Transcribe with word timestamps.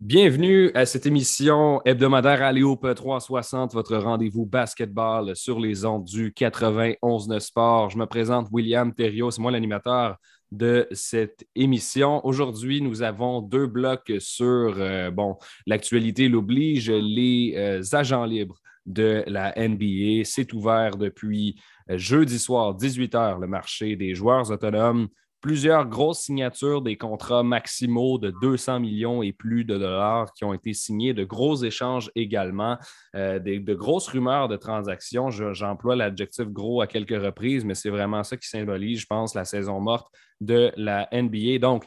Bienvenue 0.00 0.70
à 0.74 0.86
cette 0.86 1.06
émission 1.06 1.82
hebdomadaire 1.84 2.40
Aléope 2.42 2.94
360, 2.94 3.74
votre 3.74 3.96
rendez-vous 3.96 4.46
basketball 4.46 5.34
sur 5.34 5.58
les 5.58 5.84
ondes 5.84 6.04
du 6.04 6.32
91 6.32 7.36
Sport. 7.40 7.90
Je 7.90 7.98
me 7.98 8.06
présente 8.06 8.46
William 8.52 8.94
Thériault, 8.94 9.32
c'est 9.32 9.42
moi 9.42 9.50
l'animateur 9.50 10.16
de 10.52 10.86
cette 10.92 11.44
émission. 11.56 12.24
Aujourd'hui, 12.24 12.80
nous 12.80 13.02
avons 13.02 13.42
deux 13.42 13.66
blocs 13.66 14.12
sur 14.20 14.76
euh, 14.78 15.10
bon, 15.10 15.36
l'actualité 15.66 16.28
l'oblige, 16.28 16.90
les 16.90 17.54
euh, 17.56 17.82
agents 17.90 18.24
libres 18.24 18.60
de 18.86 19.24
la 19.26 19.52
NBA. 19.56 20.22
C'est 20.22 20.52
ouvert 20.52 20.96
depuis 20.96 21.60
euh, 21.90 21.98
jeudi 21.98 22.38
soir, 22.38 22.76
18h, 22.76 23.40
le 23.40 23.48
marché 23.48 23.96
des 23.96 24.14
joueurs 24.14 24.48
autonomes 24.52 25.08
plusieurs 25.40 25.86
grosses 25.86 26.20
signatures 26.20 26.82
des 26.82 26.96
contrats 26.96 27.42
maximaux 27.42 28.18
de 28.18 28.32
200 28.42 28.80
millions 28.80 29.22
et 29.22 29.32
plus 29.32 29.64
de 29.64 29.78
dollars 29.78 30.32
qui 30.32 30.44
ont 30.44 30.52
été 30.52 30.74
signés, 30.74 31.14
de 31.14 31.24
gros 31.24 31.56
échanges 31.62 32.10
également, 32.14 32.76
euh, 33.14 33.38
de 33.38 33.74
grosses 33.74 34.08
rumeurs 34.08 34.48
de 34.48 34.56
transactions. 34.56 35.30
J'emploie 35.30 35.96
l'adjectif 35.96 36.46
gros 36.48 36.80
à 36.80 36.86
quelques 36.86 37.22
reprises, 37.22 37.64
mais 37.64 37.74
c'est 37.74 37.90
vraiment 37.90 38.24
ça 38.24 38.36
qui 38.36 38.48
symbolise, 38.48 39.00
je 39.00 39.06
pense, 39.06 39.34
la 39.34 39.44
saison 39.44 39.80
morte 39.80 40.08
de 40.40 40.72
la 40.76 41.08
NBA. 41.12 41.58
Donc, 41.58 41.84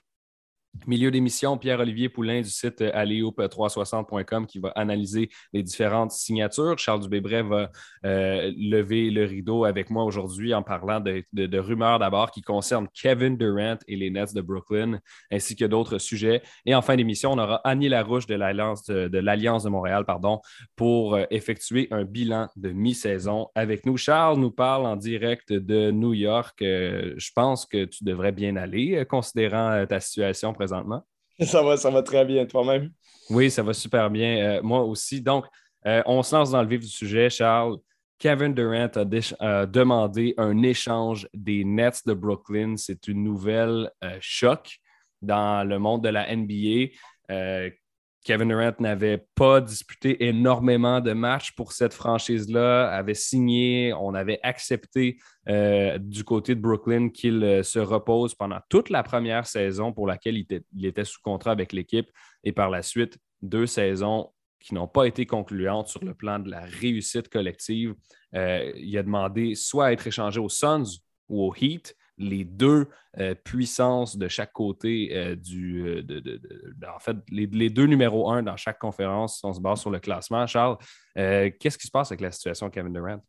Milieu 0.87 1.11
d'émission, 1.11 1.57
Pierre-Olivier 1.57 2.09
Poulain 2.09 2.41
du 2.41 2.49
site 2.49 2.81
aléop360.com 2.81 4.47
qui 4.47 4.57
va 4.57 4.69
analyser 4.69 5.29
les 5.53 5.61
différentes 5.61 6.11
signatures. 6.11 6.79
Charles 6.79 7.01
Dubébret 7.01 7.43
va 7.43 7.71
euh, 8.05 8.51
lever 8.57 9.11
le 9.11 9.25
rideau 9.25 9.65
avec 9.65 9.91
moi 9.91 10.05
aujourd'hui 10.05 10.55
en 10.55 10.63
parlant 10.63 10.99
de, 10.99 11.59
rumeurs 11.59 11.99
d'abord 11.99 12.31
qui 12.31 12.41
concernent 12.41 12.87
Kevin 12.93 13.37
Durant 13.37 13.77
et 13.87 13.95
les 13.95 14.09
Nets 14.09 14.33
de 14.33 14.41
Brooklyn, 14.41 14.99
ainsi 15.29 15.55
que 15.55 15.65
d'autres 15.65 15.99
sujets. 15.99 16.41
Et 16.65 16.73
en 16.73 16.81
fin 16.81 16.95
d'émission, 16.95 17.33
on 17.33 17.37
aura 17.37 17.61
Annie 17.63 17.89
Larouche 17.89 18.25
de 18.25 18.35
l'Alliance 18.35 18.85
de, 18.85 19.69
Montréal 19.69 20.05
pardon, 20.05 20.39
pour 20.75 21.15
euh, 21.15 21.25
effectuer 21.29 21.89
un 21.91 22.05
bilan 22.05 22.47
de 22.55 22.71
mi-saison 22.71 23.49
avec 23.53 23.85
nous. 23.85 23.97
Charles 23.97 24.39
nous 24.39 24.51
parle 24.51 24.87
en 24.87 24.95
direct 24.95 25.53
de 25.53 25.91
New 25.91 26.13
York. 26.13 26.59
Euh, 26.61 27.13
je 27.17 27.29
pense 27.35 27.67
que 27.67 27.85
tu 27.85 28.03
devrais 28.03 28.31
bien 28.31 28.55
aller, 28.55 29.05
considérant 29.07 29.85
ta 29.85 29.99
situation 29.99 30.53
présentement? 30.61 31.03
Ça 31.39 31.63
va, 31.63 31.75
ça 31.75 31.89
va 31.89 32.03
très 32.03 32.23
bien, 32.23 32.45
toi-même? 32.45 32.91
Oui, 33.31 33.49
ça 33.49 33.63
va 33.63 33.73
super 33.73 34.11
bien. 34.11 34.37
Euh, 34.37 34.61
moi 34.61 34.83
aussi. 34.83 35.21
Donc, 35.21 35.45
euh, 35.87 36.03
on 36.05 36.21
se 36.21 36.35
lance 36.35 36.51
dans 36.51 36.61
le 36.61 36.67
vif 36.67 36.81
du 36.81 36.87
sujet, 36.87 37.31
Charles. 37.31 37.77
Kevin 38.19 38.53
Durant 38.53 38.91
a, 39.39 39.65
demandé 39.65 40.35
un 40.37 40.61
échange 40.61 41.27
des 41.33 41.63
Nets 41.63 42.05
de 42.05 42.13
Brooklyn. 42.13 42.75
C'est 42.77 43.07
une 43.07 43.23
nouvelle 43.23 43.89
euh, 44.03 44.17
choc 44.19 44.77
dans 45.23 45.67
le 45.67 45.79
monde 45.79 46.03
de 46.03 46.09
la 46.09 46.27
NBA. 46.35 46.91
Kevin 48.23 48.49
Durant 48.49 48.73
n'avait 48.79 49.25
pas 49.35 49.61
disputé 49.61 50.27
énormément 50.27 51.01
de 51.01 51.11
matchs 51.13 51.53
pour 51.53 51.71
cette 51.71 51.93
franchise-là, 51.93 52.89
avait 52.89 53.15
signé, 53.15 53.93
on 53.93 54.13
avait 54.13 54.39
accepté 54.43 55.17
euh, 55.49 55.97
du 55.97 56.23
côté 56.23 56.53
de 56.53 56.61
Brooklyn 56.61 57.09
qu'il 57.09 57.43
euh, 57.43 57.63
se 57.63 57.79
repose 57.79 58.35
pendant 58.35 58.59
toute 58.69 58.89
la 58.91 59.01
première 59.01 59.47
saison 59.47 59.91
pour 59.91 60.05
laquelle 60.05 60.37
il 60.37 60.85
était, 60.85 61.03
sous 61.03 61.19
contrat 61.23 61.51
avec 61.51 61.73
l'équipe 61.73 62.11
et 62.43 62.51
par 62.51 62.69
la 62.69 62.83
suite 62.83 63.17
deux 63.41 63.65
saisons 63.65 64.29
qui 64.59 64.75
n'ont 64.75 64.87
pas 64.87 65.05
été 65.05 65.25
concluantes 65.25 65.87
sur 65.87 66.03
le 66.05 66.13
plan 66.13 66.37
de 66.37 66.51
la 66.51 66.61
réussite 66.61 67.27
collective. 67.27 67.95
Euh, 68.35 68.71
il 68.75 68.95
a 68.99 69.03
demandé 69.03 69.55
soit 69.55 69.87
à 69.87 69.91
être 69.93 70.05
échangé 70.05 70.39
aux 70.39 70.49
Suns 70.49 70.99
ou 71.27 71.43
aux 71.43 71.55
Heat 71.59 71.95
les 72.21 72.43
deux 72.43 72.87
euh, 73.19 73.35
puissances 73.35 74.17
de 74.17 74.27
chaque 74.27 74.53
côté 74.53 75.09
euh, 75.13 75.35
du. 75.35 75.85
Euh, 75.85 76.03
en 76.95 76.99
fait, 76.99 77.17
les, 77.29 77.69
deux 77.69 77.85
numéros 77.85 78.31
un 78.31 78.43
dans 78.43 78.55
chaque 78.55 78.79
conférence, 78.79 79.43
on 79.43 79.53
se 79.53 79.59
base 79.59 79.81
sur 79.81 79.89
le 79.89 79.99
classement. 79.99 80.47
Charles, 80.47 80.77
qu'est-ce 81.15 81.77
qui 81.77 81.87
se 81.87 81.91
passe 81.91 82.11
avec 82.11 82.21
la 82.21 82.31
situation 82.31 82.67
de 82.67 82.71
Kevin 82.71 82.93
Durant? 82.93 83.21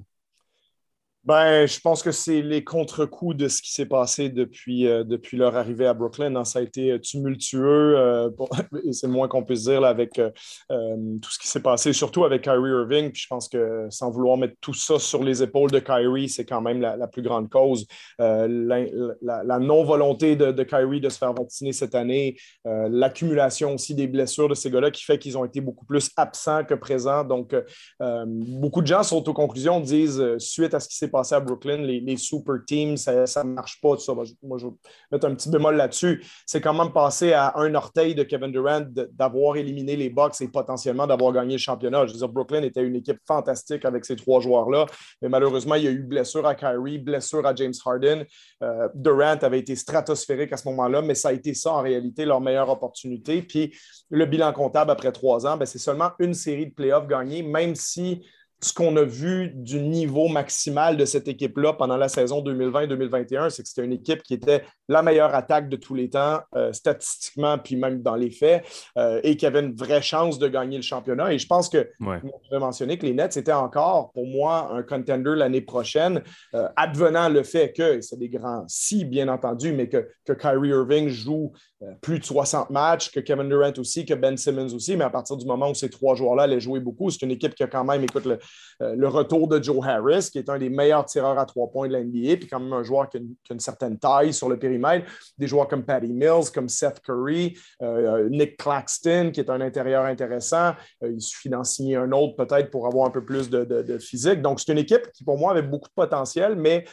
Ben, 1.25 1.69
je 1.69 1.79
pense 1.79 2.03
que 2.03 2.11
c'est 2.11 2.43
les 2.43 2.65
contre-coups 2.65 3.37
de 3.37 3.47
ce 3.47 3.63
qui 3.63 3.71
s'est 3.71 3.87
passé 3.87 4.29
depuis, 4.29 4.89
euh, 4.89 5.05
depuis 5.05 5.37
leur 5.37 5.57
arrivée 5.57 5.87
à 5.87 5.95
Brooklyn. 5.95 6.35
Hein. 6.35 6.45
Ça 6.45 6.59
a 6.59 6.63
été 6.63 6.91
euh, 6.91 6.99
tumultueux, 6.99 7.97
euh, 7.97 8.29
c'est 8.91 9.07
le 9.07 9.13
moins 9.13 9.29
qu'on 9.29 9.45
puisse 9.45 9.63
dire 9.63 9.85
avec 9.85 10.15
tout 10.15 11.31
ce 11.31 11.39
qui 11.39 11.47
s'est 11.47 11.63
passé, 11.63 11.93
surtout 11.93 12.25
avec 12.25 12.43
Kyrie 12.43 12.71
Irving. 12.71 13.13
Puis 13.13 13.23
je 13.23 13.27
pense 13.29 13.49
que 13.49 13.87
sans 13.89 14.11
vouloir 14.11 14.37
mettre 14.37 14.55
tout 14.61 14.75
ça 14.75 14.99
sur 14.99 15.23
les 15.23 15.45
épaules 15.45 15.71
de 15.71 15.79
Kyrie, 15.79 16.29
c'est 16.29 16.45
quand 16.45 16.61
même 16.61 16.81
la, 16.81 17.07
plus 17.07 17.23
grande 17.23 17.49
cause. 17.49 17.87
La, 18.19 19.59
non-volonté 19.61 20.35
de, 20.35 20.51
de, 20.51 20.63
Kyrie 20.65 21.01
de 21.01 21.09
se 21.09 21.19
faire 21.19 21.35
vacciner 21.35 21.73
cette 21.73 21.95
année, 21.95 22.37
l'accumulation 22.65 23.75
aussi 23.75 23.95
des 23.95 24.09
blessures 24.09 24.49
de 24.49 24.55
ces 24.55 24.71
gars-là 24.71 24.91
qui 24.91 25.05
fait 25.05 25.19
qu'ils 25.19 25.39
ont 25.39 25.45
été 25.45 25.61
beaucoup 25.61 25.85
plus 25.85 26.11
absents 26.17 26.65
que 26.65 26.75
présents. 26.75 27.25
Donc, 27.25 27.55
beaucoup 28.01 28.83
de 28.83 28.87
gens 28.87 29.03
sont 29.03 29.29
aux 29.29 29.35
conclusions, 29.35 29.79
disent, 29.81 30.23
suite 30.39 30.75
à 30.75 30.81
ce 30.81 30.89
qui 30.89 30.97
s'est 30.97 31.12
passé 31.13 31.35
à 31.35 31.41
Brooklyn, 31.41 31.79
les, 31.79 32.17
super 32.17 32.57
teams, 32.67 32.97
ça 32.97 33.45
ne 33.45 33.53
marche 33.53 33.81
pas. 33.81 33.95
Tout 33.95 34.01
ça. 34.01 34.15
Moi, 34.15 34.25
je 34.59 34.67
vais 34.67 34.73
mettre 35.13 35.27
un 35.27 35.35
petit 35.35 35.51
bémol 35.51 35.77
là-dessus. 35.77 36.25
C'est 36.47 36.61
quand 36.61 36.75
même 36.75 36.93
passé 36.93 37.33
à 37.33 37.57
un 37.59 37.75
orteil 37.75 38.15
de 38.15 38.23
Kevin 38.23 38.51
Durant 38.51 38.83
d'avoir 39.13 39.57
éliminé 39.57 39.95
les 39.97 40.11
Bucks 40.11 40.41
et 40.41 40.49
potentiellement 40.49 41.07
d'avoir 41.07 41.33
gagné 41.33 41.53
le 41.53 41.59
championnat. 41.59 42.07
Je 42.07 42.13
veux 42.13 42.19
dire, 42.19 42.29
Brooklyn 42.29 42.63
était 42.63 42.83
une 42.83 42.97
équipe 42.97 43.21
fantastique 43.27 43.85
avec 43.85 44.05
ces 44.05 44.17
trois 44.17 44.41
joueurs-là, 44.41 44.87
mais 45.21 45.29
malheureusement, 45.29 45.75
il 45.75 45.85
y 45.85 45.89
a 45.89 45.91
eu 45.91 46.03
blessure 46.03 46.47
à 46.47 46.55
Kyrie, 46.55 46.99
blessure 46.99 47.47
à 47.47 47.55
James 47.55 47.75
Harden. 47.85 48.25
Euh, 48.63 48.89
Durant 48.95 49.37
avait 49.43 49.59
été 49.61 49.77
stratosphérique 49.77 50.53
à 50.53 50.57
ce 50.57 50.69
moment-là, 50.69 51.03
mais 51.03 51.15
ça 51.15 51.29
a 51.29 51.33
été 51.33 51.55
ça 51.55 51.73
en 51.73 51.83
réalité 51.83 52.25
leur 52.25 52.41
meilleure 52.41 52.71
opportunité. 52.71 53.43
Puis 53.43 53.75
le 54.11 54.27
bilan 54.27 54.53
comptable 54.53 54.91
après 54.91 55.13
trois 55.13 55.47
ans, 55.47 55.57
ben, 55.57 55.67
c'est 55.67 55.79
seulement 55.79 56.11
une 56.19 56.35
série 56.35 56.67
de 56.67 56.75
playoffs 56.75 57.07
gagnés, 57.07 57.43
même 57.43 57.75
si 57.75 58.25
ce 58.63 58.73
qu'on 58.73 58.97
a 58.97 59.03
vu 59.03 59.51
du 59.55 59.81
niveau 59.81 60.29
maximal 60.29 60.97
de 60.97 61.05
cette 61.05 61.27
équipe-là 61.27 61.73
pendant 61.73 61.97
la 61.97 62.09
saison 62.09 62.43
2020-2021, 62.45 63.51
c'est 63.51 63.63
que 63.63 63.69
c'était 63.69 63.85
une 63.85 63.93
équipe 63.93 64.23
qui 64.23 64.35
était 64.35 64.65
la 64.89 65.03
meilleure 65.03 65.35
attaque 65.35 65.69
de 65.69 65.77
tous 65.77 65.95
les 65.95 66.11
temps, 66.11 66.41
euh, 66.55 66.73
statistiquement, 66.73 67.59
puis 67.59 67.77
même 67.77 68.03
dans 68.03 68.15
les 68.15 68.31
faits, 68.31 68.65
euh, 68.99 69.21
et 69.25 69.37
qui 69.37 69.47
avait 69.47 69.61
une 69.61 69.75
vraie 69.75 70.03
chance 70.03 70.39
de 70.39 70.47
gagner 70.47 70.77
le 70.77 70.83
championnat. 70.83 71.33
Et 71.33 71.39
je 71.39 71.47
pense 71.47 71.69
que, 71.69 71.89
ouais. 72.01 72.21
je 72.51 72.57
mentionner 72.57 72.99
que 72.99 73.07
les 73.07 73.15
Nets 73.15 73.37
étaient 73.37 73.53
encore, 73.53 74.13
pour 74.13 74.27
moi, 74.27 74.71
un 74.73 74.83
contender 74.83 75.35
l'année 75.35 75.61
prochaine, 75.61 76.23
euh, 76.55 76.69
advenant 76.77 77.29
le 77.29 77.43
fait 77.43 77.73
que, 77.73 78.01
c'est 78.01 78.19
des 78.19 78.29
grands 78.29 78.65
si, 78.69 79.05
bien 79.05 79.29
entendu, 79.29 79.73
mais 79.73 79.89
que, 79.89 80.09
que 80.25 80.33
Kyrie 80.33 80.69
Irving 80.69 81.09
joue 81.09 81.53
plus 82.01 82.21
de 82.21 82.25
60 82.25 82.71
matchs, 82.71 83.11
que 83.11 83.19
Kevin 83.19 83.49
Durant 83.49 83.73
aussi, 83.79 84.07
que 84.07 84.15
Ben 84.15 84.37
Simmons 84.37 84.73
aussi, 84.73 84.97
mais 84.97 85.03
à 85.03 85.11
partir 85.11 85.37
du 85.37 85.45
moment 85.47 85.71
où 85.71 85.75
ces 85.75 85.91
trois 85.91 86.15
joueurs-là 86.15 86.45
allaient 86.45 86.61
jouer 86.61 86.79
beaucoup, 86.79 87.11
c'est 87.11 87.23
une 87.23 87.33
équipe 87.33 87.57
qui 87.57 87.65
a 87.65 87.67
quand 87.67 87.83
même, 87.83 88.05
écoute, 88.05 88.25
le, 88.25 88.39
euh, 88.83 88.95
le 88.97 89.09
retour 89.09 89.49
de 89.49 89.63
Joe 89.63 89.85
Harris, 89.87 90.29
qui 90.31 90.39
est 90.39 90.49
un 90.49 90.59
des 90.59 90.71
meilleurs 90.71 91.05
tireurs 91.05 91.39
à 91.39 91.47
trois 91.47 91.71
points 91.71 91.89
de 91.89 91.97
l'NBA, 91.97 92.37
puis 92.37 92.47
quand 92.49 92.61
même 92.61 92.73
un 92.73 92.83
joueur 92.83 93.09
qui 93.09 93.19
a, 93.19 93.21
une, 93.51 93.61
certaine 93.61 93.99
taille 93.99 94.33
sur 94.33 94.49
le 94.49 94.59
périmètre. 94.59 95.07
Des 95.39 95.47
joueurs 95.47 95.69
comme 95.69 95.85
Patty 95.85 96.13
Mills, 96.13 96.51
comme 96.53 96.69
Seth 96.69 97.01
Curry, 97.01 97.57
euh, 97.83 98.29
Nick 98.31 98.57
Claxton, 98.57 99.31
qui 99.33 99.41
est 99.41 99.51
un 99.51 99.61
intérieur 99.61 100.05
intéressant. 100.05 100.73
Euh, 101.03 101.13
il 101.13 101.21
suffit 101.21 101.49
d'en 101.49 101.65
signer 101.65 101.97
un 101.97 102.11
autre 102.13 102.35
peut-être 102.37 102.71
pour 102.71 102.87
avoir 102.87 103.07
un 103.07 103.11
peu 103.11 103.25
plus 103.25 103.51
de 103.51 103.99
physique. 103.99 104.43
Donc, 104.43 104.61
c'est 104.61 104.73
une 104.73 104.79
équipe 104.79 105.11
qui, 105.13 105.25
pour 105.25 105.39
moi, 105.39 105.53
avait 105.53 105.63
beaucoup 105.63 105.89
de 105.89 105.95
potentiel, 105.95 106.57
mais 106.57 106.85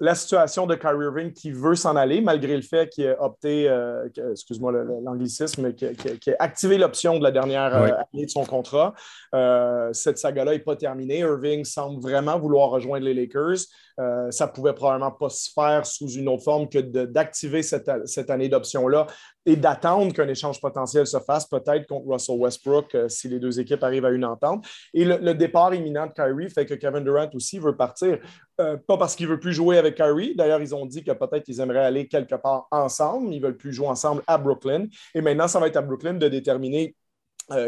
la 0.00 0.14
situation 0.14 0.66
de 0.66 0.74
Kyrie 0.74 1.04
Irving 1.04 1.32
qui 1.32 1.50
veut 1.50 1.74
s'en 1.74 1.96
aller, 1.96 2.20
malgré 2.20 2.54
le 2.56 2.62
fait 2.62 2.88
qu'il 2.88 3.06
a 3.06 3.22
opté, 3.22 3.68
euh, 3.68 4.08
excuse-moi 4.32 4.72
l'anglicisme, 5.02 5.72
qui, 5.72 5.86
a 5.86 6.36
activé 6.38 6.76
l'option 6.76 7.18
de 7.18 7.22
la 7.22 7.30
dernière 7.30 7.74
euh, 7.74 7.88
année 8.12 8.26
de 8.26 8.30
son 8.30 8.44
contrat. 8.44 8.94
Euh, 9.34 9.92
cette 9.92 10.18
saga-là 10.18 10.52
n'est 10.52 10.58
pas 10.58 10.76
terminée. 10.76 11.20
Irving 11.20 11.64
semble 11.64 12.02
vraiment 12.02 12.38
vouloir 12.38 12.70
rejoindre 12.70 13.04
les 13.04 13.14
Lakers. 13.14 13.66
Euh, 13.98 14.30
ça 14.30 14.46
pouvait 14.46 14.74
probablement 14.74 15.10
pas 15.10 15.30
se 15.30 15.50
faire 15.50 15.86
sous 15.86 16.10
une 16.10 16.28
autre 16.28 16.42
forme 16.42 16.68
que 16.68 16.78
d'activer 16.78 17.62
cette, 17.62 17.88
année 18.28 18.48
d'option-là 18.48 19.06
et 19.46 19.56
d'attendre 19.56 20.12
qu'un 20.12 20.28
échange 20.28 20.60
potentiel 20.60 21.06
se 21.06 21.18
fasse, 21.18 21.46
peut-être 21.46 21.86
contre 21.86 22.06
Russell 22.08 22.36
Westbrook, 22.38 22.94
euh, 22.94 23.08
si 23.08 23.28
les 23.28 23.38
deux 23.38 23.58
équipes 23.58 23.82
arrivent 23.82 24.04
à 24.04 24.10
une 24.10 24.24
entente. 24.24 24.66
Et 24.92 25.04
le, 25.04 25.34
départ 25.34 25.72
imminent 25.72 26.06
de 26.06 26.12
Kyrie 26.12 26.50
fait 26.50 26.66
que 26.66 26.74
Kevin 26.74 27.04
Durant 27.04 27.30
aussi 27.32 27.58
veut 27.58 27.76
partir. 27.76 28.18
Euh, 28.60 28.76
pas 28.76 28.98
parce 28.98 29.16
qu'il 29.16 29.28
veut 29.28 29.40
plus 29.40 29.52
jouer 29.52 29.78
avec 29.78 29.94
Kyrie. 29.94 30.34
D'ailleurs, 30.36 30.60
ils 30.60 30.74
ont 30.74 30.84
dit 30.84 31.02
que 31.02 31.12
peut-être 31.12 31.44
qu'ils 31.44 31.60
aimeraient 31.60 31.84
aller 31.84 32.06
quelque 32.06 32.34
part 32.34 32.66
ensemble. 32.70 33.32
Ils 33.32 33.40
veulent 33.40 33.56
plus 33.56 33.72
jouer 33.72 33.88
ensemble 33.88 34.22
à 34.26 34.36
Brooklyn. 34.36 34.86
Et 35.14 35.22
maintenant, 35.22 35.48
ça 35.48 35.58
va 35.58 35.68
être 35.68 35.76
à 35.76 35.82
Brooklyn 35.82 36.14
de 36.14 36.28
déterminer 36.28 36.94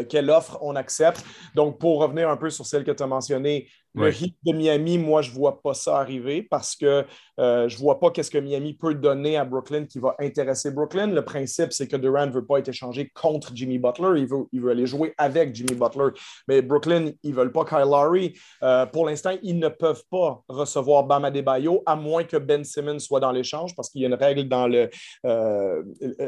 quelle 0.09 0.29
offre 0.29 0.57
on 0.61 0.75
accepte. 0.75 1.23
Donc, 1.55 1.79
pour 1.79 2.01
revenir 2.01 2.29
un 2.29 2.35
peu 2.35 2.49
sur 2.49 2.65
celle 2.65 2.83
que 2.83 2.91
tu 2.91 3.01
as 3.01 3.07
mentionnée, 3.07 3.69
Le 3.95 4.11
Heat 4.13 4.35
de 4.45 4.53
Miami, 4.53 4.97
moi, 4.97 5.21
je 5.21 5.31
ne 5.31 5.35
vois 5.35 5.61
pas 5.61 5.73
ça 5.73 5.97
arriver 5.97 6.43
parce 6.43 6.75
que 6.75 7.05
euh, 7.39 7.67
je 7.67 7.75
ne 7.75 7.81
vois 7.81 7.99
pas 7.99 8.11
qu'est-ce 8.11 8.29
que 8.29 8.37
Miami 8.37 8.73
peut 8.73 8.93
donner 8.93 9.37
à 9.37 9.45
Brooklyn 9.45 9.85
qui 9.85 9.99
va 9.99 10.15
intéresser 10.19 10.71
Brooklyn. 10.71 11.07
Le 11.07 11.23
principe, 11.23 11.73
c'est 11.73 11.87
que 11.87 11.95
Durant 11.95 12.27
ne 12.27 12.31
veut 12.31 12.45
pas 12.45 12.59
être 12.59 12.67
échangé 12.67 13.09
contre 13.09 13.51
Jimmy 13.55 13.79
Butler. 13.79 14.19
Il 14.19 14.27
veut, 14.27 14.45
il 14.51 14.61
veut 14.61 14.71
aller 14.71 14.85
jouer 14.85 15.13
avec 15.17 15.55
Jimmy 15.55 15.73
Butler. 15.73 16.09
Mais 16.47 16.61
Brooklyn, 16.61 17.11
ils 17.23 17.31
ne 17.31 17.35
veulent 17.35 17.51
pas 17.51 17.65
Kyle 17.65 17.79
Lowry. 17.79 18.37
Euh, 18.61 18.85
pour 18.85 19.07
l'instant, 19.07 19.35
ils 19.41 19.57
ne 19.57 19.69
peuvent 19.69 20.03
pas 20.11 20.43
recevoir 20.47 21.05
Bam 21.05 21.25
Adebayo 21.25 21.81
à 21.85 21.95
moins 21.95 22.23
que 22.23 22.37
Ben 22.37 22.63
Simmons 22.63 22.99
soit 22.99 23.19
dans 23.19 23.31
l'échange 23.31 23.75
parce 23.75 23.89
qu'il 23.89 24.01
y 24.01 24.05
a 24.05 24.07
une 24.07 24.13
règle 24.13 24.47
dans, 24.47 24.67
le, 24.67 24.89
euh, 25.25 25.83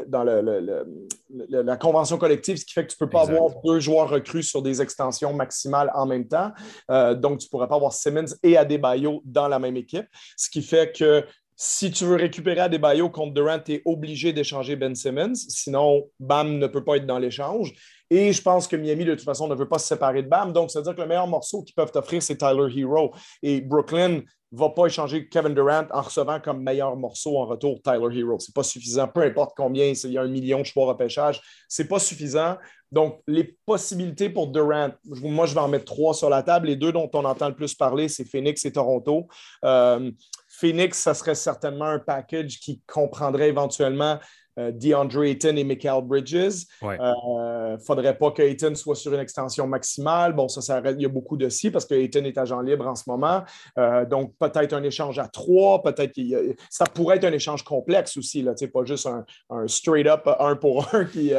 dans 0.08 0.24
le, 0.24 0.86
la 1.48 1.76
convention 1.76 2.18
collective, 2.18 2.56
ce 2.56 2.64
qui 2.64 2.72
fait 2.72 2.86
que 2.86 2.92
tu 2.92 2.96
ne 3.00 3.06
peux 3.06 3.10
pas 3.10 3.22
avoir 3.22 3.50
deux 3.64 3.78
joueurs 3.78 4.08
recrues 4.08 4.42
sur 4.42 4.62
des 4.62 4.82
extensions 4.82 5.32
maximales 5.32 5.90
en 5.94 6.06
même 6.06 6.26
temps. 6.26 6.50
donc, 6.88 7.38
tu 7.38 7.48
pourrais 7.52 7.68
pas 7.68 7.76
avoir 7.76 7.92
Simmons 7.92 8.34
et 8.42 8.56
Adebayo 8.56 9.22
dans 9.24 9.46
la 9.46 9.58
même 9.58 9.76
équipe, 9.76 10.06
ce 10.36 10.50
qui 10.50 10.62
fait 10.62 10.96
que 10.96 11.24
si 11.64 11.92
tu 11.92 12.04
veux 12.04 12.16
récupérer 12.16 12.60
Adebayo 12.60 13.08
contre 13.08 13.34
Durant, 13.34 13.60
tu 13.60 13.74
es 13.74 13.82
obligé 13.84 14.32
d'échanger 14.32 14.74
Ben 14.74 14.96
Simmons. 14.96 15.34
Sinon, 15.34 16.08
Bam 16.18 16.58
ne 16.58 16.66
peut 16.66 16.82
pas 16.82 16.96
être 16.96 17.06
dans 17.06 17.20
l'échange. 17.20 17.72
Et 18.10 18.32
je 18.32 18.42
pense 18.42 18.66
que 18.66 18.74
Miami, 18.74 19.04
de 19.04 19.14
toute 19.14 19.24
façon, 19.24 19.46
ne 19.46 19.54
veut 19.54 19.68
pas 19.68 19.78
se 19.78 19.86
séparer 19.86 20.22
de 20.22 20.28
Bam. 20.28 20.52
Donc, 20.52 20.70
c'est-à-dire 20.70 20.94
que 20.94 21.00
le 21.00 21.06
meilleur 21.06 21.28
morceau 21.28 21.62
qu'ils 21.62 21.74
peuvent 21.74 21.92
t'offrir, 21.92 22.22
c'est 22.22 22.36
Tyler 22.36 22.66
Hero. 22.76 23.14
Et 23.42 23.60
Brooklyn 23.60 24.22
ne 24.52 24.58
va 24.58 24.70
pas 24.70 24.86
échanger 24.86 25.28
Kevin 25.28 25.54
Durant 25.54 25.86
en 25.92 26.02
recevant 26.02 26.40
comme 26.40 26.62
meilleur 26.62 26.96
morceau 26.96 27.38
en 27.38 27.46
retour 27.46 27.80
Tyler 27.80 28.18
Hero. 28.18 28.38
Ce 28.38 28.50
n'est 28.50 28.54
pas 28.54 28.64
suffisant. 28.64 29.06
Peu 29.08 29.22
importe 29.22 29.52
combien, 29.56 29.86
il 29.86 30.10
y 30.10 30.18
a 30.18 30.22
un 30.22 30.28
million 30.28 30.58
de 30.58 30.64
choix 30.64 30.86
repêchage. 30.86 31.40
Ce 31.68 31.82
n'est 31.82 31.88
pas 31.88 31.98
suffisant. 31.98 32.56
Donc, 32.92 33.20
les 33.26 33.56
possibilités 33.64 34.28
pour 34.28 34.48
Durant, 34.48 34.90
moi, 35.22 35.46
je 35.46 35.54
vais 35.54 35.60
en 35.60 35.68
mettre 35.68 35.86
trois 35.86 36.12
sur 36.12 36.28
la 36.28 36.42
table. 36.42 36.66
Les 36.66 36.76
deux 36.76 36.92
dont 36.92 37.10
on 37.14 37.24
entend 37.24 37.48
le 37.48 37.54
plus 37.54 37.74
parler, 37.74 38.08
c'est 38.08 38.26
Phoenix 38.26 38.64
et 38.66 38.72
Toronto. 38.72 39.28
Euh, 39.64 40.10
Phoenix, 40.48 40.98
ça 40.98 41.14
serait 41.14 41.34
certainement 41.34 41.86
un 41.86 41.98
package 41.98 42.60
qui 42.60 42.82
comprendrait 42.86 43.48
éventuellement 43.48 44.18
DeAndre 44.56 45.24
Ayton 45.24 45.56
et 45.56 45.64
Michael 45.64 46.02
Bridges. 46.04 46.66
Il 46.82 46.88
ne 46.88 47.72
euh, 47.72 47.78
faudrait 47.78 48.16
pas 48.16 48.30
que 48.30 48.42
Ayton 48.42 48.74
soit 48.74 48.94
sur 48.94 49.12
une 49.14 49.20
extension 49.20 49.66
maximale. 49.66 50.32
Bon, 50.32 50.48
ça, 50.48 50.60
ça 50.60 50.82
il 50.90 51.00
y 51.00 51.06
a 51.06 51.08
beaucoup 51.08 51.36
de 51.36 51.48
si 51.48 51.70
parce 51.70 51.86
que 51.86 51.94
Ayton 51.94 52.24
est 52.24 52.36
agent 52.38 52.60
libre 52.60 52.86
en 52.86 52.94
ce 52.94 53.04
moment. 53.06 53.42
Euh, 53.78 54.04
donc, 54.04 54.34
peut-être 54.38 54.72
un 54.72 54.82
échange 54.82 55.18
à 55.18 55.28
trois, 55.28 55.82
peut-être 55.82 56.12
ça 56.70 56.84
pourrait 56.84 57.16
être 57.16 57.24
un 57.24 57.32
échange 57.32 57.62
complexe 57.62 58.16
aussi, 58.16 58.42
là, 58.42 58.52
pas 58.72 58.84
juste 58.84 59.06
un, 59.06 59.24
straight-up 59.66 60.28
un 60.38 60.56
pour 60.56 60.86
un 60.94 61.04
qui, 61.04 61.32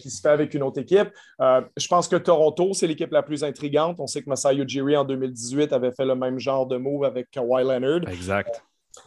qui 0.00 0.10
se 0.10 0.20
fait 0.20 0.28
avec 0.28 0.54
une 0.54 0.62
autre 0.62 0.80
équipe. 0.80 1.10
je 1.40 1.88
pense 1.88 2.08
que 2.08 2.16
Toronto, 2.16 2.72
c'est 2.74 2.86
l'équipe 2.86 3.12
la 3.12 3.22
plus 3.22 3.44
intrigante. 3.44 4.00
On 4.00 4.06
sait 4.06 4.22
que 4.22 4.28
Masai 4.28 4.56
Ujiri 4.56 4.96
en 4.96 5.04
2018 5.04 5.72
avait 5.72 5.92
fait 5.92 6.04
le 6.04 6.14
même 6.14 6.38
genre 6.38 6.66
de 6.66 6.76
move 6.76 7.04
avec 7.04 7.30
Kawhi 7.30 7.64
Leonard. 7.64 8.08
Exact. 8.08 8.62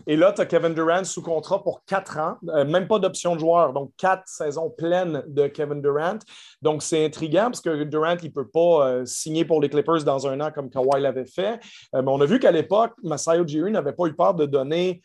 Et 0.06 0.16
là, 0.16 0.34
tu 0.34 0.42
as 0.42 0.46
Kevin 0.46 0.74
Durant 0.74 1.04
sous 1.04 1.22
contrat 1.22 1.64
pour 1.64 1.84
quatre 1.86 2.18
ans, 2.18 2.38
euh, 2.50 2.66
même 2.66 2.88
pas 2.88 3.00
d'option 3.00 3.36
de 3.36 3.40
joueur, 3.40 3.74
donc 3.74 3.92
quatre 3.98 4.28
saisons 4.28 4.70
pleines 4.70 5.24
de 5.28 5.48
Kevin 5.48 5.82
Durant. 5.82 6.20
Donc, 6.62 6.84
c'est 6.84 7.06
intriguant 7.06 7.46
parce 7.46 7.62
que 7.62 7.84
Durant, 7.84 8.18
il 8.22 8.30
ne 8.30 8.34
peut 8.34 8.48
pas 8.48 8.88
euh, 8.88 9.06
signer 9.06 9.46
pour 9.46 9.62
les 9.62 9.70
Clippers 9.70 10.04
dans 10.04 10.28
un 10.28 10.40
an 10.42 10.52
comme 10.52 10.70
Kawhi 10.70 11.02
l'avait 11.02 11.26
fait. 11.26 11.60
Euh, 11.96 12.02
mais 12.02 12.12
on 12.12 12.22
a 12.22 12.26
vu 12.26 12.40
qu'à 12.40 12.52
l'époque, 12.52 12.94
Masai 13.04 13.40
Ujiri 13.40 13.72
n'avait 13.72 13.94
pas 13.94 14.06
eu 14.06 14.14
peur 14.14 14.34
de 14.34 14.46
donner 14.46 15.02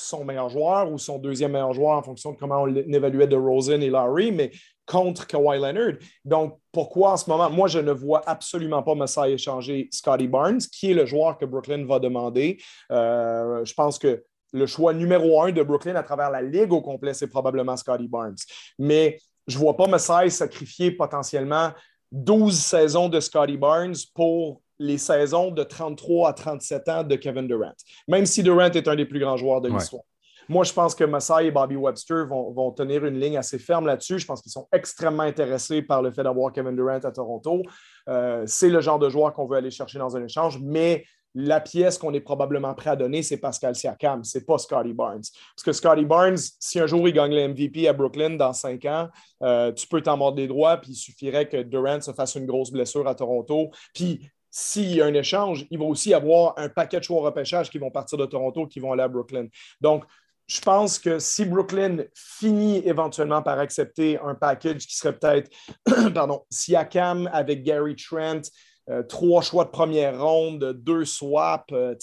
son 0.00 0.24
meilleur 0.24 0.48
joueur 0.48 0.90
ou 0.90 0.98
son 0.98 1.18
deuxième 1.18 1.52
meilleur 1.52 1.72
joueur 1.72 1.92
en 1.92 2.02
fonction 2.02 2.32
de 2.32 2.36
comment 2.36 2.62
on 2.62 2.74
évaluait 2.74 3.26
de 3.26 3.36
Rosen 3.36 3.82
et 3.82 3.90
Larry, 3.90 4.32
mais 4.32 4.50
contre 4.86 5.26
Kawhi 5.26 5.58
Leonard. 5.58 5.98
Donc, 6.24 6.58
pourquoi 6.72 7.12
en 7.12 7.16
ce 7.16 7.30
moment, 7.30 7.48
moi, 7.48 7.68
je 7.68 7.78
ne 7.78 7.92
vois 7.92 8.22
absolument 8.28 8.82
pas 8.82 8.94
Messiah 8.94 9.28
échanger 9.28 9.88
Scotty 9.92 10.26
Barnes, 10.26 10.58
qui 10.58 10.90
est 10.90 10.94
le 10.94 11.06
joueur 11.06 11.38
que 11.38 11.44
Brooklyn 11.44 11.86
va 11.86 11.98
demander. 12.00 12.58
Euh, 12.90 13.64
je 13.64 13.72
pense 13.74 13.98
que 13.98 14.24
le 14.52 14.66
choix 14.66 14.92
numéro 14.92 15.42
un 15.42 15.52
de 15.52 15.62
Brooklyn 15.62 15.94
à 15.94 16.02
travers 16.02 16.30
la 16.30 16.42
ligue 16.42 16.72
au 16.72 16.80
complet, 16.80 17.14
c'est 17.14 17.28
probablement 17.28 17.76
Scotty 17.76 18.08
Barnes. 18.08 18.36
Mais 18.78 19.18
je 19.46 19.56
ne 19.56 19.60
vois 19.60 19.76
pas 19.76 19.86
Messiah 19.86 20.28
sacrifier 20.28 20.90
potentiellement 20.90 21.70
12 22.10 22.58
saisons 22.58 23.08
de 23.08 23.20
Scotty 23.20 23.56
Barnes 23.56 23.94
pour 24.14 24.60
les 24.80 24.98
saisons 24.98 25.50
de 25.50 25.62
33 25.62 26.30
à 26.30 26.32
37 26.32 26.88
ans 26.88 27.04
de 27.04 27.14
Kevin 27.14 27.46
Durant, 27.46 27.74
même 28.08 28.26
si 28.26 28.42
Durant 28.42 28.70
est 28.70 28.88
un 28.88 28.96
des 28.96 29.04
plus 29.04 29.20
grands 29.20 29.36
joueurs 29.36 29.60
de 29.60 29.68
l'histoire. 29.68 30.02
Moi, 30.48 30.64
je 30.64 30.72
pense 30.72 30.96
que 30.96 31.04
Masai 31.04 31.46
et 31.46 31.50
Bobby 31.52 31.76
Webster 31.76 32.26
vont, 32.26 32.72
tenir 32.72 33.04
une 33.04 33.20
ligne 33.20 33.36
assez 33.36 33.58
ferme 33.58 33.86
là-dessus. 33.86 34.18
Je 34.18 34.26
pense 34.26 34.42
qu'ils 34.42 34.50
sont 34.50 34.66
extrêmement 34.72 35.22
intéressés 35.22 35.80
par 35.80 36.02
le 36.02 36.10
fait 36.10 36.24
d'avoir 36.24 36.50
Kevin 36.50 36.74
Durant 36.74 36.98
à 36.98 37.12
Toronto. 37.12 37.62
Euh, 38.08 38.42
c'est 38.46 38.70
le 38.70 38.80
genre 38.80 38.98
de 38.98 39.08
joueur 39.08 39.32
qu'on 39.32 39.46
veut 39.46 39.58
aller 39.58 39.70
chercher 39.70 40.00
dans 40.00 40.16
un 40.16 40.24
échange, 40.24 40.58
mais 40.60 41.04
la 41.34 41.60
pièce 41.60 41.98
qu'on 41.98 42.12
est 42.14 42.20
probablement 42.20 42.74
prêt 42.74 42.90
à 42.90 42.96
donner, 42.96 43.22
c'est 43.22 43.36
Pascal 43.36 43.76
Siakam, 43.76 44.24
c'est 44.24 44.44
pas 44.44 44.58
Scotty 44.58 44.92
Barnes. 44.92 45.22
Parce 45.54 45.64
que 45.64 45.72
Scotty 45.72 46.04
Barnes, 46.04 46.38
si 46.58 46.80
un 46.80 46.86
jour 46.86 47.06
il 47.06 47.14
gagne 47.14 47.32
le 47.32 47.46
MVP 47.48 47.86
à 47.86 47.92
Brooklyn 47.92 48.30
dans 48.30 48.52
cinq 48.52 48.86
ans, 48.86 49.08
euh, 49.42 49.70
tu 49.72 49.86
peux 49.86 50.00
t'en 50.00 50.16
mordre 50.16 50.36
des 50.36 50.48
droits, 50.48 50.78
puis 50.78 50.92
il 50.92 50.96
suffirait 50.96 51.48
que 51.48 51.62
Durant 51.62 52.00
se 52.00 52.12
fasse 52.12 52.34
une 52.34 52.46
grosse 52.46 52.72
blessure 52.72 53.06
à 53.06 53.14
Toronto. 53.14 53.70
Puis 53.94 54.28
s'il 54.50 54.94
y 54.94 55.00
a 55.00 55.06
un 55.06 55.14
échange, 55.14 55.66
il 55.70 55.78
va 55.78 55.84
aussi 55.84 56.12
avoir 56.12 56.54
un 56.58 56.68
paquet 56.68 56.98
de 56.98 57.04
choix 57.04 57.22
repêchage 57.22 57.70
qui 57.70 57.78
vont 57.78 57.90
partir 57.90 58.18
de 58.18 58.26
Toronto, 58.26 58.66
qui 58.66 58.80
vont 58.80 58.92
aller 58.92 59.02
à 59.02 59.08
Brooklyn. 59.08 59.46
Donc, 59.80 60.04
je 60.46 60.60
pense 60.60 60.98
que 60.98 61.20
si 61.20 61.44
Brooklyn 61.44 61.98
finit 62.14 62.78
éventuellement 62.78 63.40
par 63.40 63.60
accepter 63.60 64.18
un 64.18 64.34
package 64.34 64.86
qui 64.86 64.96
serait 64.96 65.16
peut-être, 65.16 65.50
pardon, 66.14 66.44
Siakam 66.50 67.30
avec 67.32 67.62
Gary 67.62 67.94
Trent, 67.94 68.42
euh, 68.88 69.04
trois 69.04 69.42
choix 69.42 69.64
de 69.64 69.70
première 69.70 70.20
ronde, 70.20 70.72
deux 70.82 71.04
swaps, 71.04 71.72
euh, 71.72 71.94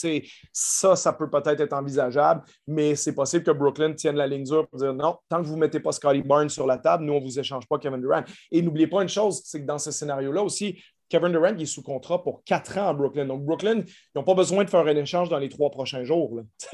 ça, 0.53 0.95
ça 0.95 1.11
peut 1.11 1.29
peut-être 1.29 1.59
être 1.59 1.73
envisageable, 1.73 2.43
mais 2.65 2.95
c'est 2.95 3.13
possible 3.13 3.43
que 3.43 3.51
Brooklyn 3.51 3.93
tienne 3.93 4.15
la 4.15 4.27
ligne 4.27 4.45
dure 4.45 4.65
pour 4.69 4.79
dire 4.79 4.93
non, 4.93 5.17
tant 5.27 5.41
que 5.41 5.47
vous 5.47 5.55
ne 5.55 5.61
mettez 5.61 5.81
pas 5.81 5.91
Scotty 5.91 6.21
Barnes 6.21 6.49
sur 6.49 6.65
la 6.65 6.77
table, 6.77 7.03
nous, 7.03 7.13
on 7.13 7.19
ne 7.19 7.25
vous 7.25 7.39
échange 7.39 7.67
pas 7.67 7.77
Kevin 7.77 7.99
Durant. 7.99 8.23
Et 8.51 8.61
n'oubliez 8.61 8.87
pas 8.87 9.01
une 9.01 9.09
chose, 9.09 9.41
c'est 9.43 9.59
que 9.59 9.65
dans 9.65 9.79
ce 9.79 9.91
scénario-là 9.91 10.41
aussi, 10.41 10.81
Kevin 11.09 11.31
Durant 11.31 11.57
est 11.57 11.65
sous 11.65 11.81
contrat 11.81 12.23
pour 12.23 12.43
quatre 12.43 12.77
ans 12.77 12.89
à 12.89 12.93
Brooklyn. 12.93 13.25
Donc, 13.25 13.43
Brooklyn, 13.43 13.81
ils 13.85 14.17
n'ont 14.17 14.23
pas 14.23 14.33
besoin 14.33 14.63
de 14.63 14.69
faire 14.69 14.85
un 14.85 14.95
échange 14.95 15.29
dans 15.29 15.39
les 15.39 15.49
trois 15.49 15.69
prochains 15.69 16.03
jours. 16.03 16.41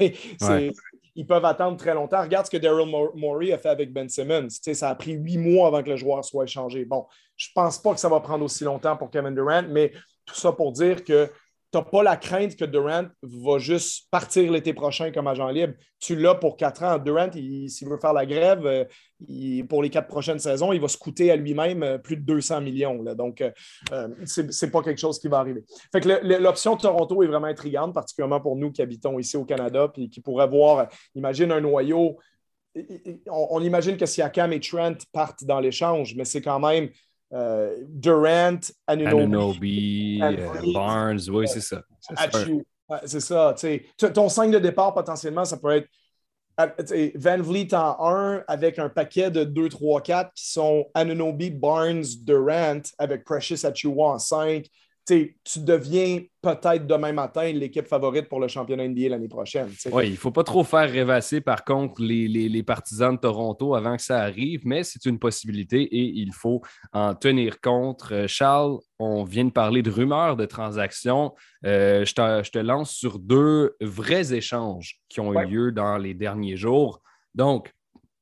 Ils 1.16 1.26
peuvent 1.28 1.44
attendre 1.44 1.76
très 1.76 1.94
longtemps. 1.94 2.20
Regarde 2.22 2.46
ce 2.46 2.50
que 2.50 2.56
Daryl 2.56 2.90
Morey 3.14 3.52
a 3.52 3.58
fait 3.58 3.68
avec 3.68 3.92
Ben 3.92 4.08
Simmons. 4.08 4.48
ça 4.50 4.88
a 4.88 4.94
pris 4.96 5.12
huit 5.12 5.38
mois 5.38 5.68
avant 5.68 5.80
que 5.80 5.90
le 5.90 5.96
joueur 5.96 6.24
soit 6.24 6.42
échangé. 6.42 6.84
Bon, 6.84 7.06
je 7.36 7.50
ne 7.50 7.52
pense 7.54 7.78
pas 7.80 7.94
que 7.94 8.00
ça 8.00 8.08
va 8.08 8.18
prendre 8.18 8.44
aussi 8.44 8.64
longtemps 8.64 8.96
pour 8.96 9.10
Kevin 9.10 9.32
Durant, 9.32 9.62
mais 9.68 9.92
tout 10.24 10.34
ça 10.34 10.50
pour 10.50 10.72
dire 10.72 11.04
que 11.04 11.30
n'as 11.76 11.82
pas 11.84 12.02
la 12.02 12.16
crainte 12.16 12.56
que 12.56 12.64
Durant 12.64 13.06
va 13.22 13.58
juste 13.58 14.08
partir 14.10 14.50
l'été 14.50 14.72
prochain 14.72 15.10
comme 15.12 15.26
agent 15.26 15.48
libre. 15.48 15.74
Tu 15.98 16.16
l'as 16.16 16.34
pour 16.34 16.56
quatre 16.56 16.82
ans. 16.82 16.98
Durant, 16.98 17.30
s'il 17.32 17.88
veut 17.88 17.98
faire 17.98 18.12
la 18.12 18.26
grève 18.26 18.66
euh, 18.66 19.62
pour 19.68 19.82
les 19.82 19.90
quatre 19.90 20.08
prochaines 20.08 20.38
saisons, 20.38 20.72
il 20.72 20.80
va 20.80 20.88
se 20.88 20.98
coûter 20.98 21.30
à 21.30 21.36
lui-même 21.36 21.82
euh, 21.82 21.98
plus 21.98 22.16
de 22.16 22.22
200 22.22 22.60
millions. 22.60 23.02
Donc, 23.14 23.40
euh, 23.40 23.50
ce 24.24 24.42
n'est 24.42 24.70
pas 24.70 24.82
quelque 24.82 25.00
chose 25.00 25.18
qui 25.18 25.28
va 25.28 25.38
arriver. 25.38 25.64
Fait 25.92 26.00
que 26.00 26.08
l'option 26.38 26.76
Toronto 26.76 27.22
est 27.22 27.26
vraiment 27.26 27.46
intrigante, 27.46 27.94
particulièrement 27.94 28.40
pour 28.40 28.56
nous 28.56 28.70
qui 28.70 28.82
habitons 28.82 29.18
ici 29.18 29.36
au 29.36 29.44
Canada, 29.44 29.88
puis 29.92 30.08
qui 30.10 30.20
pourraient 30.20 30.48
voir, 30.48 30.88
imagine 31.14 31.52
un 31.52 31.60
noyau. 31.60 32.18
On, 33.30 33.62
imagine 33.62 33.96
que 33.96 34.06
Siakam 34.06 34.52
et 34.52 34.60
Trent 34.60 34.96
partent 35.12 35.44
dans 35.44 35.60
l'échange, 35.60 36.14
mais 36.16 36.24
c'est 36.24 36.42
quand 36.42 36.58
même 36.58 36.90
euh, 37.34 37.76
Durant, 37.88 38.60
Anunobi, 38.86 40.20
euh, 40.22 40.72
Barnes, 40.72 41.20
oui, 41.30 41.48
c'est 41.48 41.60
ça. 41.60 41.82
C'est 43.04 43.20
ça. 43.20 43.54
Ton 44.12 44.28
5 44.28 44.50
de 44.50 44.58
départ, 44.58 44.94
potentiellement, 44.94 45.44
ça 45.44 45.56
peut 45.56 45.72
être 45.72 45.88
Van 47.16 47.38
Vliet 47.38 47.74
en 47.74 47.96
1 47.98 48.44
avec 48.46 48.78
un 48.78 48.88
paquet 48.88 49.30
de 49.30 49.42
2, 49.42 49.68
3, 49.68 50.00
4 50.00 50.32
qui 50.34 50.48
sont 50.48 50.86
Anunobi, 50.94 51.50
Barnes, 51.50 52.04
Durant 52.22 52.80
avec 52.98 53.24
Precious 53.24 53.66
Achua 53.66 54.12
en 54.12 54.18
5 54.18 54.66
tu 55.06 55.60
deviens 55.60 56.20
peut-être 56.40 56.86
demain 56.86 57.12
matin 57.12 57.50
l'équipe 57.52 57.86
favorite 57.86 58.28
pour 58.28 58.40
le 58.40 58.48
championnat 58.48 58.88
NBA 58.88 59.08
l'année 59.08 59.28
prochaine. 59.28 59.68
Oui, 59.92 60.06
il 60.06 60.12
ne 60.12 60.16
faut 60.16 60.30
pas 60.30 60.44
trop 60.44 60.64
faire 60.64 60.90
rêvasser, 60.90 61.40
par 61.40 61.64
contre, 61.64 62.02
les, 62.02 62.62
partisans 62.62 63.14
de 63.14 63.20
Toronto 63.20 63.74
avant 63.74 63.96
que 63.96 64.02
ça 64.02 64.20
arrive, 64.20 64.62
mais 64.64 64.82
c'est 64.82 65.04
une 65.04 65.18
possibilité 65.18 65.82
et 65.82 66.04
il 66.04 66.32
faut 66.32 66.62
en 66.92 67.14
tenir 67.14 67.60
compte. 67.60 68.04
Euh, 68.10 68.26
Charles, 68.26 68.78
on 68.98 69.24
vient 69.24 69.44
de 69.44 69.50
parler 69.50 69.82
de 69.82 69.90
rumeurs 69.90 70.36
de 70.36 70.46
transactions. 70.46 71.34
Euh, 71.66 72.04
je, 72.04 72.50
te, 72.50 72.58
lance 72.58 72.92
sur 72.92 73.18
deux 73.18 73.76
vrais 73.80 74.32
échanges 74.32 75.00
qui 75.08 75.20
ont 75.20 75.34
eu 75.34 75.46
lieu 75.46 75.72
dans 75.72 75.98
les 75.98 76.14
derniers 76.14 76.56
jours. 76.56 77.02
Donc, 77.34 77.72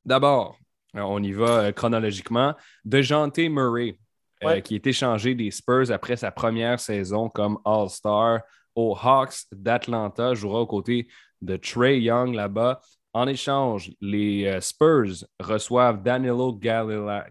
d'abord, 0.05 0.57
on 0.93 1.21
y 1.23 1.31
va 1.31 1.59
euh, 1.59 1.71
chronologiquement. 1.71 2.53
De 2.85 3.01
Janté 3.01 3.49
Murray, 3.49 3.97
euh, 4.45 4.59
qui 4.59 4.75
est 4.75 4.87
échangé 4.87 5.35
des 5.35 5.51
Spurs 5.51 5.91
après 5.91 6.15
sa 6.15 6.31
première 6.31 6.79
saison 6.79 7.29
comme 7.29 7.59
All-Star 7.65 8.41
aux 8.75 8.95
Hawks 8.95 9.45
d'Atlanta, 9.51 10.33
jouera 10.33 10.61
aux 10.61 10.67
côtés 10.67 11.07
de 11.41 11.57
Trey 11.57 11.99
Young 12.01 12.33
là-bas. 12.33 12.79
En 13.15 13.27
échange, 13.27 13.91
les 14.01 14.45
euh, 14.47 14.59
Spurs 14.59 15.25
reçoivent 15.39 16.01
Danilo 16.01 16.51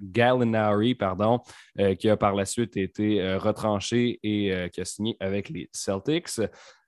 Gallinari, 0.00 0.94
pardon, 0.94 1.40
euh, 1.80 1.96
qui 1.96 2.08
a 2.08 2.16
par 2.16 2.36
la 2.36 2.44
suite 2.44 2.76
été 2.76 3.20
euh, 3.20 3.36
retranché 3.38 4.20
et 4.22 4.70
qui 4.72 4.80
a 4.80 4.84
signé 4.84 5.16
avec 5.18 5.48
les 5.48 5.68
Celtics. 5.72 6.40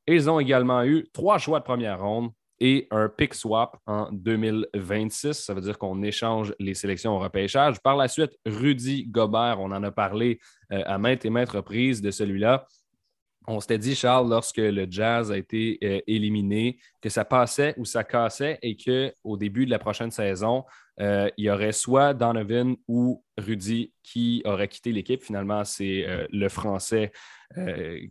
Ils 0.06 0.30
ont 0.30 0.38
également 0.38 0.84
eu 0.84 1.08
trois 1.12 1.38
choix 1.38 1.58
de 1.58 1.64
première 1.64 2.00
ronde 2.00 2.30
et 2.60 2.86
un 2.90 3.08
pick 3.08 3.34
swap 3.34 3.76
en 3.86 4.10
2026. 4.12 5.32
Ça 5.32 5.54
veut 5.54 5.60
dire 5.60 5.78
qu'on 5.78 6.02
échange 6.02 6.54
les 6.58 6.74
sélections 6.74 7.16
au 7.16 7.18
repêchage. 7.18 7.80
Par 7.80 7.96
la 7.96 8.08
suite, 8.08 8.38
Rudy 8.46 9.06
Gobert, 9.06 9.58
on 9.60 9.72
en 9.72 9.82
a 9.82 9.90
parlé 9.90 10.38
à 10.70 10.98
maintes 10.98 11.24
et 11.24 11.30
maintes 11.30 11.50
reprises 11.50 12.00
de 12.00 12.10
celui-là 12.10 12.66
on 13.46 13.60
s'était 13.60 13.78
dit, 13.78 13.94
Charles, 13.94 14.28
lorsque 14.28 14.56
le 14.56 14.86
jazz 14.88 15.30
a 15.30 15.36
été 15.36 15.78
euh, 15.82 16.00
éliminé, 16.06 16.78
que 17.00 17.08
ça 17.08 17.24
passait 17.24 17.74
ou 17.76 17.84
ça 17.84 18.02
cassait 18.02 18.58
et 18.62 18.76
qu'au 18.76 19.36
début 19.36 19.66
de 19.66 19.70
la 19.70 19.78
prochaine 19.78 20.10
saison, 20.10 20.64
euh, 21.00 21.28
il 21.36 21.44
y 21.44 21.50
aurait 21.50 21.72
soit 21.72 22.14
Donovan 22.14 22.76
ou 22.88 23.22
Rudy 23.36 23.92
qui 24.02 24.42
aurait 24.46 24.68
quitté 24.68 24.92
l'équipe. 24.92 25.22
Finalement, 25.22 25.64
c'est 25.64 26.06
euh, 26.06 26.26
le 26.30 26.48
Français 26.48 27.12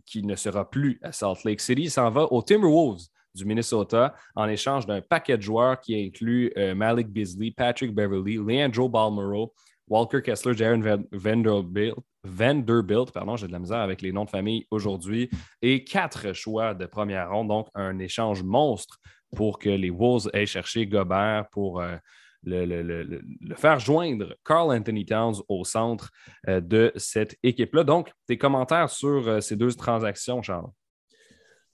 qui 0.06 0.22
ne 0.22 0.36
sera 0.36 0.70
plus 0.70 0.98
à 1.02 1.12
Salt 1.12 1.44
Lake 1.44 1.60
City. 1.60 1.82
Il 1.82 1.90
s'en 1.90 2.10
va 2.10 2.32
aux 2.32 2.40
Timberwolves 2.40 3.08
du 3.34 3.44
Minnesota 3.44 4.14
en 4.34 4.48
échange 4.48 4.86
d'un 4.86 5.00
paquet 5.00 5.36
de 5.36 5.42
joueurs 5.42 5.80
qui 5.80 5.94
inclut 6.06 6.52
Malik 6.74 7.08
Beasley, 7.08 7.50
Patrick 7.50 7.94
Beverly, 7.94 8.36
Leandro 8.36 8.88
Balmero, 8.88 9.52
Walker 9.88 10.22
Kessler, 10.22 10.54
Jaron 10.54 10.80
Vanderbilt, 11.12 11.96
Vanderbilt, 12.24 13.12
pardon, 13.12 13.36
j'ai 13.36 13.46
de 13.46 13.52
la 13.52 13.58
misère 13.58 13.78
avec 13.78 14.00
les 14.00 14.12
noms 14.12 14.24
de 14.24 14.30
famille 14.30 14.66
aujourd'hui, 14.70 15.28
et 15.60 15.84
quatre 15.84 16.32
choix 16.32 16.74
de 16.74 16.86
première 16.86 17.30
ronde, 17.30 17.48
donc 17.48 17.68
un 17.74 17.98
échange 17.98 18.42
monstre 18.42 18.98
pour 19.34 19.58
que 19.58 19.68
les 19.68 19.90
Wolves 19.90 20.30
aient 20.32 20.46
cherché 20.46 20.86
Gobert 20.86 21.48
pour 21.50 21.80
euh, 21.80 21.96
le, 22.44 23.20
faire 23.56 23.78
joindre 23.78 24.34
Carl 24.44 24.72
Anthony 24.72 25.04
Towns 25.04 25.42
au 25.48 25.64
centre 25.64 26.10
euh, 26.48 26.60
de 26.60 26.92
cette 26.96 27.36
équipe-là. 27.42 27.84
Donc, 27.84 28.12
tes 28.26 28.38
commentaires 28.38 28.90
sur 28.90 29.28
euh, 29.28 29.40
ces 29.40 29.56
deux 29.56 29.72
transactions, 29.72 30.40
Charles? 30.42 30.70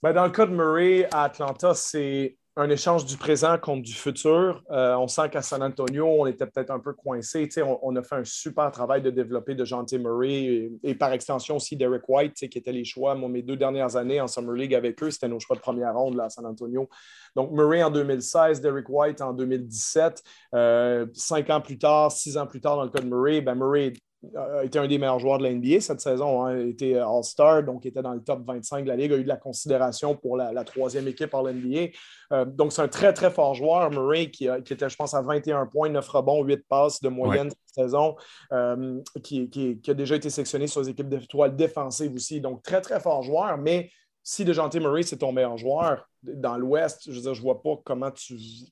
Ben, 0.03 0.13
dans 0.13 0.25
le 0.25 0.31
cas 0.31 0.47
de 0.47 0.51
Murray 0.51 1.07
à 1.11 1.25
Atlanta, 1.25 1.75
c'est 1.75 2.35
un 2.55 2.69
échange 2.71 3.05
du 3.05 3.17
présent 3.17 3.55
contre 3.59 3.83
du 3.83 3.93
futur. 3.93 4.63
Euh, 4.71 4.95
on 4.95 5.07
sent 5.07 5.29
qu'à 5.29 5.43
San 5.43 5.61
Antonio, 5.61 6.07
on 6.07 6.25
était 6.25 6.47
peut-être 6.47 6.71
un 6.71 6.79
peu 6.79 6.93
coincé. 6.93 7.47
On, 7.83 7.95
a 7.95 8.01
fait 8.01 8.15
un 8.15 8.23
super 8.23 8.71
travail 8.71 9.03
de 9.03 9.11
développer 9.11 9.53
de 9.53 9.63
Jean 9.63 9.85
Murray 9.93 10.71
et, 10.83 10.95
par 10.95 11.13
extension 11.13 11.57
aussi 11.57 11.77
Derek 11.77 12.01
White, 12.09 12.33
qui 12.33 12.57
étaient 12.57 12.71
les 12.71 12.83
choix. 12.83 13.13
Mes 13.13 13.43
deux 13.43 13.55
dernières 13.55 13.95
années 13.95 14.19
en 14.19 14.27
Summer 14.27 14.55
League 14.55 14.73
avec 14.73 15.01
eux, 15.03 15.11
c'était 15.11 15.27
nos 15.27 15.39
choix 15.39 15.55
de 15.55 15.61
première 15.61 15.93
ronde 15.93 16.15
là, 16.15 16.25
à 16.25 16.29
San 16.29 16.47
Antonio. 16.47 16.89
Donc, 17.35 17.51
Murray 17.51 17.83
en 17.83 17.91
2016, 17.91 18.59
Derek 18.59 18.89
White 18.89 19.21
en 19.21 19.33
2017. 19.33 20.23
Euh, 20.55 21.05
cinq 21.13 21.51
ans 21.51 21.61
plus 21.61 21.77
tard, 21.77 22.11
six 22.11 22.37
ans 22.37 22.47
plus 22.47 22.59
tard, 22.59 22.75
dans 22.75 22.83
le 22.83 22.89
cas 22.89 23.01
de 23.01 23.07
Murray, 23.07 23.41
ben 23.41 23.53
Murray 23.53 23.93
a 24.35 24.63
été 24.63 24.77
un 24.77 24.87
des 24.87 24.97
meilleurs 24.97 25.19
joueurs 25.19 25.37
de 25.39 25.43
la 25.43 25.51
NBA 25.51 25.81
cette 25.81 26.01
saison. 26.01 26.45
Hein. 26.45 26.59
Il 26.59 26.69
était 26.69 26.95
All-Star, 26.95 27.63
donc 27.63 27.85
était 27.85 28.01
dans 28.01 28.13
le 28.13 28.21
top 28.21 28.45
25 28.45 28.83
de 28.83 28.89
la 28.89 28.95
Ligue, 28.95 29.13
a 29.13 29.17
eu 29.17 29.23
de 29.23 29.27
la 29.27 29.37
considération 29.37 30.15
pour 30.15 30.37
la, 30.37 30.63
troisième 30.63 31.07
équipe 31.07 31.33
en 31.33 31.43
NBA. 31.43 31.87
Euh, 32.31 32.45
donc, 32.45 32.71
c'est 32.71 32.81
un 32.81 32.87
très, 32.87 33.13
très 33.13 33.31
fort 33.31 33.55
joueur. 33.55 33.89
Murray, 33.89 34.29
qui, 34.29 34.47
était, 34.47 34.89
je 34.89 34.95
pense, 34.95 35.13
à 35.13 35.21
21 35.21 35.65
points, 35.65 35.89
9 35.89 36.07
rebonds, 36.07 36.43
8 36.43 36.67
passes 36.67 37.01
de 37.01 37.09
moyenne 37.09 37.49
cette 37.49 37.85
saison, 37.85 38.15
euh, 38.51 38.99
qui, 39.23 39.81
a 39.87 39.93
déjà 39.93 40.15
été 40.15 40.29
sélectionné 40.29 40.67
sur 40.67 40.81
les 40.81 40.89
équipes 40.89 41.09
d'étoiles 41.09 41.55
défensives 41.55 42.13
aussi. 42.13 42.41
Donc, 42.41 42.61
très, 42.63 42.81
très 42.81 42.99
fort 42.99 43.23
joueur, 43.23 43.57
mais 43.57 43.89
si 44.23 44.45
DeJounte 44.45 44.75
Murray, 44.75 45.03
c'est 45.03 45.17
ton 45.17 45.31
meilleur 45.31 45.57
joueur 45.57 46.07
dans 46.23 46.57
l'Ouest, 46.57 47.11
je 47.11 47.19
veux 47.19 47.33
vois 47.33 47.61
pas 47.61 47.81
comment 47.83 48.11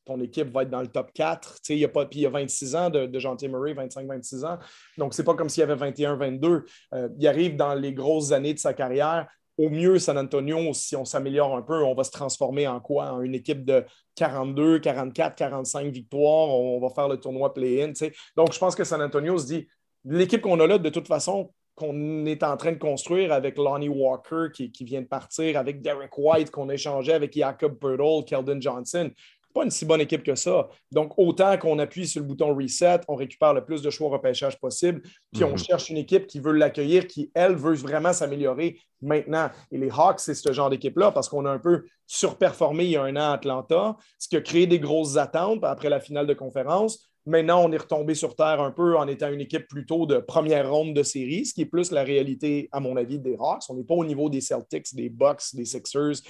ton 0.05 0.19
équipe 0.21 0.51
va 0.51 0.63
être 0.63 0.69
dans 0.69 0.81
le 0.81 0.87
top 0.87 1.11
4. 1.13 1.57
il 1.69 1.79
y 1.79 1.85
a 1.85 1.89
pas, 1.89 2.05
puis 2.05 2.19
il 2.19 2.21
y 2.23 2.25
a 2.25 2.29
26 2.29 2.75
ans 2.75 2.89
de, 2.89 3.05
de 3.07 3.47
Murray, 3.47 3.73
25-26 3.73 4.45
ans. 4.45 4.59
Donc, 4.97 5.13
c'est 5.13 5.23
pas 5.23 5.33
comme 5.33 5.49
s'il 5.49 5.61
y 5.61 5.63
avait 5.63 5.91
21-22. 5.91 6.63
Euh, 6.93 7.09
il 7.17 7.27
arrive 7.27 7.55
dans 7.55 7.73
les 7.73 7.93
grosses 7.93 8.31
années 8.31 8.53
de 8.53 8.59
sa 8.59 8.73
carrière. 8.73 9.27
Au 9.57 9.69
mieux, 9.69 9.99
San 9.99 10.17
Antonio, 10.17 10.73
si 10.73 10.95
on 10.95 11.05
s'améliore 11.05 11.57
un 11.57 11.63
peu, 11.63 11.83
on 11.83 11.93
va 11.93 12.03
se 12.03 12.11
transformer 12.11 12.67
en 12.67 12.79
quoi? 12.79 13.11
En 13.11 13.21
une 13.21 13.35
équipe 13.35 13.65
de 13.65 13.83
42, 14.15 14.79
44, 14.79 15.35
45 15.35 15.91
victoires. 15.91 16.49
On 16.49 16.79
va 16.79 16.89
faire 16.89 17.07
le 17.09 17.17
tournoi 17.17 17.53
play-in. 17.53 17.91
Donc, 18.37 18.53
je 18.53 18.59
pense 18.59 18.75
que 18.75 18.83
San 18.83 19.01
Antonio 19.01 19.37
se 19.37 19.47
dit 19.47 19.67
l'équipe 20.05 20.41
qu'on 20.41 20.59
a 20.59 20.67
là, 20.67 20.77
de 20.77 20.89
toute 20.89 21.07
façon, 21.07 21.51
qu'on 21.79 22.25
est 22.25 22.43
en 22.43 22.57
train 22.57 22.73
de 22.73 22.77
construire 22.77 23.31
avec 23.31 23.57
Lonnie 23.57 23.89
Walker 23.89 24.47
qui, 24.53 24.83
vient 24.83 25.01
de 25.01 25.07
partir, 25.07 25.57
avec 25.57 25.81
Derek 25.81 26.15
White 26.17 26.51
qu'on 26.51 26.69
a 26.69 26.73
échangé 26.73 27.13
avec 27.13 27.33
Jacob 27.33 27.79
Purtle, 27.79 28.25
Keldon 28.25 28.59
Johnson. 28.59 29.09
Pas 29.53 29.63
une 29.63 29.71
si 29.71 29.85
bonne 29.85 30.01
équipe 30.01 30.21
que 30.21 30.35
ça. 30.35 30.67
Donc, 30.91 31.13
autant 31.17 31.57
qu'on 31.57 31.79
appuie 31.79 32.05
sur 32.05 32.21
le 32.21 32.27
bouton 32.27 32.53
reset, 32.53 32.99
on 33.07 33.15
récupère 33.15 33.53
le 33.53 33.65
plus 33.65 33.81
de 33.81 33.89
choix 33.89 34.07
au 34.07 34.11
repêchage 34.11 34.59
possible, 34.59 35.01
puis 35.33 35.43
on 35.43 35.51
mhm. 35.51 35.57
cherche 35.57 35.89
une 35.89 35.97
équipe 35.97 36.27
qui 36.27 36.39
veut 36.39 36.51
l'accueillir, 36.51 37.07
qui, 37.07 37.31
elle, 37.33 37.55
veut 37.55 37.73
vraiment 37.73 38.13
s'améliorer 38.13 38.79
maintenant. 39.01 39.49
Et 39.71 39.79
les 39.79 39.89
Hawks, 39.89 40.19
c'est 40.19 40.35
ce 40.35 40.53
genre 40.53 40.69
d'équipe-là 40.69 41.11
parce 41.11 41.29
qu'on 41.29 41.45
a 41.45 41.51
un 41.51 41.57
peu 41.57 41.85
surperformé 42.05 42.85
il 42.85 42.91
y 42.91 42.97
a 42.97 43.03
un 43.03 43.15
an 43.15 43.31
à 43.31 43.33
Atlanta, 43.33 43.95
ce 44.19 44.27
qui 44.27 44.35
a 44.35 44.41
créé 44.41 44.67
des 44.67 44.79
grosses 44.79 45.17
attentes 45.17 45.63
après 45.63 45.89
la 45.89 45.99
finale 45.99 46.27
de 46.27 46.33
conférence. 46.33 47.08
Maintenant, 47.29 47.63
on 47.63 47.71
est 47.71 47.77
retombé 47.77 48.15
sur 48.15 48.35
Terre 48.35 48.59
un 48.59 48.71
peu 48.71 48.97
en 48.97 49.07
étant 49.07 49.29
une 49.29 49.41
équipe 49.41 49.67
plutôt 49.67 50.07
de 50.07 50.17
première 50.17 50.67
ronde 50.71 50.95
de 50.95 51.03
série, 51.03 51.45
ce 51.45 51.53
qui 51.53 51.61
est 51.61 51.65
plus 51.67 51.91
la 51.91 52.03
réalité, 52.03 52.69
à 52.71 52.79
mon 52.79 52.97
avis, 52.97 53.19
des 53.19 53.35
Hawks. 53.39 53.61
On 53.69 53.75
n'est 53.75 53.83
pas 53.83 53.93
au 53.93 54.03
niveau 54.03 54.29
des 54.29 54.41
Celtics, 54.41 54.95
des 54.95 55.09
Bucks, 55.09 55.53
des 55.53 55.65
Sixers 55.65 56.23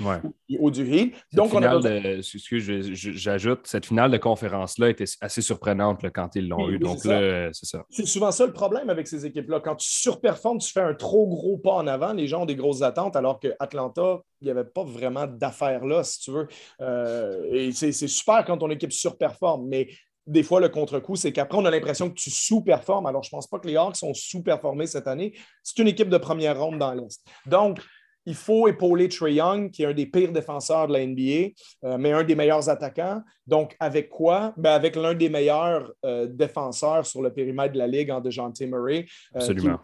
ou, 0.60 0.70
du 0.70 0.86
Heat. 0.86 1.16
Donc, 1.32 1.54
on 1.54 1.64
a... 1.64 1.80
j'ajoute, 2.22 3.62
cette 3.64 3.86
finale 3.86 4.12
de 4.12 4.18
conférence-là 4.18 4.90
était 4.90 5.06
assez 5.22 5.42
surprenante 5.42 6.04
quand 6.14 6.36
ils 6.36 6.50
l'ont 6.50 6.70
eu. 6.70 6.80
Donc 6.80 7.06
là, 7.06 7.50
c'est 7.54 7.66
ça. 7.66 7.86
C'est 7.90 8.06
souvent 8.06 8.32
ça 8.32 8.46
le 8.46 8.52
problème 8.52 8.90
avec 8.90 9.08
ces 9.08 9.26
équipes-là. 9.26 9.62
Quand 9.62 9.76
tu 9.76 9.90
surperformes, 9.90 10.58
tu 10.58 10.70
fais 10.70 10.82
un 10.82 10.96
trop 10.96 11.28
gros 11.28 11.58
pas 11.58 11.76
en 11.76 11.88
avant, 11.88 12.12
les 12.12 12.28
gens 12.28 12.42
ont 12.42 12.46
des 12.46 12.58
grosses 12.58 12.82
attentes, 12.82 13.16
alors 13.16 13.40
qu'Atlanta, 13.40 14.22
il 14.42 14.46
n'y 14.46 14.52
avait 14.52 14.66
pas 14.66 14.84
vraiment 14.84 15.28
d'affaires 15.28 15.86
là, 15.86 16.04
si 16.04 16.20
tu 16.20 16.32
veux. 16.32 16.48
Euh, 16.82 17.46
et 17.52 17.72
c'est 17.72 17.92
super 17.92 18.44
quand 18.46 18.58
ton 18.58 18.70
équipe 18.70 18.92
surperforme, 18.92 19.68
mais 19.68 19.88
des 20.30 20.44
fois, 20.44 20.60
le 20.60 20.70
contre-coup, 20.70 21.16
c'est 21.16 21.32
qu'après, 21.32 21.58
on 21.58 21.66
a 21.66 21.72
l'impression 21.72 22.08
que 22.10 22.14
tu 22.14 22.30
sous-performes. 22.30 23.08
Alors, 23.08 23.24
je 23.24 23.30
ne 23.30 23.32
pense 23.32 23.48
pas 23.48 23.58
que 23.58 23.68
les 23.68 23.76
Hawks 23.76 23.96
sont 23.96 24.14
sous-performés 24.14 24.86
cette 24.86 25.08
année. 25.08 25.34
C'est 25.64 25.80
une 25.80 25.88
équipe 25.88 26.10
de 26.10 26.18
première 26.18 26.60
ronde 26.60 26.78
dans 26.78 26.94
l'Est. 26.94 27.26
Donc, 27.48 27.80
il 28.26 28.36
faut 28.36 28.68
épauler 28.68 29.10
Trey 29.10 29.34
Young, 29.34 29.72
qui 29.72 29.82
est 29.82 29.88
un 29.88 29.94
des 29.94 30.06
pires 30.06 30.32
défenseurs 30.32 30.88
de 30.88 30.94
la 30.94 31.06
NBA, 31.06 31.54
euh, 31.84 31.98
mais 31.98 32.12
un 32.12 32.24
des 32.24 32.36
meilleurs 32.36 32.70
attaquants. 32.70 33.24
Donc, 33.48 33.76
avec 33.80 34.10
quoi? 34.10 34.54
Ben, 34.56 34.74
avec 34.74 34.96
l'un 34.96 35.16
des 35.16 35.30
meilleurs 35.30 35.92
euh, 36.06 36.28
défenseurs 36.28 37.08
sur 37.08 37.24
le 37.24 37.34
périmètre 37.34 37.74
de 37.74 37.80
la 37.80 37.88
Ligue 37.88 38.12
en 38.12 38.22
DeJounte 38.22 38.62
Murray. 38.62 39.08
Euh, 39.36 39.40
Absolument 39.40 39.80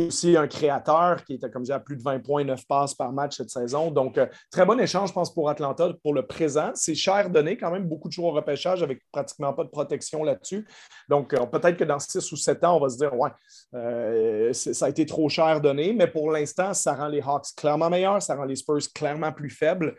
est 0.00 0.06
aussi 0.06 0.36
un 0.36 0.46
créateur, 0.46 1.24
qui 1.24 1.34
était 1.34 1.50
comme 1.50 1.64
à 1.70 1.78
plus 1.80 1.96
de 1.96 2.02
20 2.02 2.20
points, 2.20 2.44
9 2.44 2.66
passes 2.66 2.94
par 2.94 3.12
match 3.12 3.36
cette 3.36 3.50
saison. 3.50 3.90
Donc, 3.90 4.18
euh, 4.18 4.26
très 4.50 4.64
bon 4.64 4.80
échange, 4.80 5.10
je 5.10 5.14
pense, 5.14 5.32
pour 5.32 5.50
Atlanta 5.50 5.90
pour 6.02 6.14
le 6.14 6.26
présent. 6.26 6.70
C'est 6.74 6.94
cher 6.94 7.30
donné, 7.30 7.56
quand 7.56 7.70
même, 7.70 7.84
beaucoup 7.84 8.08
de 8.08 8.12
joueurs 8.12 8.32
au 8.32 8.36
repêchage 8.36 8.82
avec 8.82 9.00
pratiquement 9.12 9.52
pas 9.52 9.64
de 9.64 9.68
protection 9.68 10.24
là-dessus. 10.24 10.66
Donc, 11.08 11.34
euh, 11.34 11.44
peut-être 11.46 11.76
que 11.76 11.84
dans 11.84 11.98
6 11.98 12.32
ou 12.32 12.36
7 12.36 12.64
ans, 12.64 12.76
on 12.76 12.80
va 12.80 12.88
se 12.88 12.96
dire, 12.96 13.14
ouais, 13.14 13.30
euh, 13.74 14.52
ça 14.52 14.86
a 14.86 14.88
été 14.88 15.04
trop 15.06 15.28
cher 15.28 15.60
donné, 15.60 15.92
mais 15.92 16.06
pour 16.06 16.30
l'instant, 16.30 16.74
ça 16.74 16.94
rend 16.94 17.08
les 17.08 17.20
Hawks 17.20 17.48
clairement 17.56 17.90
meilleurs, 17.90 18.22
ça 18.22 18.34
rend 18.34 18.44
les 18.44 18.56
Spurs 18.56 18.92
clairement 18.94 19.32
plus 19.32 19.50
faibles. 19.50 19.94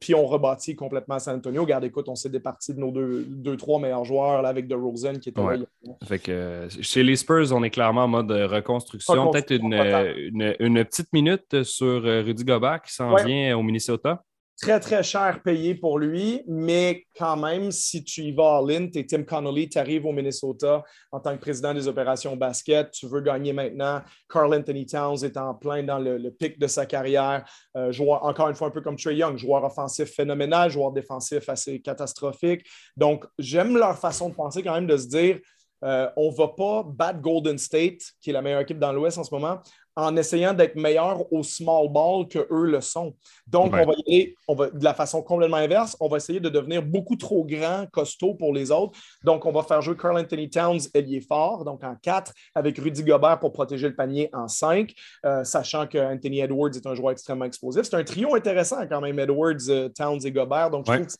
puis, 0.00 0.14
on 0.14 0.26
rebâtit 0.26 0.74
complètement 0.74 1.18
San 1.18 1.36
Antonio. 1.36 1.62
Regarde, 1.62 1.84
écoute, 1.84 2.08
on 2.08 2.14
s'est 2.14 2.28
départi 2.28 2.74
de 2.74 2.80
nos 2.80 2.90
deux, 2.90 3.24
deux, 3.28 3.56
trois 3.56 3.78
meilleurs 3.78 4.04
joueurs 4.04 4.42
là, 4.42 4.48
avec 4.48 4.66
DeRozan 4.66 5.14
qui 5.14 5.28
était 5.28 5.40
là. 5.40 5.56
Fait 6.04 6.18
que, 6.18 6.68
chez 6.80 7.02
les 7.02 7.16
Spurs, 7.16 7.52
on 7.52 7.62
est 7.62 7.70
clairement 7.70 8.04
en 8.04 8.08
mode 8.08 8.30
reconstruction 8.30 9.11
Peut-être 9.12 9.52
une, 9.52 10.84
petite 10.84 11.12
minute 11.12 11.62
sur 11.62 12.04
euh, 12.04 12.22
Rudy 12.22 12.44
Gobert 12.44 12.82
qui 12.82 12.92
s'en 12.92 13.14
vient 13.16 13.56
au 13.56 13.62
Minnesota. 13.62 14.22
Très, 14.62 14.78
très 14.78 15.02
cher 15.02 15.40
payé 15.42 15.74
pour 15.74 15.98
lui, 15.98 16.42
mais 16.46 17.04
quand 17.18 17.36
même, 17.36 17.72
si 17.72 18.04
tu 18.04 18.20
y 18.22 18.32
vas 18.32 18.58
à 18.58 18.62
l'in, 18.62 18.88
tu 18.88 19.00
es 19.00 19.04
Tim 19.04 19.24
Connolly, 19.24 19.68
tu 19.68 19.76
arrives 19.76 20.06
au 20.06 20.12
Minnesota 20.12 20.84
en 21.10 21.18
tant 21.18 21.34
que 21.34 21.40
président 21.40 21.74
des 21.74 21.88
opérations 21.88 22.36
basket, 22.36 22.92
tu 22.92 23.08
veux 23.08 23.22
gagner 23.22 23.52
maintenant. 23.52 24.02
Carl 24.28 24.54
Anthony 24.54 24.86
Towns 24.86 25.24
est 25.24 25.36
en 25.36 25.54
plein 25.54 25.82
dans 25.82 25.98
le, 25.98 26.30
pic 26.30 26.60
de 26.60 26.68
sa 26.68 26.86
carrière. 26.86 27.44
Euh, 27.76 27.90
joueur, 27.90 28.24
encore 28.24 28.50
une 28.50 28.54
fois, 28.54 28.68
un 28.68 28.70
peu 28.70 28.82
comme 28.82 28.96
Trey 28.96 29.16
Young, 29.16 29.36
joueur 29.36 29.64
offensif 29.64 30.10
phénoménal, 30.14 30.70
joueur 30.70 30.92
défensif 30.92 31.48
assez 31.48 31.80
catastrophique. 31.80 32.64
Donc, 32.96 33.24
j'aime 33.40 33.76
leur 33.76 33.98
façon 33.98 34.28
de 34.28 34.34
penser 34.34 34.62
quand 34.62 34.74
même 34.74 34.86
de 34.86 34.96
se 34.96 35.08
dire 35.08 35.40
euh, 35.84 36.08
on 36.16 36.30
ne 36.30 36.36
va 36.36 36.48
pas 36.48 36.84
battre 36.86 37.20
Golden 37.20 37.58
State, 37.58 38.00
qui 38.20 38.30
est 38.30 38.32
la 38.32 38.42
meilleure 38.42 38.60
équipe 38.60 38.78
dans 38.78 38.92
l'Ouest 38.92 39.18
en 39.18 39.24
ce 39.24 39.34
moment, 39.34 39.60
en 39.94 40.16
essayant 40.16 40.54
d'être 40.54 40.76
meilleur 40.76 41.30
au 41.32 41.42
small 41.42 41.88
ball 41.88 42.26
que 42.26 42.46
eux 42.50 42.66
le 42.66 42.80
sont. 42.80 43.14
Donc, 43.46 43.74
on 43.74 43.84
va 43.84 43.92
y 43.92 44.02
aller 44.06 44.34
on 44.48 44.54
va, 44.54 44.70
de 44.70 44.82
la 44.82 44.94
façon 44.94 45.22
complètement 45.22 45.58
inverse. 45.58 45.96
On 46.00 46.08
va 46.08 46.16
essayer 46.16 46.40
de 46.40 46.48
devenir 46.48 46.82
beaucoup 46.82 47.16
trop 47.16 47.44
grand, 47.44 47.86
costaud 47.90 48.34
pour 48.34 48.54
les 48.54 48.70
autres. 48.70 48.98
Donc, 49.24 49.44
on 49.44 49.52
va 49.52 49.62
faire 49.62 49.82
jouer 49.82 49.96
Carl 49.96 50.18
Anthony 50.18 50.48
Towns, 50.48 50.80
ailier 50.94 51.20
fort, 51.20 51.64
donc 51.64 51.84
en 51.84 51.94
4, 51.94 52.32
avec 52.54 52.78
Rudy 52.78 53.02
Gobert 53.02 53.38
pour 53.38 53.52
protéger 53.52 53.88
le 53.88 53.94
panier 53.94 54.30
en 54.32 54.48
5, 54.48 54.92
euh, 55.26 55.44
sachant 55.44 55.86
que 55.86 55.98
Anthony 55.98 56.40
Edwards 56.40 56.74
est 56.74 56.86
un 56.86 56.94
joueur 56.94 57.12
extrêmement 57.12 57.44
explosif. 57.44 57.82
C'est 57.82 57.96
un 57.96 58.04
trio 58.04 58.34
intéressant 58.34 58.86
quand 58.88 59.00
même, 59.00 59.18
Edwards, 59.18 59.68
euh, 59.68 59.88
Towns 59.90 60.20
et 60.24 60.32
Gobert. 60.32 60.70
Donc, 60.70 60.86
je 60.86 60.92
trouve 60.92 61.06
que 61.06 61.12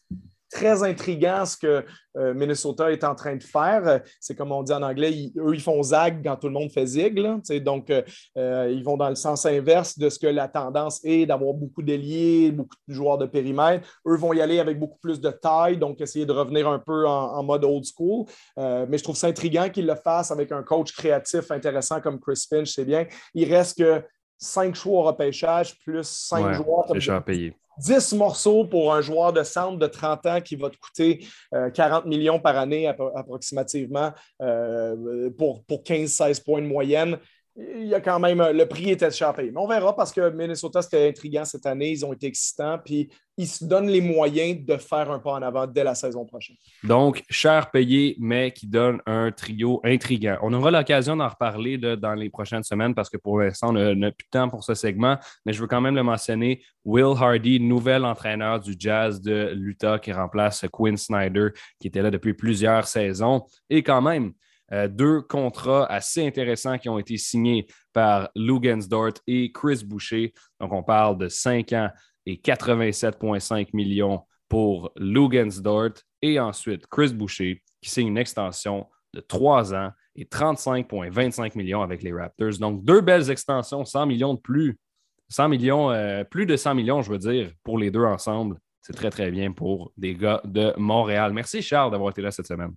très 0.52 0.82
intriguant 0.82 1.44
ce 1.46 1.56
que 1.56 1.84
euh, 2.16 2.34
Minnesota 2.34 2.92
est 2.92 3.04
en 3.04 3.14
train 3.14 3.36
de 3.36 3.42
faire. 3.42 4.02
C'est 4.20 4.36
comme 4.36 4.52
on 4.52 4.62
dit 4.62 4.72
en 4.72 4.82
anglais, 4.82 5.32
eux, 5.38 5.54
ils 5.54 5.60
font 5.60 5.82
zag 5.82 6.22
quand 6.22 6.36
tout 6.36 6.48
le 6.48 6.52
monde 6.52 6.70
fait 6.70 6.86
zig. 6.86 7.18
donc, 7.62 7.90
euh, 7.90 8.70
ils 8.70 8.84
vont 8.84 8.96
dans 8.96 9.08
le 9.08 9.14
sens 9.14 9.46
inverse 9.46 9.98
de 9.98 10.08
ce 10.10 10.18
que 10.18 10.26
la 10.26 10.48
tendance 10.48 11.00
est 11.04 11.26
d'avoir 11.26 11.54
beaucoup 11.54 11.82
d'ailiers, 11.82 12.52
beaucoup 12.52 12.76
de 12.86 12.94
joueurs 12.94 13.18
de 13.18 13.26
périmètre. 13.26 13.88
Eux 14.06 14.16
vont 14.16 14.32
y 14.34 14.40
aller 14.40 14.60
avec 14.60 14.78
beaucoup 14.78 14.98
plus 14.98 15.20
de 15.20 15.30
taille, 15.30 15.78
donc 15.78 16.00
essayer 16.00 16.26
de 16.26 16.32
revenir 16.32 16.68
un 16.68 16.78
peu 16.78 17.06
en, 17.06 17.42
mode 17.42 17.64
old 17.64 17.84
school. 17.84 18.26
mais 18.56 18.98
je 18.98 19.02
trouve 19.02 19.16
ça 19.16 19.26
intriguant 19.26 19.68
qu'ils 19.70 19.86
le 19.86 19.96
fassent 19.96 20.30
avec 20.30 20.52
un 20.52 20.62
coach 20.62 20.92
créatif 20.92 21.50
intéressant 21.50 22.00
comme 22.00 22.20
Chris 22.20 22.44
Finch, 22.48 22.72
c'est 22.74 22.84
bien. 22.84 23.06
Il 23.34 23.52
reste 23.52 23.78
que 23.78 24.02
cinq 24.38 24.74
choix 24.74 25.00
au 25.00 25.02
repêchage 25.02 25.78
plus 25.78 26.06
cinq 26.06 26.52
joueurs. 26.52 26.86
Comme. 26.86 27.00
10 27.78 28.12
morceaux 28.14 28.64
pour 28.64 28.94
un 28.94 29.00
joueur 29.00 29.32
de 29.32 29.42
centre 29.42 29.78
de 29.78 29.86
30 29.86 30.26
ans 30.26 30.40
qui 30.40 30.56
va 30.56 30.70
te 30.70 30.76
coûter 30.76 31.26
40 31.74 32.04
euh, 32.04 32.08
millions 32.08 32.38
par 32.38 32.56
année 32.56 32.86
approximativement 32.86 34.12
euh, 34.40 35.30
pour, 35.36 35.64
pour 35.64 35.82
15-16 35.82 36.44
points 36.44 36.62
de 36.62 36.66
moyenne 36.66 37.18
il 37.54 37.86
y 37.86 37.94
a 37.94 38.00
quand 38.00 38.18
même 38.18 38.42
le 38.52 38.64
prix 38.64 38.90
était 38.90 39.08
payé. 39.08 39.50
Mais 39.50 39.60
on 39.60 39.66
verra 39.66 39.94
parce 39.94 40.10
que 40.10 40.30
Minnesota, 40.30 40.80
c'était 40.80 41.08
intriguant 41.08 41.44
cette 41.44 41.66
année. 41.66 41.90
Ils 41.90 42.04
ont 42.04 42.12
été 42.12 42.26
excitants. 42.26 42.78
Puis 42.82 43.10
ils 43.36 43.46
se 43.46 43.64
donnent 43.64 43.88
les 43.88 44.00
moyens 44.00 44.64
de 44.64 44.76
faire 44.78 45.10
un 45.10 45.18
pas 45.18 45.32
en 45.32 45.42
avant 45.42 45.66
dès 45.66 45.84
la 45.84 45.94
saison 45.94 46.24
prochaine. 46.24 46.56
Donc, 46.82 47.22
cher 47.28 47.70
payé, 47.70 48.16
mais 48.18 48.52
qui 48.52 48.66
donne 48.66 49.00
un 49.04 49.30
trio 49.32 49.80
intriguant. 49.84 50.38
On 50.42 50.52
aura 50.54 50.70
l'occasion 50.70 51.14
d'en 51.16 51.28
reparler 51.28 51.76
dans 51.76 52.14
les 52.14 52.30
prochaines 52.30 52.62
semaines 52.62 52.94
parce 52.94 53.10
que 53.10 53.18
pour 53.18 53.40
l'instant, 53.40 53.68
on 53.68 53.94
n'a 53.94 54.10
plus 54.10 54.24
de 54.24 54.30
temps 54.30 54.48
pour 54.48 54.64
ce 54.64 54.74
segment. 54.74 55.18
Mais 55.44 55.52
je 55.52 55.60
veux 55.60 55.68
quand 55.68 55.80
même 55.80 55.96
le 55.96 56.02
mentionner. 56.02 56.62
Will 56.84 57.14
Hardy, 57.18 57.60
nouvel 57.60 58.04
entraîneur 58.06 58.60
du 58.60 58.74
Jazz 58.78 59.20
de 59.20 59.52
l'Utah 59.54 59.98
qui 59.98 60.12
remplace 60.12 60.64
Quinn 60.72 60.96
Snyder, 60.96 61.48
qui 61.78 61.88
était 61.88 62.02
là 62.02 62.10
depuis 62.10 62.32
plusieurs 62.32 62.86
saisons. 62.86 63.44
Et 63.68 63.82
quand 63.82 64.00
même, 64.00 64.32
euh, 64.72 64.88
deux 64.88 65.20
contrats 65.20 65.84
assez 65.86 66.26
intéressants 66.26 66.78
qui 66.78 66.88
ont 66.88 66.98
été 66.98 67.16
signés 67.16 67.66
par 67.92 68.30
Lou 68.34 68.60
Gensdort 68.62 69.14
et 69.26 69.52
Chris 69.52 69.82
Boucher. 69.84 70.32
Donc, 70.60 70.72
on 70.72 70.82
parle 70.82 71.18
de 71.18 71.28
5 71.28 71.72
ans 71.72 71.90
et 72.24 72.36
87,5 72.36 73.68
millions 73.74 74.22
pour 74.48 74.92
Lou 74.96 75.30
Gensdort. 75.30 75.94
Et 76.22 76.38
ensuite, 76.40 76.86
Chris 76.86 77.12
Boucher 77.12 77.62
qui 77.82 77.90
signe 77.90 78.08
une 78.08 78.18
extension 78.18 78.86
de 79.12 79.20
3 79.20 79.74
ans 79.74 79.90
et 80.14 80.24
35,25 80.24 81.56
millions 81.56 81.82
avec 81.82 82.02
les 82.02 82.12
Raptors. 82.12 82.58
Donc, 82.58 82.84
deux 82.84 83.00
belles 83.00 83.30
extensions, 83.30 83.84
100 83.84 84.06
millions 84.06 84.34
de 84.34 84.40
plus. 84.40 84.78
100 85.28 85.48
millions, 85.48 85.90
euh, 85.90 86.24
plus 86.24 86.46
de 86.46 86.56
100 86.56 86.74
millions, 86.74 87.02
je 87.02 87.10
veux 87.10 87.18
dire, 87.18 87.50
pour 87.62 87.78
les 87.78 87.90
deux 87.90 88.04
ensemble. 88.04 88.58
C'est 88.82 88.92
très, 88.92 89.10
très 89.10 89.30
bien 89.30 89.52
pour 89.52 89.92
des 89.96 90.14
gars 90.14 90.40
de 90.44 90.74
Montréal. 90.76 91.32
Merci, 91.32 91.62
Charles, 91.62 91.90
d'avoir 91.90 92.10
été 92.10 92.20
là 92.20 92.30
cette 92.30 92.46
semaine. 92.46 92.74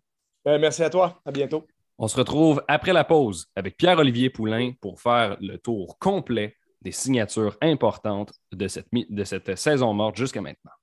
Euh, 0.48 0.60
merci 0.60 0.84
à 0.84 0.90
toi. 0.90 1.20
À 1.25 1.32
bientôt. 1.32 1.66
On 1.98 2.10
se 2.10 2.18
retrouve 2.18 2.62
après 2.68 2.92
la 2.92 3.06
pause 3.06 3.48
avec 3.56 3.78
Pierre-Olivier 3.78 4.30
Poulain 4.30 4.74
pour 4.82 5.00
faire 5.00 5.38
le 5.40 5.58
tour 5.58 5.98
complet 5.98 6.58
des 6.82 6.92
signatures 6.92 7.56
importantes 7.62 8.34
de 8.52 8.68
cette, 8.68 9.56
saison 9.56 9.94
morte 9.94 10.18
jusqu'à 10.18 10.42
maintenant. 10.42 10.74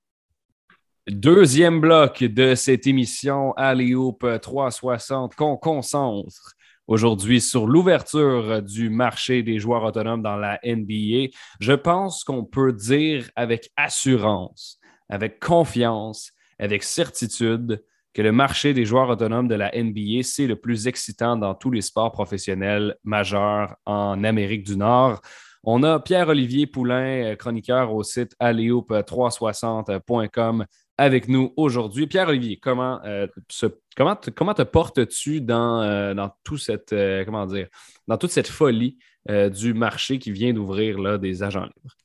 Deuxième 1.07 1.79
bloc 1.81 2.23
de 2.23 2.55
cette 2.55 2.87
émission 2.87 3.53
Alley-Hoop 3.53 4.25
360 4.41 5.35
qu'on 5.35 5.55
concentre 5.55 6.55
aujourd'hui 6.87 7.39
sur 7.41 7.67
l'ouverture 7.67 8.63
du 8.63 8.89
marché 8.89 9.43
des 9.43 9.59
joueurs 9.59 9.83
autonomes 9.83 10.23
dans 10.23 10.37
la 10.37 10.59
NBA. 10.65 11.27
Je 11.59 11.73
pense 11.73 12.23
qu'on 12.23 12.43
peut 12.43 12.73
dire 12.73 13.29
avec 13.35 13.69
assurance, 13.77 14.79
avec 15.09 15.39
confiance, 15.39 16.31
avec 16.57 16.81
certitude 16.81 17.83
que 18.13 18.21
le 18.21 18.31
marché 18.31 18.73
des 18.73 18.85
joueurs 18.85 19.09
autonomes 19.09 19.47
de 19.47 19.55
la 19.55 19.71
NBA, 19.75 20.21
c'est 20.23 20.47
le 20.47 20.55
plus 20.55 20.87
excitant 20.87 21.35
dans 21.35 21.55
tous 21.55 21.71
les 21.71 21.81
sports 21.81 22.11
professionnels 22.11 22.95
majeurs 23.03 23.75
en 23.85 24.23
Amérique 24.23 24.63
du 24.63 24.77
Nord. 24.77 25.19
On 25.63 25.81
a 25.83 25.99
Pierre-Olivier 25.99 26.67
Poulain, 26.67 27.23
euh, 27.23 27.35
chroniqueur 27.37 27.93
au 27.93 28.03
site 28.03 28.35
aleoup360.com 28.39 30.65
avec 30.97 31.29
nous 31.29 31.53
aujourd'hui. 31.55 32.05
Pierre-Olivier, 32.05 32.57
comment, 32.57 32.99
euh, 33.05 33.25
comment, 33.95 34.19
comment 34.35 34.53
te 34.53 34.63
portes-tu 34.63 35.39
dans, 35.41 35.81
euh, 35.81 36.13
dans 36.13 36.31
toute 36.43 36.59
cette 36.59 36.93
folie 38.47 38.97
du 39.25 39.73
marché 39.73 40.19
qui 40.19 40.31
vient 40.31 40.51
d'ouvrir 40.51 41.17
des 41.17 41.43
agents 41.43 41.63
libres? 41.63 41.95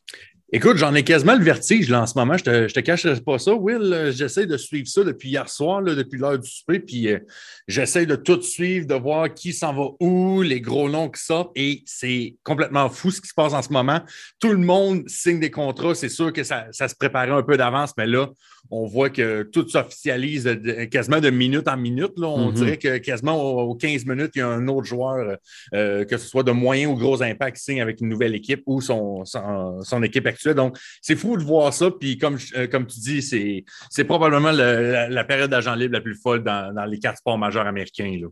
Écoute, 0.51 0.79
j'en 0.79 0.95
ai 0.95 1.05
quasiment 1.05 1.35
le 1.35 1.45
vertige 1.45 1.91
là, 1.91 2.01
en 2.01 2.07
ce 2.07 2.17
moment. 2.17 2.39
Je 2.39 2.45
te, 2.45 2.69
je 2.69 2.73
te 2.73 2.81
cache 2.81 3.07
pas 3.21 3.39
ça, 3.39 3.53
Will. 3.53 4.13
J'essaie 4.13 4.47
de 4.47 4.57
suivre 4.57 4.89
ça 4.89 5.05
depuis 5.05 5.29
hier 5.29 5.47
soir, 5.47 5.83
là, 5.83 5.95
depuis 5.95 6.19
l'heure 6.19 6.39
du 6.39 6.49
souper, 6.49 6.81
puis 6.81 7.13
euh, 7.13 7.19
j'essaie 7.67 8.07
de 8.07 8.17
tout 8.17 8.41
suivre, 8.41 8.87
de 8.87 8.95
voir 8.95 9.35
qui 9.35 9.53
s'en 9.53 9.75
va 9.75 9.91
où, 10.01 10.41
les 10.41 10.63
gros 10.63 10.89
noms 10.89 11.11
qui 11.11 11.23
sortent, 11.23 11.53
et 11.55 11.83
c'est 11.85 12.37
complètement 12.45 12.89
fou 12.89 13.11
ce 13.11 13.21
qui 13.21 13.29
se 13.29 13.35
passe 13.35 13.53
en 13.53 13.61
ce 13.61 13.71
moment. 13.71 14.01
Tout 14.41 14.53
le 14.53 14.57
monde 14.57 15.07
signe 15.07 15.39
des 15.39 15.51
contrats. 15.51 15.95
C'est 15.95 16.09
sûr 16.09 16.33
que 16.33 16.43
ça, 16.43 16.65
ça 16.73 16.89
se 16.89 16.95
préparait 16.95 17.31
un 17.31 17.43
peu 17.43 17.59
d'avance, 17.59 17.93
mais 17.99 18.07
là, 18.07 18.31
on 18.71 18.87
voit 18.87 19.11
que 19.11 19.43
tout 19.45 19.69
s'officialise 19.69 20.49
quasiment 20.91 21.21
de 21.21 21.31
minute 21.31 21.69
en 21.69 21.77
minute. 21.77 22.13
Là. 22.17 22.29
On 22.29 22.49
mhm. 22.49 22.55
dirait 22.55 22.77
que 22.77 22.99
quasiment 22.99 23.41
aux, 23.41 23.75
15 23.75 24.05
minutes, 24.07 24.33
il 24.35 24.39
y 24.41 24.43
a 24.43 24.49
un 24.49 24.69
autre 24.69 24.87
joueur, 24.87 25.37
euh, 25.75 26.05
que 26.05 26.17
ce 26.17 26.29
soit 26.29 26.43
de 26.43 26.53
moyen 26.53 26.89
ou 26.89 26.95
gros 26.95 27.23
impact, 27.23 27.57
qui 27.57 27.63
signe 27.63 27.81
avec 27.81 28.01
une 28.01 28.09
nouvelle 28.09 28.35
équipe 28.35 28.63
ou 28.67 28.81
son, 28.81 29.25
son, 29.25 30.03
équipe 30.03 30.27
actuelle. 30.27 30.38
Donc, 30.47 30.79
c'est 31.03 31.17
fou 31.17 31.37
de 31.37 31.43
voir 31.43 31.73
ça. 31.73 31.91
Puis, 31.91 32.19
comme, 32.19 32.39
euh, 32.57 32.67
comme 32.67 32.87
tu 32.87 33.01
dis, 33.01 33.23
c'est 33.23 34.05
probablement 34.05 34.51
la, 34.51 35.25
période 35.25 35.51
d'agent 35.51 35.75
libre 35.75 35.95
la 35.95 36.01
plus 36.01 36.15
folle 36.15 36.43
dans, 36.43 36.87
les 36.89 36.99
quatre 36.99 37.19
sports 37.19 37.39
majeurs 37.39 37.67
américains. 37.67 38.19
Là. 38.21 38.29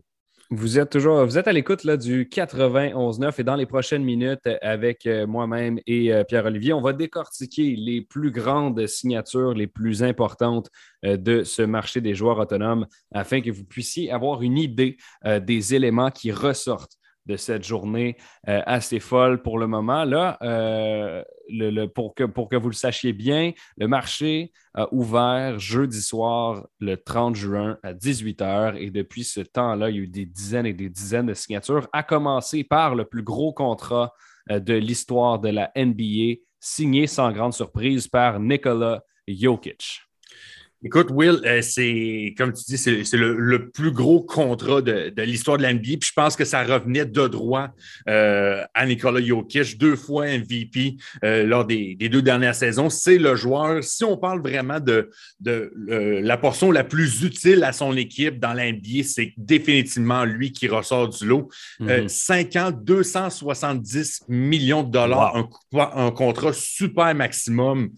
Vous 0.49 0.79
êtes 0.79 0.91
toujours 0.91 1.25
vous 1.25 1.37
êtes 1.37 1.49
à 1.49 1.51
l'écoute 1.51 1.85
du 1.85 2.23
91-9 2.23 3.33
et 3.37 3.43
dans 3.43 3.57
les 3.57 3.65
prochaines 3.65 4.03
minutes 4.03 4.47
avec 4.61 5.05
euh, 5.05 5.27
moi-même 5.27 5.77
et 5.85 6.13
euh, 6.13 6.23
Pierre-Olivier, 6.23 6.71
on 6.71 6.79
va 6.79 6.93
décortiquer 6.93 7.75
les 7.75 7.99
plus 8.01 8.31
grandes 8.31 8.87
signatures, 8.87 9.53
les 9.53 9.67
plus 9.67 10.03
importantes 10.03 10.69
de 11.03 11.43
ce 11.43 11.61
marché 11.61 11.99
des 11.99 12.15
joueurs 12.15 12.39
autonomes 12.39 12.87
afin 13.13 13.41
que 13.41 13.51
vous 13.51 13.65
puissiez 13.65 14.09
avoir 14.09 14.41
une 14.41 14.57
idée 14.57 14.97
des 15.41 15.75
éléments 15.75 16.11
qui 16.11 16.31
ressortent 16.31 16.96
de 17.27 17.35
cette 17.35 17.63
journée 17.63 18.17
euh, 18.47 18.61
assez 18.65 18.99
folle 18.99 19.41
pour 19.41 19.59
le 19.59 19.67
moment. 19.67 20.05
Euh, 20.41 21.23
le, 21.49 21.85
pour, 21.85 22.15
que, 22.15 22.23
pour 22.23 22.49
que 22.49 22.55
vous 22.55 22.69
le 22.69 22.75
sachiez 22.75 23.13
bien, 23.13 23.51
le 23.77 23.87
marché 23.87 24.51
a 24.73 24.87
ouvert 24.91 25.59
jeudi 25.59 26.01
soir, 26.01 26.67
le 26.79 26.95
30 26.95 27.35
juin 27.35 27.77
à 27.83 27.93
18h. 27.93 28.77
Et 28.77 28.89
depuis 28.89 29.23
ce 29.23 29.41
temps-là, 29.41 29.89
il 29.89 29.95
y 29.95 29.99
a 29.99 30.01
eu 30.03 30.07
des 30.07 30.25
dizaines 30.25 30.65
et 30.65 30.73
des 30.73 30.89
dizaines 30.89 31.27
de 31.27 31.33
signatures, 31.33 31.87
à 31.93 32.03
commencer 32.03 32.63
par 32.63 32.95
le 32.95 33.05
plus 33.05 33.23
gros 33.23 33.53
contrat 33.53 34.13
euh, 34.49 34.59
de 34.59 34.73
l'histoire 34.73 35.39
de 35.39 35.49
la 35.49 35.71
NBA, 35.75 36.41
signé 36.59 37.07
sans 37.07 37.31
grande 37.31 37.53
surprise 37.53 38.07
par 38.07 38.39
Nikola 38.39 39.03
Jokic. 39.27 40.06
Écoute, 40.83 41.07
Will, 41.09 41.39
euh, 41.43 41.63
c'est 41.63 42.35
comme 42.37 42.53
tu 42.53 42.63
dis, 42.67 42.77
c'est 42.77 43.17
le, 43.17 43.69
plus 43.71 43.91
gros 43.91 44.21
contrat 44.21 44.79
de, 44.79 45.11
l'histoire 45.23 45.57
de 45.57 45.63
l'NBA. 45.63 45.97
Puis 45.99 46.09
je 46.09 46.13
pense 46.15 46.35
que 46.35 46.45
ça 46.45 46.63
revenait 46.63 47.05
de 47.05 47.27
droit 47.27 47.69
euh, 48.07 48.63
à 48.75 48.85
Nikola 48.85 49.19
Jokic, 49.19 49.79
deux 49.79 49.95
fois 49.95 50.27
MVP 50.27 50.97
euh, 51.23 51.45
lors 51.45 51.65
des, 51.65 51.95
deux 51.95 52.21
dernières 52.21 52.53
saisons. 52.53 52.91
C'est 52.91 53.17
le 53.17 53.35
joueur, 53.35 53.83
si 53.83 54.03
on 54.03 54.17
parle 54.17 54.39
vraiment 54.41 54.79
de, 54.79 55.09
de 55.39 55.73
la 56.21 56.37
portion 56.37 56.71
la 56.71 56.83
plus 56.83 57.23
utile 57.23 57.63
à 57.63 57.73
son 57.73 57.97
équipe 57.97 58.39
dans 58.39 58.53
l'NBA, 58.53 59.03
c'est 59.03 59.33
définitivement 59.35 60.25
lui 60.25 60.51
qui 60.51 60.67
ressort 60.67 61.09
du 61.09 61.25
lot. 61.25 61.49
Mm 61.79 62.07
5 62.07 62.55
ans, 62.57 62.71
270 62.71 64.25
millions 64.27 64.83
de 64.83 64.91
dollars, 64.91 65.35
un, 65.35 65.49
un, 66.05 66.11
contrat 66.11 66.53
super 66.53 67.13
maximum 67.15 67.89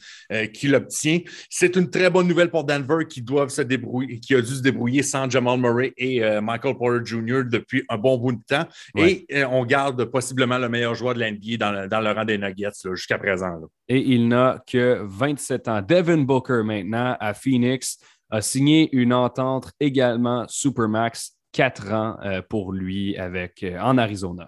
qu'il 0.54 0.74
obtient. 0.76 1.20
C'est 1.50 1.76
une 1.76 1.90
très 1.90 2.10
bonne 2.10 2.28
nouvelle 2.28 2.50
pour 2.50 2.64
Denver 2.70 3.06
qui 3.08 3.22
doivent 3.22 3.50
se 3.50 3.62
débrouiller, 3.62 4.20
qui 4.20 4.36
a 4.36 4.42
dû 4.42 4.54
se 4.54 4.62
débrouiller 4.62 5.02
sans 5.02 5.30
Jamal 5.30 5.60
Murray 5.60 5.94
et 5.98 6.24
euh, 6.24 6.42
Michael 6.42 6.78
Porter 6.78 7.04
Jr. 7.04 7.44
depuis 7.46 7.84
un 7.90 7.98
bon 7.98 8.18
bout 8.18 8.34
de 8.34 8.42
temps. 8.48 8.66
Et 8.96 9.26
euh, 9.34 9.46
on 9.50 9.66
garde 9.66 10.06
possiblement 10.06 10.58
le 10.58 10.70
meilleur 10.70 10.96
joueur 10.96 11.16
de 11.16 11.20
l'NBA 11.20 11.58
dans, 11.58 11.88
dans, 11.88 12.00
le 12.00 12.12
rang 12.12 12.26
des 12.26 12.38
Nuggets 12.38 12.70
jusqu'à 12.94 13.18
présent. 13.18 13.60
Et 13.88 14.00
il 14.00 14.28
n'a 14.28 14.64
que 14.68 15.02
27 15.04 15.68
ans. 15.68 15.82
Devin 15.82 16.20
Booker 16.20 16.62
maintenant 16.64 17.18
à 17.20 17.34
Phoenix 17.34 17.98
a 18.30 18.42
signé 18.42 18.90
une 18.96 19.14
entente 19.14 19.72
également 19.80 20.46
Supermax, 20.48 21.36
4 21.54 21.94
ans 21.94 22.18
euh, 22.24 22.42
pour 22.48 22.72
lui 22.72 23.18
avec, 23.18 23.66
en 23.80 23.98
Arizona. 23.98 24.48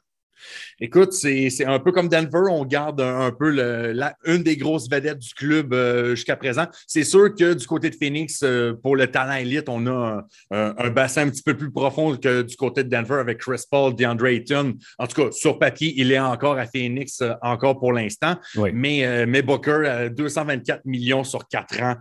Écoute, 0.79 1.13
c'est 1.13 1.65
un 1.65 1.79
peu 1.79 1.91
comme 1.91 2.09
Denver, 2.09 2.49
on 2.49 2.65
garde 2.65 3.01
un, 3.01 3.31
peu 3.31 3.49
la, 3.49 4.15
une 4.25 4.43
des 4.43 4.57
grosses 4.57 4.89
vedettes 4.89 5.19
du 5.19 5.33
club 5.33 5.73
euh, 5.73 6.15
jusqu'à 6.15 6.35
présent. 6.35 6.65
C'est 6.87 7.03
sûr 7.03 7.33
que 7.35 7.53
du 7.53 7.67
côté 7.67 7.89
de 7.89 7.95
Phoenix, 7.95 8.41
euh, 8.43 8.73
pour 8.73 8.95
le 8.95 9.07
talent 9.07 9.35
élite, 9.35 9.69
on 9.69 9.85
a 9.87 10.25
un, 10.51 10.89
bassin 10.89 11.27
un 11.27 11.29
petit 11.29 11.43
peu 11.43 11.55
plus 11.55 11.71
profond 11.71 12.17
que 12.17 12.41
du 12.41 12.55
côté 12.55 12.83
de 12.83 12.89
Denver 12.89 13.19
avec 13.19 13.39
Chris 13.39 13.61
Paul, 13.69 13.95
DeAndre 13.95 14.27
Ayton. 14.27 14.73
En 14.97 15.07
tout 15.07 15.21
cas, 15.21 15.31
sur 15.31 15.59
papier, 15.59 15.93
il 15.97 16.11
est 16.11 16.19
encore 16.19 16.57
à 16.57 16.65
Phoenix, 16.65 17.21
euh, 17.21 17.33
encore 17.41 17.79
pour 17.79 17.93
l'instant. 17.93 18.35
Mais, 18.73 19.25
mais 19.25 19.41
Booker, 19.41 20.09
224 20.11 20.85
millions 20.85 21.23
sur 21.23 21.47
quatre 21.47 21.81
ans. 21.81 21.95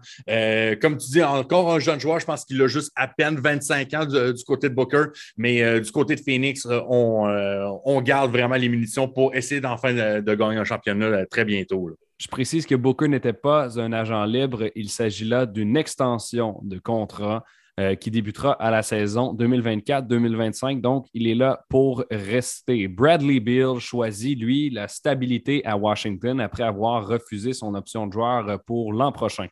comme 0.80 0.96
tu 0.96 1.10
dis, 1.10 1.22
encore 1.22 1.72
un 1.72 1.78
jeune 1.78 2.00
joueur, 2.00 2.20
je 2.20 2.26
pense 2.26 2.44
qu'il 2.44 2.60
a 2.62 2.66
juste 2.66 2.92
à 2.96 3.08
peine 3.08 3.38
25 3.38 3.94
ans 3.94 4.06
du, 4.06 4.44
côté 4.44 4.68
de 4.68 4.74
Booker. 4.74 5.04
Mais 5.36 5.80
du 5.80 5.90
côté 5.90 6.16
de 6.16 6.20
Phoenix, 6.20 6.66
on, 6.66 7.80
on 7.84 8.00
garde 8.00 8.29
vraiment 8.30 8.56
les 8.56 8.68
munitions 8.68 9.08
pour 9.08 9.34
essayer 9.34 9.60
d'enfin 9.60 9.92
de, 9.92 10.34
gagner 10.34 10.56
un 10.56 10.64
championnat 10.64 11.06
euh, 11.06 11.26
très 11.30 11.44
bientôt. 11.44 11.90
Je 12.18 12.28
précise 12.28 12.66
que 12.66 12.74
Booker 12.74 13.08
n'était 13.08 13.32
pas 13.32 13.78
un 13.78 13.92
agent 13.92 14.24
libre. 14.24 14.70
Il 14.74 14.88
s'agit 14.88 15.24
là 15.24 15.46
d'une 15.46 15.76
extension 15.76 16.60
de 16.62 16.78
contrat 16.78 17.44
euh, 17.78 17.94
qui 17.94 18.10
débutera 18.10 18.52
à 18.52 18.70
la 18.70 18.82
saison 18.82 19.34
2024-2025. 19.34 20.80
Donc, 20.80 21.06
il 21.14 21.26
est 21.26 21.34
là 21.34 21.64
pour 21.68 22.04
rester. 22.10 22.88
Bradley 22.88 23.40
Bill 23.40 23.78
choisit, 23.78 24.38
lui, 24.38 24.70
la 24.70 24.86
stabilité 24.86 25.64
à 25.64 25.76
Washington 25.76 26.40
après 26.40 26.64
avoir 26.64 27.06
refusé 27.06 27.52
son 27.52 27.74
option 27.74 28.06
de 28.06 28.12
joueur 28.12 28.60
pour 28.66 28.92
l'an 28.92 29.12
prochain. 29.12 29.46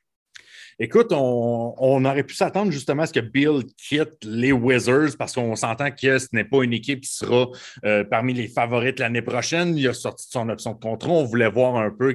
Écoute, 0.81 1.09
on, 1.11 2.05
aurait 2.05 2.23
pu 2.23 2.35
s'attendre 2.35 2.71
justement 2.71 3.03
à 3.03 3.07
ce 3.07 3.13
que 3.13 3.19
Bill 3.19 3.65
quitte 3.77 4.25
les 4.25 4.53
Wizards 4.53 5.17
parce 5.19 5.35
qu'on 5.35 5.57
s'entend 5.57 5.91
que 5.91 6.21
ce 6.21 6.29
n'est 6.33 6.45
pas 6.45 6.63
une 6.63 6.73
équipe 6.73 7.01
qui 7.01 7.13
sera 7.13 7.49
euh, 7.85 8.05
parmi 8.05 8.33
les 8.33 8.47
favorites 8.47 9.01
l'année 9.01 9.23
prochaine. 9.23 9.77
Il 9.77 9.89
a 9.89 9.93
sorti 9.93 10.29
son 10.31 10.49
option 10.49 10.75
de 10.75 10.79
contrat. 10.79 11.11
On 11.11 11.25
voulait 11.25 11.51
voir 11.51 11.77
un 11.77 11.91
peu 11.91 12.15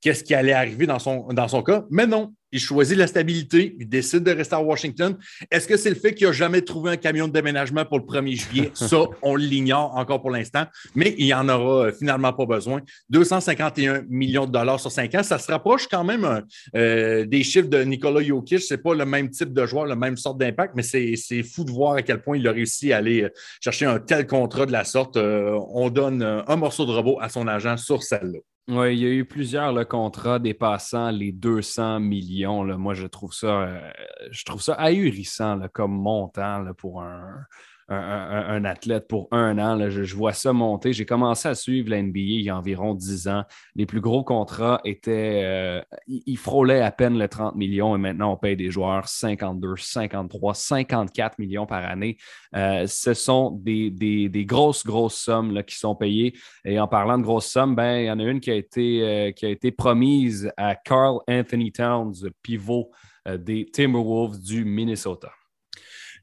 qu'est-ce 0.00 0.22
qui 0.22 0.34
allait 0.34 0.52
arriver 0.52 0.86
dans 0.86 1.00
son, 1.00 1.26
dans 1.32 1.48
son 1.48 1.64
cas. 1.64 1.84
Mais 1.90 2.06
non, 2.06 2.32
il 2.56 2.60
choisit 2.60 2.96
la 2.96 3.06
stabilité, 3.06 3.76
il 3.78 3.86
décide 3.86 4.22
de 4.22 4.30
rester 4.30 4.54
à 4.54 4.62
Washington. 4.62 5.14
Est-ce 5.50 5.68
que 5.68 5.76
c'est 5.76 5.90
le 5.90 5.94
fait 5.94 6.14
qu'il 6.14 6.26
n'a 6.26 6.32
jamais 6.32 6.62
trouvé 6.62 6.90
un 6.90 6.96
camion 6.96 7.28
de 7.28 7.32
déménagement 7.32 7.84
pour 7.84 7.98
le 7.98 8.04
1er 8.04 8.34
juillet? 8.34 8.70
Ça, 8.74 9.04
on 9.20 9.36
l'ignore 9.36 9.94
encore 9.94 10.22
pour 10.22 10.30
l'instant, 10.30 10.64
mais 10.94 11.14
il 11.18 11.26
n'y 11.26 11.34
en 11.34 11.48
aura 11.50 11.86
euh, 11.86 11.92
finalement 11.92 12.32
pas 12.32 12.46
besoin. 12.46 12.80
251 13.10 14.04
millions 14.08 14.46
de 14.46 14.52
dollars 14.52 14.80
sur 14.80 14.90
5 14.90 15.14
ans, 15.16 15.22
ça 15.22 15.38
se 15.38 15.52
rapproche 15.52 15.86
quand 15.86 16.02
même 16.02 16.42
euh, 16.74 17.26
des 17.26 17.42
chiffres 17.42 17.68
de 17.68 17.82
Nikola 17.82 18.22
Jokic. 18.22 18.60
Ce 18.60 18.72
n'est 18.72 18.78
pas 18.78 18.94
le 18.94 19.04
même 19.04 19.28
type 19.28 19.52
de 19.52 19.66
joueur, 19.66 19.84
le 19.84 19.96
même 19.96 20.16
sorte 20.16 20.38
d'impact, 20.38 20.74
mais 20.74 20.82
c'est 20.82 21.42
fou 21.42 21.64
de 21.64 21.70
voir 21.70 21.94
à 21.94 22.02
quel 22.02 22.22
point 22.22 22.38
il 22.38 22.48
a 22.48 22.52
réussi 22.52 22.92
à 22.92 22.98
aller 22.98 23.24
euh, 23.24 23.28
chercher 23.60 23.84
un 23.84 23.98
tel 23.98 24.26
contrat 24.26 24.64
de 24.64 24.72
la 24.72 24.84
sorte. 24.84 25.18
on 25.18 25.90
donne 25.90 26.22
un 26.22 26.56
morceau 26.56 26.86
de 26.86 26.92
robot 26.92 27.18
à 27.20 27.28
son 27.28 27.46
agent 27.48 27.76
sur 27.76 28.02
celle-là. 28.02 28.38
Oui, 28.68 28.96
il 28.96 28.98
y 28.98 29.06
a 29.06 29.10
eu 29.10 29.24
plusieurs 29.24 29.86
contrats 29.86 30.40
dépassant 30.40 31.10
les 31.10 31.30
200 31.30 32.00
millions. 32.00 32.64
Là. 32.64 32.76
Moi, 32.76 32.94
je 32.94 33.06
trouve 33.06 33.32
ça, 33.32 33.62
euh, 33.62 33.90
je 34.32 34.44
trouve 34.44 34.60
ça 34.60 34.74
ahurissant 34.74 35.60
comme 35.72 35.92
montant 35.92 36.64
pour 36.74 37.00
un, 37.00 37.46
un, 37.88 38.64
athlète 38.64 39.06
pour 39.06 39.28
un 39.30 39.58
an. 39.58 39.78
je, 39.90 40.16
vois 40.16 40.32
ça 40.32 40.52
monter. 40.52 40.92
J'ai 40.92 41.06
commencé 41.06 41.48
à 41.48 41.54
suivre 41.54 41.90
la 41.90 42.02
NBA 42.02 42.18
il 42.18 42.42
y 42.42 42.50
a 42.50 42.56
environ 42.56 42.94
10 42.94 43.28
ans. 43.28 43.44
Les 43.74 43.86
plus 43.86 44.00
gros 44.00 44.24
contrats 44.24 44.80
étaient. 44.84 45.42
Euh, 45.44 45.82
ils 46.08 46.36
frôlaient 46.36 46.80
à 46.80 46.90
peine 46.90 47.18
le 47.18 47.28
30 47.28 47.54
millions 47.54 47.94
et 47.94 47.98
maintenant 47.98 48.32
on 48.32 48.36
paye 48.36 48.56
des 48.56 48.70
joueurs 48.70 49.08
52, 49.08 49.76
53, 49.76 50.54
54 50.54 51.38
millions 51.38 51.66
par 51.66 51.84
année. 51.84 52.16
Euh, 52.54 52.86
ce 52.86 53.14
sont 53.14 53.50
des, 53.52 54.30
grosses, 54.46 54.84
grosses 54.84 55.20
sommes 55.20 55.62
qui 55.62 55.76
sont 55.76 55.94
payées. 55.94 56.34
Et 56.64 56.80
en 56.80 56.88
parlant 56.88 57.18
de 57.18 57.22
grosses 57.22 57.46
sommes, 57.50 57.76
ben, 57.76 57.98
il 57.98 58.06
y 58.06 58.10
en 58.10 58.18
a 58.18 58.24
une 58.24 58.40
qui 58.40 58.50
a 58.50 58.54
été, 58.54 59.02
euh, 59.02 59.32
qui 59.32 59.46
a 59.46 59.50
été 59.50 59.70
promise 59.70 60.50
à 60.56 60.74
Carl 60.74 61.18
Anthony 61.28 61.72
Towns, 61.72 62.14
pivot 62.42 62.90
des 63.38 63.66
Timberwolves 63.66 64.40
du 64.40 64.64
Minnesota. 64.64 65.32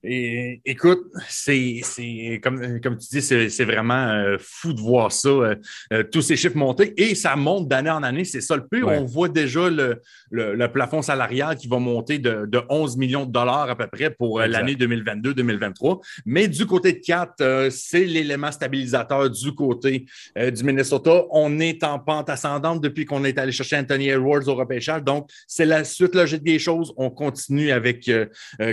Et, 0.05 0.59
écoute, 0.65 1.05
c'est 1.29 1.81
comme, 2.43 2.81
comme 2.81 2.97
tu 2.97 3.07
dis, 3.09 3.21
c'est 3.21 3.65
vraiment 3.65 4.09
euh, 4.09 4.37
fou 4.37 4.73
de 4.73 4.81
voir 4.81 5.11
ça, 5.13 5.29
euh, 5.29 5.55
euh, 5.93 6.03
tous 6.03 6.21
ces 6.21 6.35
chiffres 6.35 6.57
monter. 6.57 6.93
Et 6.97 7.15
ça 7.15 7.37
monte 7.37 7.69
d'année 7.69 7.89
en 7.89 8.03
année, 8.03 8.25
c'est 8.25 8.41
ça 8.41 8.57
le 8.57 8.67
pire. 8.67 8.87
On 8.89 9.05
voit 9.05 9.29
déjà 9.29 9.69
le, 9.69 10.01
le, 10.29 10.67
plafond 10.67 11.01
salarial 11.01 11.55
qui 11.55 11.67
va 11.67 11.79
monter 11.79 12.19
de, 12.19 12.45
de, 12.45 12.61
11 12.69 12.97
millions 12.97 13.25
de 13.25 13.31
dollars 13.31 13.69
à 13.69 13.75
peu 13.77 13.87
près 13.87 14.09
pour 14.09 14.39
l'année 14.39 14.75
2022-2023. 14.75 16.01
Mais 16.25 16.47
du 16.47 16.65
côté 16.65 16.93
de 16.93 16.99
4, 16.99 17.69
c'est 17.69 18.03
l'élément 18.03 18.51
stabilisateur 18.51 19.29
du 19.29 19.53
côté 19.53 20.05
du 20.35 20.63
Minnesota. 20.63 21.25
On 21.31 21.59
est 21.59 21.83
en 21.83 21.99
pente 21.99 22.29
ascendante 22.29 22.81
depuis 22.81 23.05
qu'on 23.05 23.23
est 23.23 23.37
allé 23.37 23.51
chercher 23.51 23.77
Anthony 23.77 24.09
Edwards 24.09 24.47
au 24.47 24.55
repêchage. 24.55 25.03
Donc, 25.03 25.29
c'est 25.47 25.65
la 25.65 25.83
suite 25.83 26.15
logique 26.15 26.43
des 26.43 26.59
choses. 26.59 26.93
On 26.97 27.09
continue 27.09 27.71
avec 27.71 28.09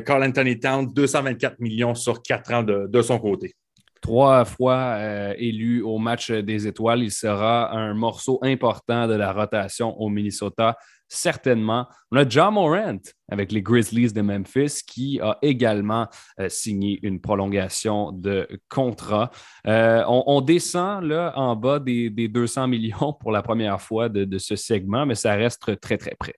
Carl 0.06 0.24
Anthony 0.24 0.58
Towns, 0.58 0.92
200 0.92 1.19
124 1.20 1.61
millions 1.61 1.94
sur 1.94 2.22
quatre 2.22 2.52
ans 2.52 2.62
de, 2.62 3.02
son 3.02 3.18
côté. 3.18 3.54
Trois 4.00 4.46
fois 4.46 4.94
euh, 4.96 5.35
élu 5.37 5.83
au 5.83 5.98
match 5.98 6.30
des 6.30 6.66
étoiles, 6.66 7.02
il 7.02 7.11
sera 7.11 7.70
un 7.76 7.92
morceau 7.92 8.38
important 8.42 9.06
de 9.06 9.12
la 9.12 9.30
rotation 9.30 9.94
au 10.00 10.09
Minnesota, 10.09 10.78
certainement. 11.06 11.87
On 12.11 12.16
a 12.16 12.26
John 12.26 12.54
Morant 12.54 13.00
avec 13.30 13.52
les 13.52 13.61
Grizzlies 13.61 14.14
de 14.14 14.22
Memphis 14.22 14.80
qui 14.87 15.20
a 15.20 15.37
également 15.42 16.09
euh, 16.38 16.48
signé 16.48 16.98
une 17.02 17.20
prolongation 17.20 18.11
de 18.12 18.48
contrat. 18.70 19.30
Euh, 19.66 20.02
on, 20.09 20.40
descend 20.40 21.04
là 21.04 21.35
en 21.37 21.54
bas 21.54 21.78
des, 21.78 22.09
200 22.09 22.68
millions 22.68 23.12
pour 23.20 23.33
la 23.33 23.42
première 23.42 23.83
fois 23.83 24.09
de 24.09 24.38
ce 24.38 24.56
segment, 24.56 25.04
mais 25.04 25.14
ça 25.14 25.35
reste 25.35 25.78
très, 25.78 25.98
très 25.98 26.14
près. 26.18 26.37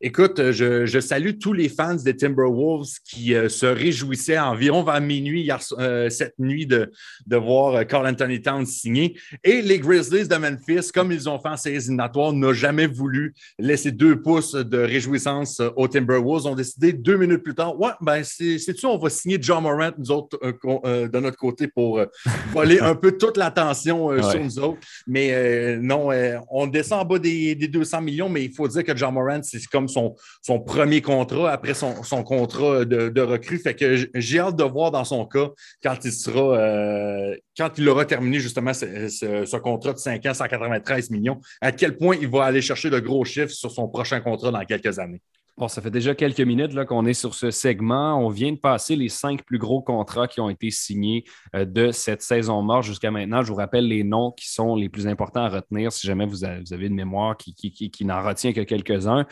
Écoute, 0.00 0.52
je, 0.52 1.00
salue 1.00 1.38
tous 1.40 1.52
les 1.52 1.68
fans 1.68 1.94
des 1.94 2.14
Timberwolves 2.14 2.98
qui 3.04 3.34
euh, 3.34 3.48
se 3.48 3.66
réjouissaient 3.66 4.38
environ 4.38 4.82
vers 4.82 5.00
minuit 5.00 5.50
euh, 5.78 6.10
cette 6.10 6.38
nuit 6.38 6.66
de, 6.66 6.92
de 7.26 7.36
voir 7.36 7.74
euh, 7.74 7.84
Carl 7.84 8.06
Anthony 8.06 8.42
Towns 8.42 8.66
signer. 8.66 9.18
Et 9.44 9.62
les 9.62 9.78
Grizzlies 9.78 10.28
de 10.28 10.36
Memphis, 10.36 10.90
comme 10.92 11.10
ils 11.10 11.28
ont 11.28 11.38
fait 11.38 11.48
en 11.48 11.56
séries 11.56 11.76
éliminatoires, 11.76 12.32
n'ont 12.32 12.52
jamais 12.52 12.86
voulu 12.86 13.34
laisser 13.58 13.90
deux 13.90 14.20
pouces 14.20 14.54
de 14.54 14.78
réjouissance 14.78 15.60
aux 15.76 15.88
Timberwolves. 15.88 16.46
ont 16.46 16.54
décidé 16.54 16.92
deux 16.92 17.16
minutes 17.16 17.42
plus 17.42 17.54
tard, 17.54 17.78
ouais, 17.80 17.90
ben 18.00 18.22
c'est-tu, 18.22 18.86
on 18.86 18.98
va 18.98 19.10
signer 19.10 19.38
John 19.40 19.62
Morant, 19.62 19.90
nous 19.98 20.10
autres, 20.10 20.38
de 20.42 21.18
notre 21.18 21.36
côté, 21.36 21.68
pour 21.68 22.00
voler 22.52 22.80
un 22.80 22.94
peu 22.94 23.12
toute 23.12 23.36
l'attention 23.36 24.22
sur 24.22 24.40
nous 24.40 24.58
autres. 24.58 24.78
Mais 25.06 25.76
non, 25.78 26.10
on 26.50 26.66
descend 26.66 27.00
en 27.00 27.04
bas 27.04 27.18
des, 27.18 27.54
des 27.54 27.68
200 27.68 28.00
millions, 28.02 28.28
mais 28.28 28.44
il 28.44 28.52
faut 28.52 28.68
dire 28.68 28.84
que 28.84 28.96
John 28.96 29.14
Morant, 29.14 29.40
c'est 29.50 29.64
comme 29.66 29.88
son, 29.88 30.14
son 30.42 30.60
premier 30.60 31.00
contrat 31.02 31.50
après 31.50 31.74
son, 31.74 31.94
contrat 32.22 32.84
de, 32.84 33.20
recrue. 33.20 33.58
Fait 33.58 33.74
que 33.74 34.08
j'ai 34.14 34.38
hâte 34.38 34.56
de 34.56 34.64
voir 34.64 34.90
dans 34.90 35.04
son 35.04 35.26
cas 35.26 35.48
quand 35.82 35.96
il 36.04 36.12
sera 36.12 36.58
euh, 36.58 37.36
quand 37.56 37.70
il 37.76 37.88
aura 37.88 38.04
terminé 38.04 38.38
justement 38.38 38.72
ce, 38.72 39.56
contrat 39.58 39.92
de 39.92 39.98
5 39.98 40.24
ans, 40.26 40.34
193 40.34 41.10
millions, 41.10 41.40
à 41.60 41.72
quel 41.72 41.96
point 41.96 42.16
il 42.20 42.28
va 42.28 42.44
aller 42.44 42.62
chercher 42.62 42.90
de 42.90 43.00
gros 43.00 43.24
chiffres 43.24 43.52
sur 43.52 43.70
son 43.70 43.88
prochain 43.88 44.20
contrat 44.20 44.50
dans 44.50 44.64
quelques 44.64 44.98
années. 44.98 45.20
Bon, 45.58 45.66
ça 45.66 45.82
fait 45.82 45.90
déjà 45.90 46.14
quelques 46.14 46.40
minutes 46.40 46.72
qu'on 46.86 47.04
est 47.04 47.14
sur 47.14 47.34
ce 47.34 47.50
segment. 47.50 48.16
On 48.24 48.28
vient 48.28 48.52
de 48.52 48.58
passer 48.58 48.94
les 48.94 49.08
cinq 49.08 49.44
plus 49.44 49.58
gros 49.58 49.82
contrats 49.82 50.28
qui 50.28 50.40
ont 50.40 50.48
été 50.48 50.70
signés 50.70 51.24
euh, 51.56 51.64
de 51.64 51.90
cette 51.90 52.22
saison 52.22 52.62
morte 52.62 52.84
jusqu'à 52.84 53.10
maintenant. 53.10 53.42
Je 53.42 53.48
vous 53.48 53.56
rappelle 53.56 53.88
les 53.88 54.04
noms 54.04 54.30
qui 54.30 54.48
sont 54.48 54.76
les 54.76 54.88
plus 54.88 55.08
importants 55.08 55.42
à 55.42 55.48
retenir 55.48 55.90
si 55.90 56.06
jamais 56.06 56.26
vous 56.26 56.44
avez, 56.44 56.86
une 56.86 56.94
mémoire 56.94 57.36
qui, 57.36 57.54
qui 57.54 58.04
n'en 58.04 58.22
retient 58.22 58.52
que 58.52 58.60
quelques-uns. 58.60 59.26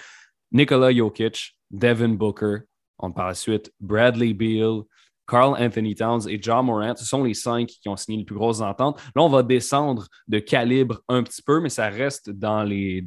Nikola 0.51 0.93
Jokic, 0.93 1.61
Devin 1.71 2.09
Booker, 2.09 2.57
on 2.99 3.13
par 3.13 3.29
la 3.29 3.35
suite 3.35 3.73
Bradley 3.79 4.35
Beal, 4.35 4.83
Carl 5.27 5.57
Anthony 5.59 5.95
Towns 5.95 6.29
et 6.29 6.39
John 6.41 6.67
Morant. 6.67 6.95
Ce 6.97 7.05
sont 7.05 7.25
les 7.25 7.35
cinq 7.35 7.69
qui 7.69 7.89
ont 7.89 7.97
signé 7.97 8.19
les 8.19 8.25
plus 8.25 8.37
grosses 8.37 8.61
ententes. 8.61 9.01
Là, 9.15 9.23
on 9.23 9.29
va 9.29 9.43
descendre 9.43 10.07
de 10.29 10.39
calibre 10.39 11.01
un 11.09 11.23
petit 11.23 11.43
peu, 11.43 11.61
mais 11.61 11.69
ça 11.69 11.89
reste 11.89 12.31
dans 12.31 12.63
les, 12.65 13.03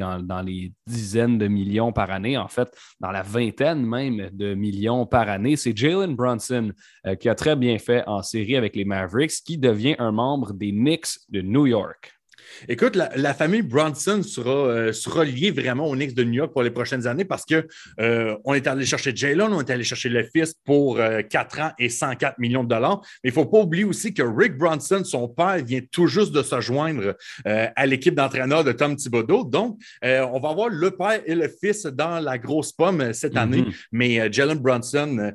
dizaines 0.88 1.38
de 1.38 1.48
millions 1.48 1.92
par 1.92 2.12
année, 2.12 2.38
en 2.38 2.48
fait, 2.48 2.70
dans 3.00 3.12
la 3.12 3.22
vingtaine 3.22 3.86
même 3.86 4.30
de 4.34 4.54
millions 4.54 5.06
par 5.06 5.30
année. 5.30 5.56
C'est 5.56 5.76
Jalen 5.76 6.16
Brunson 6.16 6.72
euh, 7.06 7.16
qui 7.16 7.30
a 7.30 7.36
très 7.36 7.56
bien 7.56 7.78
fait 7.78 8.04
en 8.08 8.22
série 8.22 8.56
avec 8.56 8.76
les 8.76 8.86
Mavericks, 8.86 9.44
qui 9.46 9.58
devient 9.58 9.96
un 10.00 10.12
membre 10.12 10.54
des 10.54 10.72
Knicks 10.72 11.20
de 11.30 11.42
New 11.42 11.66
York. 11.68 12.19
Écoute, 12.68 12.96
la, 12.96 13.34
famille 13.34 13.62
Bronson 13.62 14.22
sera, 14.24 14.68
euh, 14.68 14.94
sera, 14.94 15.24
liée 15.24 15.52
vraiment 15.52 15.88
aux 15.88 15.96
Knicks 15.96 16.14
de 16.14 16.24
New 16.24 16.34
York 16.34 16.52
pour 16.52 16.64
les 16.64 16.72
prochaines 16.72 17.08
années 17.08 17.26
parce 17.26 17.46
qu'on 17.46 17.64
euh, 18.02 18.54
est 18.54 18.68
allé 18.68 18.86
chercher 18.86 19.16
Jalen, 19.16 19.54
on 19.54 19.62
est 19.62 19.70
allé 19.70 19.84
chercher 19.84 20.10
le 20.10 20.24
fils 20.24 20.54
pour 20.66 20.98
4 20.98 21.60
euh, 21.60 21.64
ans 21.64 21.72
et 21.80 21.90
104 21.90 22.40
millions 22.40 22.64
de 22.64 22.70
dollars. 22.70 23.02
Mais 23.24 23.30
il 23.30 23.34
ne 23.34 23.34
faut 23.34 23.46
pas 23.46 23.60
oublier 23.60 23.86
aussi 23.86 24.14
que 24.14 24.24
Rick 24.24 24.58
Bronson, 24.58 25.04
son 25.04 25.28
père, 25.28 25.64
vient 25.64 25.82
tout 25.92 26.08
juste 26.08 26.32
de 26.32 26.44
se 26.44 26.60
joindre 26.62 27.16
à 27.46 27.86
l'équipe 27.86 28.16
d'entraîneur 28.16 28.64
de 28.64 28.72
Tom 28.72 28.96
Thibodeau. 28.96 29.44
Donc, 29.44 29.80
on 30.04 30.40
va 30.40 30.50
avoir 30.50 30.70
le 30.70 30.92
père 30.92 31.22
et 31.26 31.36
le 31.36 31.48
fils 31.48 31.86
dans 31.86 32.20
la 32.20 32.38
grosse 32.38 32.72
pomme 32.72 33.14
cette 33.14 33.34
mm-hmm. 33.34 33.38
année. 33.38 33.66
Mais 33.92 34.32
Jalen 34.32 34.58
Bronson, 34.58 35.34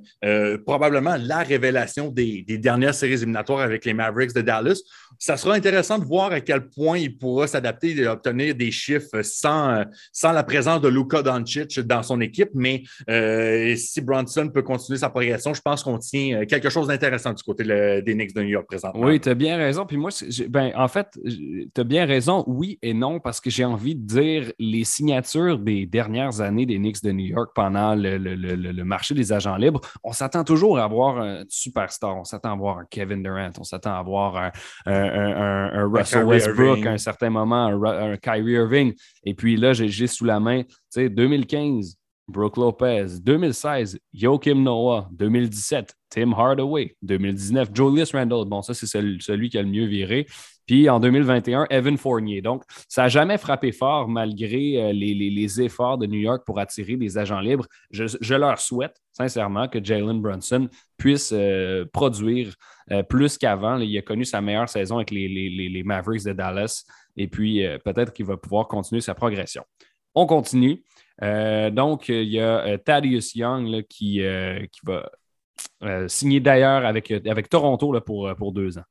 probablement 0.64 1.16
la 1.18 1.38
révélation 1.38 2.08
des, 2.08 2.42
des 2.46 2.58
dernières 2.58 2.94
séries 2.94 3.14
éliminatoires 3.14 3.60
avec 3.60 3.84
les 3.84 3.94
Mavericks 3.94 4.34
de 4.34 4.42
Dallas. 4.42 4.80
Ça 5.18 5.36
sera 5.36 5.54
intéressant 5.54 5.98
de 5.98 6.04
voir 6.04 6.32
à 6.32 6.40
quel 6.40 6.68
point 6.68 6.98
il 7.04 7.18
pourra 7.18 7.46
s'adapter 7.46 7.90
et 7.90 8.06
obtenir 8.06 8.54
des 8.54 8.70
chiffres 8.70 9.22
sans, 9.22 9.84
sans 10.12 10.32
la 10.32 10.42
présence 10.42 10.80
de 10.80 10.88
Luka 10.88 11.22
Doncic 11.22 11.78
dans 11.80 12.02
son 12.02 12.20
équipe. 12.20 12.50
Mais 12.54 12.82
euh, 13.08 13.74
si 13.76 14.00
Bronson 14.00 14.48
peut 14.48 14.62
continuer 14.62 14.98
sa 14.98 15.10
progression, 15.10 15.54
je 15.54 15.60
pense 15.60 15.82
qu'on 15.82 15.98
tient 15.98 16.40
euh, 16.40 16.46
quelque 16.46 16.70
chose 16.70 16.88
d'intéressant 16.88 17.32
du 17.32 17.42
côté 17.42 17.64
des 17.64 18.14
Knicks 18.14 18.34
de 18.34 18.42
New 18.42 18.48
York 18.48 18.66
présentement. 18.66 19.06
Oui, 19.06 19.20
tu 19.20 19.28
as 19.28 19.34
bien 19.34 19.56
raison. 19.56 19.86
Puis 19.86 19.96
moi, 19.96 20.10
ben, 20.48 20.72
en 20.76 20.88
fait, 20.88 21.08
tu 21.24 21.80
as 21.80 21.84
bien 21.84 22.06
raison, 22.06 22.44
oui 22.46 22.78
et 22.82 22.94
non, 22.94 23.20
parce 23.20 23.40
que 23.40 23.50
j'ai 23.50 23.64
envie 23.64 23.94
de 23.94 24.06
dire 24.06 24.52
les 24.58 24.84
signatures 24.84 25.58
des 25.58 25.86
dernières 25.86 26.40
années 26.40 26.66
des 26.66 26.78
Knicks 26.78 27.02
de 27.02 27.12
New 27.12 27.26
York 27.26 27.50
pendant 27.54 27.94
le, 27.94 28.84
marché 28.84 29.14
des 29.14 29.32
agents 29.32 29.56
libres, 29.56 29.80
on 30.02 30.12
s'attend 30.12 30.44
toujours 30.44 30.78
à 30.78 30.84
avoir 30.84 31.18
un 31.18 31.44
superstar. 31.48 32.16
On 32.16 32.24
s'attend 32.24 32.50
à 32.50 32.52
avoir 32.52 32.78
un 32.78 32.84
Kevin 32.88 33.22
Durant, 33.22 33.50
on 33.58 33.64
s'attend 33.64 33.94
à 33.94 33.98
avoir 33.98 34.36
un, 34.36 34.52
un 34.86 35.88
Russell 35.90 36.24
Westbrook, 36.24 36.86
un 36.94 36.98
certain 36.98 37.30
moment, 37.30 37.66
un, 37.66 38.16
Kyrie 38.16 38.52
Irving. 38.52 38.94
Et 39.24 39.34
puis 39.34 39.56
là, 39.56 39.72
j'ai 39.72 40.06
sous 40.06 40.24
la 40.24 40.40
main, 40.40 40.62
tu 40.62 40.70
sais, 40.90 41.08
2015, 41.08 41.96
Brooke 42.26 42.56
Lopez. 42.56 43.20
2016, 43.22 43.98
Joachim 44.12 44.62
Noah. 44.62 45.08
2017, 45.12 45.94
Tim 46.08 46.32
Hardaway. 46.32 46.96
2019, 47.02 47.70
Julius 47.74 48.12
Randle. 48.12 48.48
Bon, 48.48 48.62
ça, 48.62 48.74
c'est 48.74 48.86
celui, 48.86 49.48
qui 49.48 49.58
a 49.58 49.62
le 49.62 49.68
mieux 49.68 49.86
viré. 49.86 50.26
Puis 50.66 50.88
en 50.88 50.98
2021, 50.98 51.66
Evan 51.68 51.98
Fournier. 51.98 52.40
Donc, 52.40 52.62
ça 52.88 53.02
n'a 53.02 53.08
jamais 53.08 53.36
frappé 53.36 53.72
fort 53.72 54.08
malgré 54.08 54.82
euh, 54.82 54.92
les, 54.92 55.60
efforts 55.60 55.98
de 55.98 56.06
New 56.06 56.20
York 56.20 56.42
pour 56.46 56.58
attirer 56.58 56.96
des 56.96 57.18
agents 57.18 57.40
libres. 57.40 57.66
Je, 57.90 58.34
leur 58.34 58.58
souhaite 58.58 58.96
sincèrement 59.12 59.68
que 59.68 59.84
Jalen 59.84 60.20
Brunson 60.20 60.68
puisse 60.96 61.32
euh, 61.34 61.84
produire 61.92 62.54
euh, 62.90 63.02
plus 63.02 63.38
qu'avant. 63.38 63.78
Il 63.78 63.96
a 63.96 64.02
connu 64.02 64.24
sa 64.24 64.40
meilleure 64.40 64.68
saison 64.68 64.96
avec 64.96 65.10
les, 65.10 65.82
Mavericks 65.84 66.24
de 66.24 66.32
Dallas 66.32 66.84
et 67.16 67.28
puis 67.28 67.64
euh, 67.64 67.78
peut-être 67.78 68.12
qu'il 68.12 68.26
va 68.26 68.36
pouvoir 68.36 68.68
continuer 68.68 69.00
sa 69.00 69.14
progression. 69.14 69.64
On 70.14 70.26
continue. 70.26 70.82
Euh, 71.22 71.70
donc, 71.70 72.08
il 72.08 72.28
y 72.28 72.40
a 72.40 72.78
Thaddeus 72.78 73.34
Young 73.34 73.82
qui, 73.88 74.22
va 74.84 75.10
signer 76.08 76.40
d'ailleurs 76.40 76.84
avec, 76.84 77.48
Toronto 77.48 78.00
pour 78.00 78.52
deux 78.52 78.78
ans. 78.78 78.84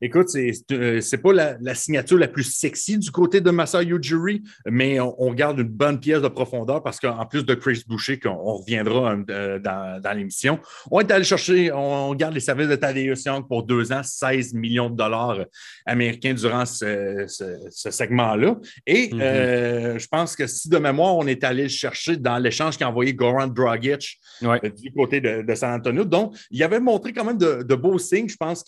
Écoute, 0.00 0.28
c'est 0.28 0.52
n'est 0.70 0.76
euh, 0.76 1.18
pas 1.22 1.32
la, 1.32 1.74
signature 1.74 2.18
la 2.18 2.28
plus 2.28 2.42
sexy 2.44 2.98
du 2.98 3.10
côté 3.10 3.40
de 3.40 3.50
Masai 3.50 3.84
Ujiri, 3.86 4.42
mais 4.66 4.98
on, 5.00 5.32
garde 5.32 5.60
une 5.60 5.68
bonne 5.68 6.00
pièce 6.00 6.20
de 6.20 6.28
profondeur 6.28 6.82
parce 6.82 6.98
qu'en 6.98 7.24
plus 7.24 7.44
de 7.44 7.54
Chris 7.54 7.84
Boucher, 7.86 8.18
qu'on 8.18 8.34
reviendra 8.34 9.16
euh, 9.30 9.58
dans, 9.58 10.16
l'émission, 10.16 10.58
on 10.90 11.00
est 11.00 11.10
allé 11.10 11.24
chercher, 11.24 11.70
on, 11.72 12.14
garde 12.14 12.34
les 12.34 12.40
services 12.40 12.68
de 12.68 12.76
Tadeusz 12.76 13.24
Young 13.24 13.46
pour 13.46 13.62
deux 13.62 13.92
ans, 13.92 14.02
16 14.02 14.54
millions 14.54 14.90
de 14.90 14.96
dollars 14.96 15.38
américains 15.86 16.34
durant 16.34 16.66
ce, 16.66 17.26
segment-là. 17.68 18.56
Et 18.86 19.08
mm-hmm. 19.08 19.20
euh, 19.20 19.98
je 19.98 20.06
pense 20.08 20.34
que 20.34 20.46
si 20.46 20.68
de 20.68 20.78
mémoire, 20.78 21.16
on 21.16 21.26
est 21.26 21.44
allé 21.44 21.64
le 21.64 21.68
chercher 21.68 22.16
dans 22.16 22.38
l'échange 22.38 22.76
qu'a 22.76 22.88
envoyé 22.88 23.14
Goran 23.14 23.46
Dragic 23.46 24.18
du 24.40 24.92
côté 24.92 25.20
de, 25.20 25.54
San 25.54 25.74
Antonio. 25.74 26.04
Donc, 26.04 26.34
il 26.50 26.62
avait 26.62 26.80
montré 26.80 27.12
quand 27.12 27.24
même 27.24 27.38
de, 27.38 27.74
beaux 27.74 27.98
signes. 27.98 28.28
Je 28.28 28.36
pense 28.36 28.64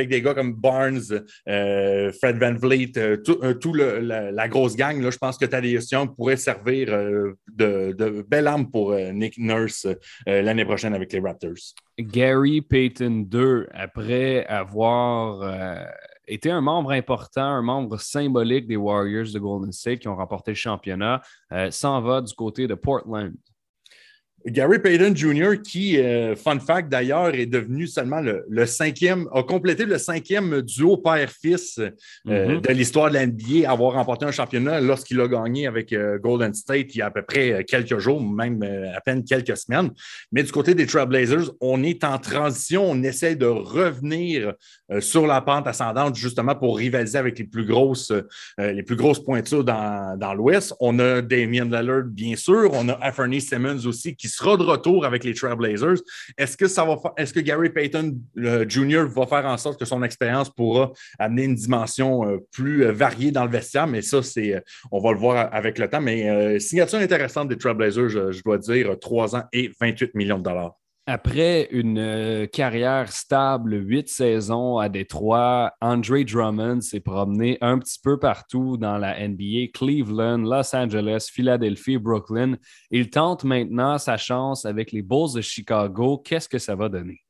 qu'avec 0.00 0.08
des 0.08 0.22
gars 0.22 0.34
comme 0.34 0.54
Barnes, 0.54 1.00
euh, 1.48 2.12
Fred 2.12 2.38
Van 2.38 2.54
Vliet, 2.54 2.92
euh, 2.96 3.16
euh, 3.42 4.30
la, 4.32 4.48
grosse 4.48 4.76
gang, 4.76 5.00
là, 5.00 5.10
je 5.10 5.18
pense 5.18 5.36
que 5.36 5.46
Thaddeus 5.46 5.90
Young 5.90 6.14
pourrait 6.14 6.36
servir 6.36 6.88
de, 6.88 7.36
de, 7.92 8.24
belle 8.28 8.46
arme 8.46 8.70
pour 8.70 8.94
Nick 8.94 9.38
Nurse 9.38 9.86
l'année 10.26 10.64
prochaine 10.64 10.94
avec 10.94 11.12
les 11.12 11.20
Raptors. 11.20 11.74
Gary 11.98 12.60
Payton 12.62 13.26
2, 13.28 13.68
après 13.72 14.46
avoir 14.46 15.84
été 16.26 16.50
un 16.50 16.60
membre 16.60 16.92
important, 16.92 17.42
un 17.42 17.62
membre 17.62 18.00
symbolique 18.00 18.66
des 18.66 18.76
Warriors 18.76 19.32
de 19.32 19.38
Golden 19.38 19.72
State 19.72 20.00
qui 20.00 20.08
ont 20.08 20.16
remporté 20.16 20.52
le 20.52 20.56
championnat, 20.56 21.20
s'en 21.70 22.00
va 22.00 22.20
du 22.20 22.32
côté 22.34 22.66
de 22.66 22.74
Portland. 22.74 23.32
Gary 24.46 24.78
Payton 24.78 25.14
Jr., 25.14 25.60
qui, 25.62 25.98
euh, 25.98 26.34
fun 26.34 26.58
fact 26.58 26.88
d'ailleurs, 26.88 27.34
est 27.34 27.46
devenu 27.46 27.86
seulement 27.86 28.20
le, 28.20 28.66
cinquième, 28.66 29.28
a 29.32 29.42
complété 29.42 29.84
le 29.84 29.98
cinquième 29.98 30.62
duo 30.62 30.96
père-fils 30.96 31.78
euh, 31.78 31.90
mm-hmm. 32.26 32.60
de 32.62 32.72
l'histoire 32.72 33.10
de 33.10 33.18
l'NBA 33.18 33.68
à 33.68 33.72
avoir 33.72 33.94
remporté 33.94 34.24
un 34.24 34.30
championnat 34.30 34.80
lorsqu'il 34.80 35.20
a 35.20 35.28
gagné 35.28 35.66
avec 35.66 35.92
euh, 35.92 36.18
Golden 36.18 36.54
State 36.54 36.94
il 36.94 36.98
y 36.98 37.02
a 37.02 37.06
à 37.06 37.10
peu 37.10 37.22
près 37.22 37.64
quelques 37.64 37.98
jours, 37.98 38.22
même 38.22 38.62
à 38.62 39.00
peine 39.00 39.24
quelques 39.24 39.56
semaines. 39.56 39.90
Mais 40.32 40.42
du 40.42 40.52
côté 40.52 40.74
des 40.74 40.86
Trailblazers, 40.86 41.50
on 41.60 41.82
est 41.82 42.02
en 42.04 42.18
transition, 42.18 42.90
on 42.90 43.02
essaie 43.02 43.36
de 43.36 43.46
revenir 43.46 44.54
sur 45.00 45.26
la 45.26 45.40
pente 45.40 45.66
ascendante 45.66 46.16
justement 46.16 46.54
pour 46.54 46.78
rivaliser 46.78 47.18
avec 47.18 47.38
les 47.38 47.44
plus 47.44 47.64
grosses, 47.64 48.12
les 48.58 48.82
plus 48.82 48.96
grosses 48.96 49.22
pointures 49.22 49.64
dans, 49.64 50.18
dans 50.18 50.34
l'Ouest. 50.34 50.74
On 50.80 50.98
a 50.98 51.20
Damien 51.22 51.64
Lillard, 51.64 52.04
bien 52.04 52.36
sûr, 52.36 52.70
on 52.72 52.88
a 52.88 52.98
Anthony 53.02 53.40
Simmons 53.40 53.86
aussi 53.86 54.14
qui 54.16 54.29
sera 54.30 54.56
de 54.56 54.62
retour 54.62 55.04
avec 55.04 55.24
les 55.24 55.34
Trailblazers. 55.34 55.98
Est-ce 56.38 56.56
que 56.56 56.68
ça 56.68 56.84
va 56.84 56.96
est-ce 57.16 57.32
que 57.32 57.40
Gary 57.40 57.70
Payton 57.70 58.16
Jr. 58.36 59.04
va 59.08 59.26
faire 59.26 59.46
en 59.46 59.56
sorte 59.56 59.78
que 59.78 59.84
son 59.84 60.02
expérience 60.02 60.50
pourra 60.50 60.92
amener 61.18 61.44
une 61.44 61.54
dimension 61.54 62.28
euh, 62.28 62.38
plus 62.52 62.84
euh, 62.84 62.92
variée 62.92 63.30
dans 63.30 63.44
le 63.44 63.50
vestiaire? 63.50 63.86
Mais 63.86 64.02
ça, 64.02 64.22
c'est 64.22 64.54
euh, 64.54 64.60
on 64.90 65.00
va 65.00 65.12
le 65.12 65.18
voir 65.18 65.48
avec 65.52 65.78
le 65.78 65.88
temps. 65.88 66.00
Mais 66.00 66.58
signature 66.60 66.98
intéressante 66.98 67.48
des 67.48 67.56
Trailblazers, 67.56 68.32
je 68.32 68.42
dois 68.42 68.58
dire, 68.58 68.98
3 68.98 69.36
ans 69.36 69.42
et 69.52 69.70
28 69.80 70.14
millions 70.14 70.38
de 70.38 70.44
dollars. 70.44 70.79
Après 71.12 71.66
une 71.72 71.98
euh, 71.98 72.46
carrière 72.46 73.10
stable, 73.10 73.74
huit 73.84 74.08
saisons 74.08 74.78
à 74.78 74.88
Détroit, 74.88 75.72
Andre 75.80 76.22
Drummond 76.22 76.82
s'est 76.82 77.00
promené 77.00 77.58
un 77.60 77.80
petit 77.80 77.98
peu 78.00 78.16
partout 78.16 78.76
dans 78.76 78.96
la 78.96 79.18
NBA, 79.28 79.72
Cleveland, 79.74 80.38
Los 80.38 80.72
Angeles, 80.72 81.28
Philadelphie, 81.32 81.98
Brooklyn. 81.98 82.58
Il 82.92 83.10
tente 83.10 83.42
maintenant 83.42 83.98
sa 83.98 84.16
chance 84.16 84.64
avec 84.64 84.92
les 84.92 85.02
Bulls 85.02 85.34
de 85.34 85.40
Chicago. 85.40 86.16
Qu'est-ce 86.16 86.48
que 86.48 86.60
ça 86.60 86.76
va 86.76 86.88
donner? 86.88 87.24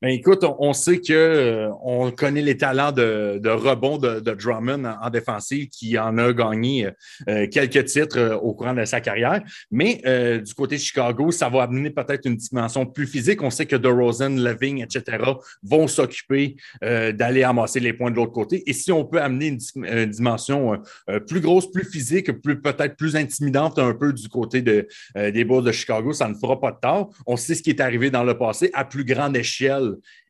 Mais 0.00 0.14
écoute, 0.14 0.44
on, 0.60 0.72
sait 0.72 1.00
que 1.00 1.12
euh, 1.12 1.70
on 1.82 2.12
connaît 2.12 2.42
les 2.42 2.56
talents 2.56 2.92
de, 2.92 3.40
rebond 3.48 3.98
de, 3.98 4.20
Drummond 4.20 4.84
en, 4.84 5.10
défensive, 5.10 5.68
qui 5.68 5.98
en 5.98 6.18
a 6.18 6.32
gagné 6.32 6.88
euh, 7.28 7.48
quelques 7.48 7.84
titres 7.86 8.18
euh, 8.18 8.36
au 8.36 8.54
courant 8.54 8.74
de 8.74 8.84
sa 8.84 9.00
carrière. 9.00 9.42
Mais 9.72 10.00
du 10.44 10.54
côté 10.54 10.76
de 10.76 10.80
Chicago, 10.80 11.30
ça 11.32 11.48
va 11.48 11.64
amener 11.64 11.90
peut-être 11.90 12.26
une 12.26 12.36
dimension 12.36 12.86
plus 12.86 13.06
physique. 13.06 13.42
On 13.42 13.50
sait 13.50 13.66
que 13.66 13.74
DeRozan, 13.74 14.36
Leving, 14.36 14.82
etc. 14.82 15.18
vont 15.62 15.88
s'occuper 15.88 16.56
d'aller 16.80 17.42
amasser 17.42 17.80
les 17.80 17.92
points 17.92 18.10
de 18.10 18.16
l'autre 18.16 18.32
côté. 18.32 18.62
Et 18.66 18.72
si 18.72 18.92
on 18.92 19.04
peut 19.04 19.20
amener 19.20 19.46
une, 19.48 20.06
dimension 20.06 20.80
plus 21.26 21.40
grosse, 21.40 21.70
plus 21.70 21.84
physique, 21.84 22.32
plus 22.40 22.60
peut-être 22.60 22.96
plus 22.96 23.16
intimidante 23.16 23.78
un 23.78 23.94
peu 23.94 24.12
du 24.12 24.28
côté 24.28 24.62
de, 24.62 24.86
des 25.14 25.44
Bulls 25.44 25.64
de 25.64 25.72
Chicago, 25.72 26.12
ça 26.12 26.28
ne 26.28 26.34
fera 26.34 26.60
pas 26.60 26.72
de 26.72 26.78
tort. 26.80 27.10
On 27.26 27.36
sait 27.36 27.54
ce 27.54 27.62
qui 27.62 27.70
est 27.70 27.80
arrivé 27.80 28.10
dans 28.10 28.24
le 28.24 28.36
passé 28.36 28.70
à 28.72 28.84
plus 28.84 29.04
grande 29.04 29.36
échelle 29.36 29.87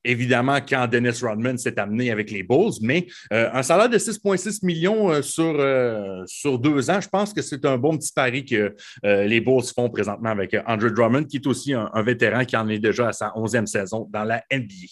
évidemment, 0.09 0.59
quand 0.67 0.87
Dennis 0.89 1.21
Rodman 1.23 1.59
s'est 1.59 1.79
amené 1.79 2.11
avec 2.11 2.31
les 2.31 2.43
Bulls, 2.43 2.73
mais 2.81 3.07
euh, 3.33 3.51
un 3.53 3.63
salaire 3.63 3.89
de 3.89 3.99
6,6 3.99 4.65
millions 4.65 5.11
euh, 5.11 5.23
sur, 5.23 5.55
euh, 5.59 6.23
sur 6.27 6.59
deux 6.59 6.91
ans, 6.91 7.01
je 7.01 7.09
pense 7.09 7.33
que 7.33 7.43
c'est 7.43 7.65
un 7.65 7.77
bon 7.77 7.97
petit 7.97 8.13
pari 8.13 8.45
que 8.45 8.75
les 9.03 9.41
Bulls 9.41 9.65
font 9.75 9.91
présentement 9.91 10.31
avec 10.31 10.57
Andrew 10.67 10.91
Drummond, 10.91 11.25
qui 11.25 11.37
est 11.37 11.47
aussi 11.47 11.75
un, 11.75 12.03
vétéran 12.03 12.45
qui 12.45 12.57
en 12.57 12.69
est 12.69 12.79
déjà 12.79 13.09
à 13.09 13.13
sa 13.13 13.29
11e 13.31 13.67
saison 13.67 14.09
dans 14.11 14.25
la 14.25 14.43
NBA. 14.51 14.87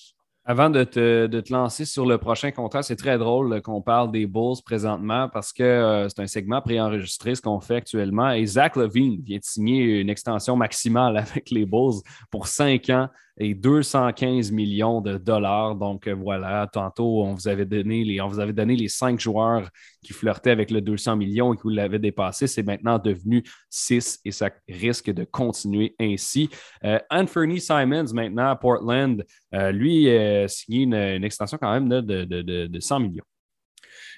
Avant 0.48 0.70
de 0.70 0.84
te, 0.84 1.52
lancer 1.52 1.84
sur 1.84 2.06
le 2.06 2.18
prochain 2.18 2.52
contrat, 2.52 2.82
c'est 2.82 2.94
très 2.94 3.18
drôle 3.18 3.60
qu'on 3.62 3.82
parle 3.82 4.12
des 4.12 4.26
Bulls 4.26 4.62
présentement 4.64 5.28
parce 5.28 5.52
que 5.52 6.06
c'est 6.08 6.22
un 6.22 6.26
segment 6.26 6.60
préenregistré, 6.62 7.34
ce 7.34 7.42
qu'on 7.42 7.60
fait 7.60 7.76
actuellement. 7.76 8.30
Et 8.30 8.46
Zach 8.46 8.76
Levine 8.76 9.20
vient 9.22 9.38
de 9.38 9.44
signer 9.44 10.00
une 10.00 10.10
extension 10.10 10.56
maximale 10.56 11.16
avec 11.16 11.50
les 11.50 11.64
Bulls 11.64 12.00
pour 12.30 12.46
cinq 12.46 12.90
ans 12.90 13.08
et 13.38 13.54
215 13.54 14.50
millions 14.50 15.00
de 15.00 15.18
dollars. 15.18 15.76
Donc 15.76 16.06
euh, 16.06 16.14
voilà, 16.14 16.66
tantôt, 16.72 17.22
on 17.22 17.34
vous 17.34 17.48
avait 17.48 17.66
donné 17.66 18.04
les, 18.04 18.20
on 18.20 18.28
vous 18.28 18.40
avait 18.40 18.52
donné 18.52 18.76
les 18.76 18.88
cinq 18.88 19.20
joueurs 19.20 19.68
qui 20.02 20.12
flirtaient 20.12 20.50
avec 20.50 20.70
le 20.70 20.80
200 20.80 21.16
millions 21.16 21.52
et 21.52 21.56
qui 21.56 21.74
l'avaient 21.74 21.98
dépassé. 21.98 22.46
C'est 22.46 22.62
maintenant 22.62 22.98
devenu 22.98 23.42
6 23.70 24.20
et 24.24 24.30
ça 24.30 24.50
risque 24.68 25.10
de 25.10 25.24
continuer 25.24 25.94
ainsi. 26.00 26.48
Euh, 26.84 26.98
Anthony 27.10 27.60
Simons, 27.60 28.12
maintenant 28.14 28.48
à 28.48 28.56
Portland, 28.56 29.24
euh, 29.54 29.72
lui 29.72 30.08
a 30.10 30.48
signé 30.48 30.82
une, 30.82 31.24
extension 31.24 31.58
quand 31.60 31.72
même 31.72 31.88
de, 31.88 32.24
de 32.66 32.80
100 32.80 33.00
millions. 33.00 33.24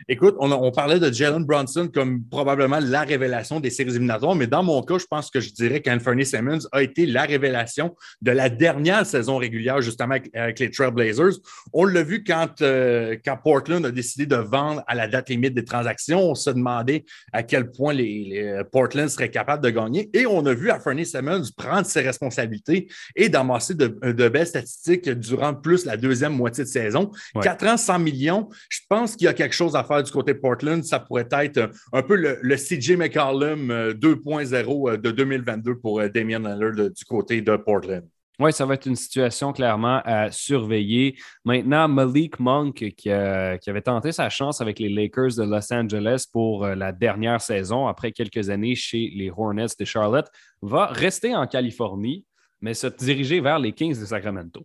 Écoute, 0.08 0.36
on, 0.38 0.70
parlait 0.70 1.00
de 1.00 1.12
Jalen 1.12 1.44
Brunson 1.44 1.88
comme 1.92 2.24
probablement 2.24 2.78
la 2.80 3.02
révélation 3.02 3.60
des 3.60 3.70
séries 3.70 3.90
éliminatoires, 3.90 4.34
mais 4.34 4.46
dans 4.46 4.62
mon 4.62 4.82
cas, 4.82 4.98
je 4.98 5.06
pense 5.06 5.30
que 5.30 5.40
je 5.40 5.52
dirais 5.52 5.80
qu'Anthony 5.80 6.24
Simmons 6.24 6.66
a 6.72 6.82
été 6.82 7.06
la 7.06 7.22
révélation 7.22 7.94
de 8.22 8.30
la 8.30 8.48
dernière 8.48 9.06
saison 9.06 9.36
régulière, 9.36 9.80
justement 9.80 10.16
avec, 10.34 10.58
les 10.58 10.70
Trailblazers. 10.70 11.38
On 11.72 11.84
l'a 11.84 12.02
vu 12.02 12.24
quand, 12.24 12.62
euh, 12.62 13.16
quand 13.24 13.36
Portland 13.42 13.84
a 13.84 13.90
décidé 13.90 14.26
de 14.26 14.36
vendre 14.36 14.82
à 14.86 14.94
la 14.94 15.08
date 15.08 15.30
limite 15.30 15.54
des 15.54 15.64
transactions. 15.64 16.30
On 16.30 16.34
se 16.34 16.50
demandait 16.50 17.04
à 17.32 17.42
quel 17.42 17.70
point 17.70 17.92
les, 17.92 18.62
Portland 18.70 19.08
seraient 19.08 19.30
capables 19.30 19.62
de 19.62 19.70
gagner. 19.70 20.10
Et 20.12 20.26
on 20.26 20.44
a 20.46 20.54
vu 20.54 20.70
Anthony 20.70 21.06
Simmons 21.06 21.42
prendre 21.56 21.86
ses 21.86 22.00
responsabilités 22.00 22.88
et 23.16 23.28
d'amasser 23.28 23.74
de, 23.74 23.88
belles 24.28 24.46
statistiques 24.46 25.08
durant 25.08 25.54
plus 25.54 25.84
la 25.84 25.96
deuxième 25.96 26.34
moitié 26.34 26.64
de 26.64 26.68
saison. 26.68 27.10
Quatre 27.42 27.66
ans, 27.66 27.76
100 27.76 27.98
millions. 27.98 28.48
Je 28.68 28.80
pense 28.88 29.16
qu'il 29.16 29.26
y 29.26 29.28
a 29.28 29.34
quelque 29.34 29.54
chose 29.54 29.67
à 29.76 29.84
faire 29.84 30.02
du 30.02 30.10
côté 30.10 30.34
Portland. 30.34 30.82
Ça 30.84 31.00
pourrait 31.00 31.28
être 31.30 31.70
un 31.92 32.02
peu 32.02 32.16
le, 32.16 32.56
CJ 32.56 32.96
McCollum 32.96 33.70
2.0 33.92 34.88
euh, 34.88 34.92
euh, 34.92 34.96
de 34.96 35.10
2022 35.10 35.78
pour 35.78 36.00
euh, 36.00 36.08
Damien 36.08 36.38
Lillard 36.38 36.90
du 36.90 37.04
côté 37.04 37.40
de 37.40 37.56
Portland. 37.56 38.04
Oui, 38.40 38.52
ça 38.52 38.64
va 38.64 38.74
être 38.74 38.86
une 38.86 38.94
situation 38.94 39.52
clairement 39.52 40.00
à 40.04 40.30
surveiller. 40.30 41.16
Maintenant, 41.44 41.88
Malik 41.88 42.38
Monk, 42.38 42.94
qui, 42.96 43.10
avait 43.10 43.82
tenté 43.82 44.12
sa 44.12 44.28
chance 44.28 44.60
avec 44.60 44.78
les 44.78 44.88
Lakers 44.88 45.34
de 45.36 45.42
Los 45.42 45.72
Angeles 45.72 46.24
pour 46.32 46.64
la 46.64 46.92
dernière 46.92 47.40
saison, 47.40 47.88
après 47.88 48.12
quelques 48.12 48.48
années 48.48 48.76
chez 48.76 49.10
les 49.12 49.32
Hornets 49.36 49.74
de 49.76 49.84
Charlotte, 49.84 50.28
va 50.62 50.86
rester 50.86 51.34
en 51.34 51.48
Californie, 51.48 52.24
mais 52.60 52.74
se 52.74 52.86
diriger 52.86 53.40
vers 53.40 53.58
les 53.58 53.72
Kings 53.72 53.98
de 53.98 54.06
Sacramento. 54.06 54.64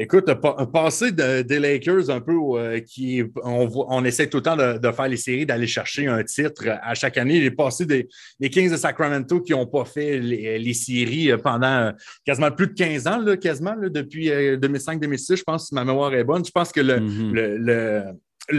Écoute, 0.00 0.32
passer 0.72 1.10
des 1.10 1.58
Lakers 1.58 2.08
un 2.08 2.20
peu 2.20 2.32
euh, 2.32 2.78
qui 2.78 3.20
on, 3.42 3.68
on, 3.88 4.04
essaie 4.04 4.28
tout 4.28 4.36
le 4.36 4.42
temps 4.44 4.56
de, 4.56 4.92
faire 4.92 5.08
les 5.08 5.16
séries, 5.16 5.44
d'aller 5.44 5.66
chercher 5.66 6.06
un 6.06 6.22
titre 6.22 6.64
à 6.82 6.94
chaque 6.94 7.18
année. 7.18 7.38
Il 7.38 7.44
est 7.44 7.50
passé 7.50 7.84
des, 7.84 8.06
Kings 8.48 8.70
de 8.70 8.76
Sacramento 8.76 9.40
qui 9.40 9.52
n'ont 9.52 9.66
pas 9.66 9.84
fait 9.84 10.20
les, 10.20 10.74
séries 10.74 11.32
pendant 11.42 11.92
quasiment 12.24 12.52
plus 12.52 12.68
de 12.68 12.74
15 12.74 13.06
ans, 13.08 13.18
là, 13.18 13.36
quasiment, 13.36 13.74
depuis 13.76 14.28
2005-2006, 14.28 15.32
euh, 15.32 15.36
je 15.36 15.42
pense, 15.42 15.66
si 15.66 15.74
ma 15.74 15.84
mémoire 15.84 16.14
est 16.14 16.22
bonne. 16.22 16.44
Je 16.44 16.52
pense 16.52 16.70
que 16.70 16.80
le, 16.80 17.00
mm-hmm 17.00 17.32
le 17.32 18.04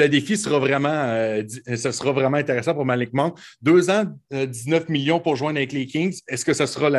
défi 0.08 0.38
sera 0.38 0.60
vraiment, 0.60 0.90
euh, 0.90 1.44
ce 1.48 1.92
sera 1.92 2.12
vraiment 2.12 2.38
intéressant 2.38 2.74
pour 2.74 2.86
Malik 2.86 3.14
Monk. 3.14 3.38
Deux 3.62 3.90
ans, 3.90 4.06
19 4.32 4.84
euh, 4.84 4.86
millions 4.90 5.20
pour 5.20 5.36
joindre 5.36 5.58
avec 5.58 5.72
les 5.72 5.86
Kings. 5.86 6.20
Est-ce 6.28 6.46
que 6.46 6.54
ce 6.54 6.66
sera 6.66 6.90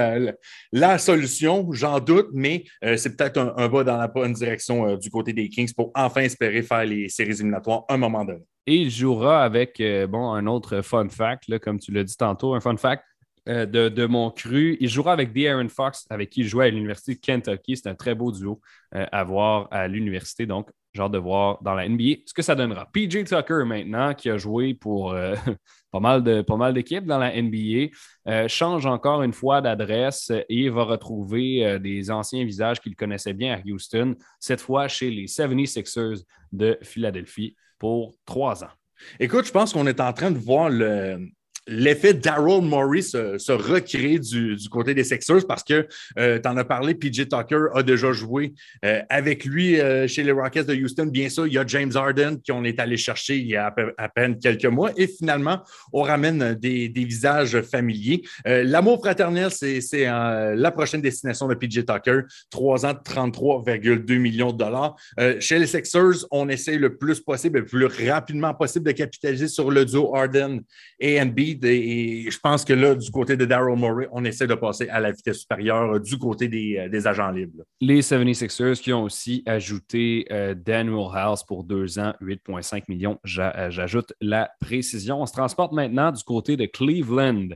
la, 0.73 0.99
solution? 0.99 1.71
J'en 1.73 2.01
doute, 2.01 2.29
mais 2.33 2.65
euh, 2.85 2.97
c'est 2.97 3.17
peut-être 3.17 3.39
un, 3.39 3.55
un, 3.57 3.69
dans 3.69 3.97
la 3.97 4.09
bonne 4.09 4.33
direction 4.33 4.97
du 4.97 5.11
côté 5.11 5.33
des 5.33 5.49
Kings 5.49 5.73
pour 5.75 5.93
enfin 5.95 6.23
espérer 6.23 6.63
faire 6.63 6.85
les 6.85 7.09
séries 7.09 7.33
éliminatoires 7.33 7.85
un 7.89 7.97
moment 7.97 8.25
donné. 8.25 8.41
Et 8.67 8.77
il 8.77 8.91
jouera 8.91 9.43
avec, 9.43 9.83
bon, 10.09 10.33
un 10.33 10.47
autre 10.47 10.83
fun 10.83 11.09
fact, 11.09 11.49
là, 11.49 11.59
comme 11.59 11.79
tu 11.79 11.93
l'as 11.93 12.05
dit 12.05 12.17
tantôt, 12.17 12.55
un 12.55 12.61
fun 12.61 12.77
fact. 12.77 13.05
De, 13.47 14.07
mon 14.07 14.31
cru. 14.31 14.77
Il 14.81 14.89
jouera 14.89 15.13
avec 15.13 15.33
De'Aaron 15.33 15.69
Fox, 15.69 16.07
avec 16.11 16.31
qui 16.31 16.43
il 16.43 16.47
jouait 16.47 16.67
à 16.67 16.71
l'Université 16.71 17.15
de 17.15 17.21
Kentucky. 17.21 17.77
C'est 17.77 17.89
un 17.89 17.97
très 17.97 18.15
beau 18.15 18.31
duo 18.31 18.61
à 18.93 19.25
voir 19.25 19.67
à 19.73 19.89
l'université. 19.89 20.47
Donc, 20.47 20.71
genre 20.93 21.11
de 21.11 21.19
voir 21.19 21.59
dans 21.63 21.75
la 21.75 21.89
NBA 21.89 22.23
ce 22.27 22.35
que 22.35 22.43
ça 22.43 22.55
donnera. 22.55 22.87
PJ 22.93 23.25
Tucker, 23.25 23.65
maintenant, 23.65 24.15
qui 24.15 24.31
a 24.31 24.37
joué 24.37 24.75
pour 24.75 25.13
euh, 25.13 25.35
pas 25.91 26.01
mal 26.01 26.23
de 26.23 26.43
pas 26.43 26.57
mal 26.57 26.75
d'équipes 26.75 27.07
dans 27.07 27.19
la 27.19 27.31
NBA, 27.41 27.91
euh, 28.29 28.49
change 28.49 28.87
encore 28.87 29.23
une 29.23 29.33
fois 29.33 29.61
d'adresse 29.61 30.33
et 30.49 30.69
va 30.69 30.85
retrouver 30.85 31.65
euh, 31.65 31.79
des 31.79 32.11
anciens 32.11 32.45
visages 32.45 32.81
qu'il 32.81 32.97
connaissait 32.97 33.35
bien 33.35 33.55
à 33.55 33.61
Houston, 33.65 34.17
cette 34.39 34.61
fois 34.61 34.89
chez 34.89 35.11
les 35.11 35.27
76ers 35.27 36.23
de 36.53 36.79
Philadelphie 36.83 37.57
pour 37.79 38.15
trois 38.25 38.65
ans. 38.65 38.71
Écoute, 39.19 39.47
je 39.47 39.53
pense 39.53 39.73
qu'on 39.73 39.87
est 39.87 40.01
en 40.01 40.13
train 40.13 40.31
de 40.31 40.39
voir 40.39 40.69
le, 40.69 41.31
l'effet 41.67 42.15
Daryl 42.15 42.63
Morey 42.63 43.03
se, 43.03 43.53
recrée 43.53 44.19
du, 44.19 44.57
côté 44.71 44.95
des 44.95 45.05
Sixers 45.05 45.47
parce 45.47 45.63
que 45.63 45.87
euh, 46.19 46.39
tu 46.39 46.49
en 46.49 46.57
as 46.57 46.65
parlé, 46.65 46.95
PJ 46.95 47.29
Tucker 47.29 47.67
a 47.75 47.83
déjà 47.83 48.13
joué 48.13 48.55
euh, 48.85 49.01
avec 49.09 49.45
lui 49.45 49.81
euh, 49.81 50.07
chez 50.07 50.23
les 50.23 50.33
Rockets 50.33 50.67
de 50.67 50.75
Houston. 50.75 51.07
Bien 51.07 51.29
sûr, 51.29 51.47
il 51.47 51.55
y 51.55 51.59
a 51.59 51.67
James 51.67 51.93
Harden 51.95 52.39
qu'on 52.47 52.65
est 52.65 52.79
allé 52.81 52.97
chercher 52.97 53.39
il 53.39 53.47
y 53.47 53.57
a 53.57 53.75
à, 53.99 54.09
peine 54.09 54.39
quelques 54.39 54.67
mois 54.67 54.91
et 54.97 55.07
finalement, 55.07 55.63
on 55.93 56.03
ramène 56.03 56.55
des, 56.55 56.91
visages 57.01 57.61
familiers. 57.63 58.23
L'amour 58.45 59.01
fraternel, 59.01 59.51
c'est 59.51 60.05
la 60.05 60.71
prochaine 60.71 61.01
destination 61.01 61.49
de 61.49 61.55
PJ 61.55 61.85
Tucker. 61.87 62.21
Trois 62.51 62.85
ans, 62.85 62.93
33,2 62.93 64.19
millions 64.19 64.53
de 64.53 64.59
dollars. 64.59 64.97
chez 65.39 65.59
les 65.59 65.67
Sixers, 65.67 66.27
on 66.31 66.49
essaie 66.49 66.77
le 66.77 66.97
plus 66.97 67.21
possible, 67.21 67.61
le 67.61 67.65
plus 67.65 67.87
rapidement 68.11 68.55
possible 68.55 68.87
de 68.87 68.93
capitaliser 68.93 69.49
sur 69.49 69.71
le 69.71 69.85
duo 69.85 70.15
Harden 70.15 70.61
et 70.99 71.19
et, 71.63 72.31
je 72.31 72.39
pense 72.39 72.65
que 72.65 72.73
là, 72.73 72.95
du 72.95 73.11
côté 73.11 73.37
de 73.37 73.45
Daryl 73.45 73.77
Morey, 73.77 74.09
on 74.13 74.25
essaie 74.25 74.47
de 74.47 74.55
passer 74.55 74.89
à 74.89 75.01
la 75.01 75.11
vitesse 75.11 75.41
supérieure 75.41 75.95
euh, 75.95 75.99
du 75.99 76.19
côté 76.19 76.47
euh, 76.79 76.89
des, 76.89 77.07
agents 77.07 77.31
libres. 77.31 77.65
Les 77.81 78.01
76ers 78.01 78.81
qui 78.81 78.93
ont 78.93 79.05
aussi 79.05 79.43
ajouté 79.47 80.27
euh, 80.31 80.55
Daniel 80.55 81.07
House 81.15 81.45
pour 81.45 81.65
deux 81.65 81.99
ans, 81.99 82.15
8,5 82.21 82.85
millions. 82.89 83.19
J'ajoute 83.25 84.13
la 84.21 84.51
précision. 84.61 85.23
On 85.23 85.27
se 85.27 85.33
transporte 85.33 85.73
maintenant 85.73 86.13
du 86.13 86.23
côté 86.23 86.57
de 86.57 86.67
Cleveland. 86.67 87.49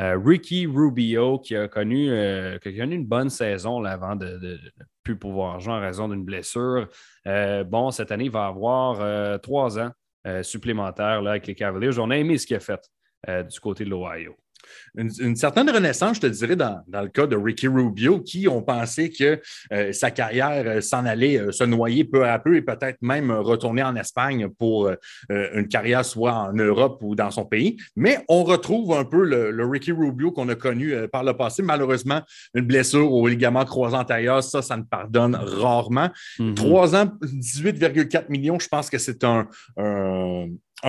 Ricky 0.00 0.64
Rubio, 0.64 1.40
qui 1.40 1.56
a, 1.56 1.66
connu, 1.66 2.08
une 2.08 3.04
bonne 3.04 3.30
saison 3.30 3.82
avant 3.82 4.14
de 4.14 4.26
ne 4.26 4.56
plus 5.02 5.16
pouvoir 5.16 5.58
jouer 5.58 5.72
en 5.72 5.80
raison 5.80 6.08
d'une 6.08 6.24
blessure. 6.24 6.86
bon, 7.66 7.90
cette 7.90 8.12
année, 8.12 8.26
il 8.26 8.30
va 8.30 8.46
avoir 8.46 9.40
trois 9.40 9.76
ans 9.76 9.90
supplémentaires 10.42 11.20
là, 11.20 11.30
avec 11.30 11.48
les 11.48 11.56
Cavaliers. 11.56 11.98
On 11.98 12.12
a 12.12 12.16
aimé 12.16 12.38
ce 12.38 12.46
qu'il 12.46 12.54
a 12.54 12.60
fait. 12.60 12.88
Euh, 13.28 13.42
du 13.42 13.58
côté 13.58 13.84
de 13.84 13.90
l'Ohio 13.90 14.36
une, 14.96 15.36
certaine 15.36 15.70
renaissance, 15.70 16.16
je 16.16 16.20
te 16.22 16.26
dirais, 16.26 16.56
dans, 16.56 16.82
le 16.88 17.08
cas 17.08 17.26
de 17.26 17.36
Ricky 17.36 17.68
Rubio, 17.68 18.20
qui 18.20 18.48
ont 18.48 18.62
pensé 18.62 19.10
que 19.10 19.40
euh, 19.72 19.92
sa 19.92 20.10
carrière 20.10 20.64
euh, 20.66 20.80
s'en 20.80 21.04
allait 21.04 21.38
euh, 21.38 21.52
se 21.52 21.64
noyer 21.64 22.04
peu 22.04 22.26
à 22.26 22.38
peu 22.38 22.56
et 22.56 22.62
peut-être 22.62 22.98
même 23.02 23.30
retourner 23.30 23.82
en 23.82 23.96
Espagne 23.96 24.48
pour 24.48 24.90
une 25.30 25.68
carrière 25.68 26.04
soit 26.04 26.32
en 26.32 26.52
Europe 26.52 27.00
ou 27.02 27.14
dans 27.14 27.30
son 27.30 27.44
pays. 27.44 27.76
Mais 27.96 28.18
on 28.28 28.44
retrouve 28.44 28.92
un 28.92 29.04
peu 29.04 29.24
le, 29.24 29.66
Ricky 29.66 29.92
Rubio 29.92 30.32
qu'on 30.32 30.48
a 30.48 30.54
connu 30.54 30.94
par 31.12 31.24
le 31.24 31.34
passé. 31.34 31.62
Malheureusement, 31.62 32.22
une 32.54 32.64
blessure 32.64 33.12
au 33.12 33.26
ligament 33.26 33.64
croisant 33.64 34.00
antérieur, 34.00 34.42
ça, 34.42 34.62
ça 34.62 34.76
ne 34.76 34.82
pardonne 34.82 35.34
rarement. 35.34 36.08
Mm-hmm. 36.38 36.54
Trois 36.54 36.96
ans, 36.96 37.12
18,4 37.22 38.30
millions, 38.30 38.58
je 38.58 38.68
pense 38.68 38.88
que 38.88 38.98
c'est 38.98 39.24
un, 39.24 39.46
un 39.76 40.46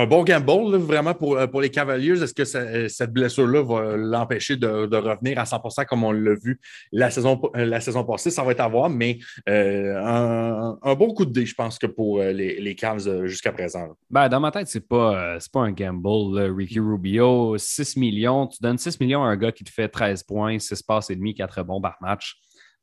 bon 0.07 0.23
gamble 0.23 0.77
vraiment 0.77 1.13
pour, 1.13 1.37
pour 1.49 1.61
les 1.61 1.69
Cavaliers. 1.69 2.21
Est-ce 2.21 2.33
que 2.33 2.45
cette 2.87 3.11
blessure-là 3.11 3.63
va 3.63 3.97
l'empêcher 3.97 4.55
de, 4.55 4.67
revenir 4.67 5.39
à 5.39 5.43
100% 5.43 5.85
comme 5.85 6.03
on 6.03 6.11
l'a 6.11 6.35
vu 6.35 6.59
la 6.91 7.09
saison, 7.09 7.39
la 7.53 7.81
saison 7.81 8.03
passée? 8.03 8.31
Ça 8.31 8.43
va 8.43 8.51
être 8.51 8.59
à 8.59 8.67
voir, 8.67 8.89
mais 8.89 9.19
euh, 9.47 10.77
un, 10.81 10.95
bon 10.95 11.13
coup 11.13 11.25
de 11.25 11.31
dé, 11.31 11.45
je 11.45 11.55
pense 11.55 11.77
que 11.77 11.87
pour 11.87 12.19
euh, 12.19 12.31
les, 12.31 12.59
les 12.59 12.75
Cavs 12.75 13.07
euh, 13.07 13.27
jusqu'à 13.27 13.51
présent. 13.51 13.95
Ben, 14.09 14.29
dans 14.29 14.39
ma 14.39 14.51
tête, 14.51 14.67
c'est 14.67 14.87
pas, 14.87 15.37
pas 15.51 15.61
un 15.61 15.71
gamble. 15.71 16.39
Ricky 16.55 16.79
Rubio, 16.79 17.57
6 17.57 17.97
millions. 17.97 18.47
Tu 18.47 18.59
donnes 18.61 18.77
6 18.77 18.99
millions 18.99 19.23
à 19.23 19.27
un 19.27 19.37
gars 19.37 19.51
qui 19.51 19.63
te 19.63 19.71
fait 19.71 19.87
13 19.87 20.23
points, 20.23 20.59
6 20.59 20.83
passes 20.83 21.09
et 21.09 21.15
demi, 21.15 21.33
4 21.33 21.63
bons 21.63 21.81
par 21.81 21.97
match. 22.01 22.39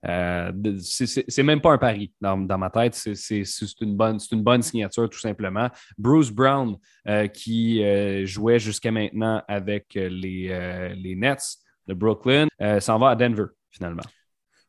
Euh, 0.08 0.52
c'est 0.80 1.42
même 1.42 1.60
pas 1.60 1.72
un 1.72 1.78
pari 1.78 2.12
dans, 2.20 2.36
ma 2.58 2.70
tête. 2.70 2.94
C'est 2.94 3.42
une, 3.80 3.96
bonne, 3.96 4.18
une 4.32 4.42
bonne 4.42 4.62
signature, 4.62 5.08
tout 5.08 5.18
simplement. 5.18 5.68
Bruce 5.98 6.30
Brown, 6.30 6.76
euh, 7.08 7.26
qui 7.26 7.82
euh, 7.82 8.24
jouait 8.26 8.58
jusqu'à 8.58 8.90
maintenant 8.90 9.42
avec 9.48 9.94
les, 9.94 10.94
les 10.96 11.14
Nets 11.16 11.56
de 11.86 11.94
Brooklyn, 11.94 12.48
s'en 12.80 12.98
va 12.98 13.10
à 13.10 13.16
Denver, 13.16 13.46
finalement. 13.70 14.02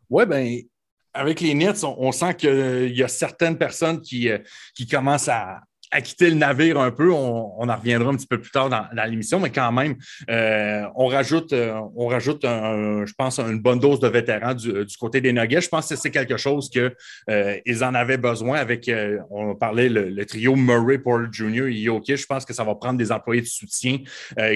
Oui, 0.09 0.25
ben 0.25 0.61
avec 1.13 1.41
les 1.41 1.55
Nets, 1.55 1.83
on, 1.83 2.11
sent 2.11 2.35
qu'il 2.35 2.95
y 2.95 3.01
a 3.01 3.07
certaines 3.07 3.57
personnes 3.57 4.01
qui, 4.01 4.29
qui 4.75 4.85
commencent 4.85 5.29
à, 5.29 5.61
à 5.91 6.01
quitter 6.01 6.29
le 6.29 6.35
navire 6.35 6.79
un 6.79 6.91
peu. 6.91 7.11
On, 7.11 7.67
en 7.67 7.75
reviendra 7.75 8.11
un 8.11 8.15
petit 8.15 8.27
peu 8.27 8.39
plus 8.39 8.51
tard 8.51 8.69
dans, 8.69 8.87
l'émission, 9.05 9.39
mais 9.39 9.49
quand 9.49 9.71
même, 9.71 9.95
euh, 10.29 10.83
on 10.95 11.07
rajoute, 11.07 11.53
euh, 11.53 11.79
on 11.95 12.07
rajoute 12.07 12.43
je 12.43 13.13
pense, 13.17 13.39
une 13.39 13.59
bonne 13.59 13.79
dose 13.79 13.99
de 13.99 14.07
vétérans 14.07 14.53
du, 14.53 14.85
côté 14.99 15.21
des 15.21 15.33
Nuggets. 15.33 15.61
Je 15.61 15.69
pense 15.69 15.89
que 15.89 15.95
c'est 15.95 16.11
quelque 16.11 16.37
chose 16.37 16.69
qu'ils 16.69 16.91
euh, 17.29 17.81
en 17.81 17.93
avaient 17.93 18.17
besoin 18.17 18.57
avec, 18.57 18.89
on 19.29 19.55
parlait 19.55 19.89
le, 19.89 20.25
trio 20.25 20.55
Murray, 20.55 20.97
Paul 20.97 21.29
Jr. 21.31 21.67
et 21.67 21.83
Jokic. 21.83 22.17
Je 22.17 22.25
pense 22.25 22.45
que 22.45 22.53
ça 22.53 22.63
va 22.63 22.75
prendre 22.75 22.97
des 22.97 23.11
employés 23.11 23.41
de 23.41 23.47
soutien 23.47 23.99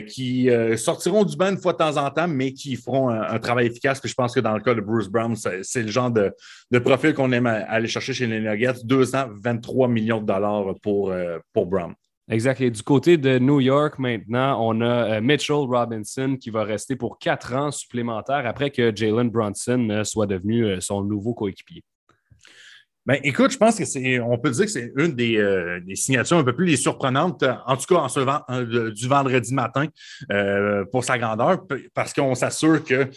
qui 0.07 0.49
sortiront 0.75 1.23
du 1.23 1.35
banc 1.37 1.49
une 1.49 1.57
fois 1.57 1.73
de 1.73 1.77
temps 1.77 1.97
en 1.97 2.09
temps, 2.09 2.27
mais 2.27 2.53
qui 2.53 2.75
feront 2.75 3.09
un, 3.09 3.39
travail 3.39 3.67
efficace. 3.67 4.01
Je 4.03 4.13
pense 4.13 4.33
que 4.33 4.39
dans 4.39 4.53
le 4.53 4.61
cas 4.61 4.73
de 4.73 4.81
Bruce 4.81 5.07
Brown, 5.07 5.35
c'est 5.35 5.83
le 5.83 5.91
genre 5.91 6.11
de, 6.11 6.33
profil 6.79 7.13
qu'on 7.13 7.31
aime 7.31 7.45
aller 7.45 7.87
chercher 7.87 8.13
chez 8.13 8.27
les 8.27 8.39
Nuggets. 8.39 8.83
Deux 8.83 9.15
ans, 9.15 9.27
23 9.43 9.87
millions 9.87 10.21
de 10.21 10.25
dollars 10.25 10.75
pour 10.81 11.11
euh, 11.20 11.20
pour 11.53 11.65
Brown. 11.65 11.93
Exact. 12.31 12.61
Et 12.61 12.71
du 12.71 12.81
côté 12.81 13.17
de 13.17 13.39
New 13.39 13.59
York, 13.59 13.99
maintenant, 13.99 14.57
on 14.61 14.79
a 14.79 15.17
euh, 15.17 15.21
Mitchell 15.21 15.55
Robinson 15.55 16.37
qui 16.39 16.49
va 16.49 16.63
rester 16.63 16.95
pour 16.95 17.19
quatre 17.19 17.53
ans 17.53 17.71
supplémentaires 17.71 18.45
après 18.45 18.69
que 18.69 18.95
Jalen 18.95 19.29
Brunson 19.29 19.89
euh, 19.89 20.03
soit 20.05 20.27
devenu 20.27 20.79
son 20.79 21.03
nouveau 21.03 21.33
coéquipier. 21.33 21.83
Ben, 23.07 23.17
écoute, 23.23 23.51
je 23.51 23.57
pense 23.57 23.79
que 23.79 23.85
c'est, 23.85 24.19
on 24.19 24.37
peut 24.37 24.51
dire 24.51 24.65
que 24.65 24.71
c'est 24.71 24.93
une 24.95 25.13
des, 25.13 25.35
euh, 25.37 25.79
des, 25.79 25.95
signatures 25.95 26.37
un 26.37 26.43
peu 26.43 26.55
plus 26.55 26.77
surprenantes, 26.77 27.43
en 27.65 27.75
tout 27.75 27.91
cas 27.91 27.99
en 27.99 28.07
ce 28.07 28.19
euh, 28.19 28.91
du 28.91 29.07
vendredi 29.07 29.55
matin 29.55 29.87
euh, 30.31 30.85
pour 30.91 31.03
sa 31.03 31.17
grandeur, 31.17 31.65
parce 31.95 32.13
qu'on 32.13 32.35
s'assure 32.35 32.83
que 32.83 33.09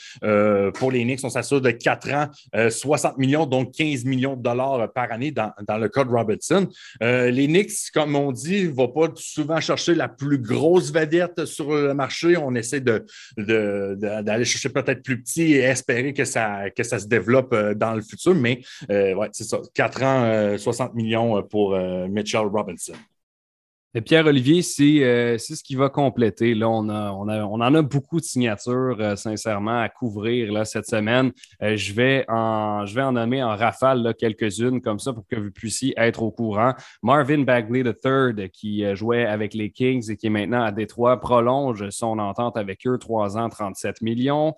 pour 0.71 0.91
les 0.91 1.05
Knicks, 1.05 1.21
on 1.23 1.29
s'assure 1.29 1.61
de 1.61 1.71
4 1.71 2.13
ans, 2.15 2.29
60 2.71 3.19
millions, 3.19 3.45
donc 3.45 3.73
15 3.73 4.07
millions 4.07 4.37
de 4.37 4.43
dollars 4.43 4.91
par 4.95 5.13
année 5.13 5.33
dans, 5.33 5.53
dans 5.69 5.77
le 5.77 5.91
cas 5.91 6.05
de 6.05 6.11
Robertson. 6.11 6.67
les 7.01 7.47
Knicks, 7.47 7.91
comme 7.93 8.17
on 8.17 8.33
dit, 8.33 8.65
ne 8.65 8.73
vont 8.73 8.89
pas 8.89 9.09
souvent 9.17 9.61
chercher 9.61 9.95
la 9.95 10.09
plus 10.09 10.39
grosse 10.39 10.93
vedette 10.93 11.45
sur 11.45 11.75
le 11.75 11.93
marché. 11.93 12.39
On 12.39 12.55
essaie 12.55 12.81
de, 12.81 13.05
de, 13.37 13.97
d'aller 14.23 14.47
chercher 14.47 14.71
peut-être 14.71 15.03
plus 15.03 15.21
petit 15.21 15.53
et 15.53 15.61
espérer 15.61 16.15
que 16.15 16.25
ça, 16.25 16.71
que 16.71 16.83
ça 16.83 16.99
se 16.99 17.07
développe 17.07 17.55
dans 17.77 17.93
le 17.95 18.01
futur, 18.01 18.35
mais 18.35 18.63
ouais, 18.89 19.29
c'est 19.33 19.45
ça 19.45 19.59
4 19.75 20.03
ans, 20.03 20.59
60 20.59 20.91
euh, 20.91 20.95
millions 20.95 21.37
euh, 21.37 21.43
pour 21.43 21.75
euh, 21.75 22.07
Mitchell 22.09 22.47
Robinson. 22.47 22.95
Pierre-Olivier, 24.01 24.63
c'est 24.63 25.39
ce 25.39 25.63
qui 25.63 25.77
va 25.77 25.89
compléter. 25.89 26.55
On, 26.65 26.89
on, 26.89 27.61
en 27.61 27.75
a 27.75 27.83
beaucoup 27.83 28.19
de 28.19 28.25
signatures, 28.25 29.17
sincèrement, 29.17 29.81
à 29.81 29.89
couvrir 29.89 30.53
là, 30.53 30.65
cette 30.65 30.87
semaine. 30.87 31.33
je, 31.61 31.93
vais 31.93 32.25
en, 32.29 32.87
je 32.87 32.99
en 33.01 33.13
nommer 33.13 33.43
en 33.43 33.55
rafale 33.57 34.15
quelques-unes 34.19 34.81
comme 34.81 34.99
ça 34.99 35.13
pour 35.13 35.27
que 35.29 35.37
vous 35.37 35.51
puissiez 35.51 35.95
être 35.97 36.23
au 36.23 36.31
courant. 36.31 36.73
Marvin 37.03 37.43
Bagley 37.43 37.83
III, 37.83 38.51
qui 38.51 38.85
jouait 38.97 39.27
avec 39.27 39.55
les 39.55 39.71
Kings 39.71 40.11
et 40.11 40.17
qui 40.17 40.27
est 40.27 40.31
maintenant 40.31 40.63
à 40.63 40.73
Détroit, 40.73 41.21
prolonge 41.21 41.89
son 41.91 42.19
entente 42.19 42.57
avec 42.57 42.87
eux, 42.87 42.99
3 42.99 43.39
ans, 43.39 43.49
37 43.49 44.01
millions. 44.01 44.55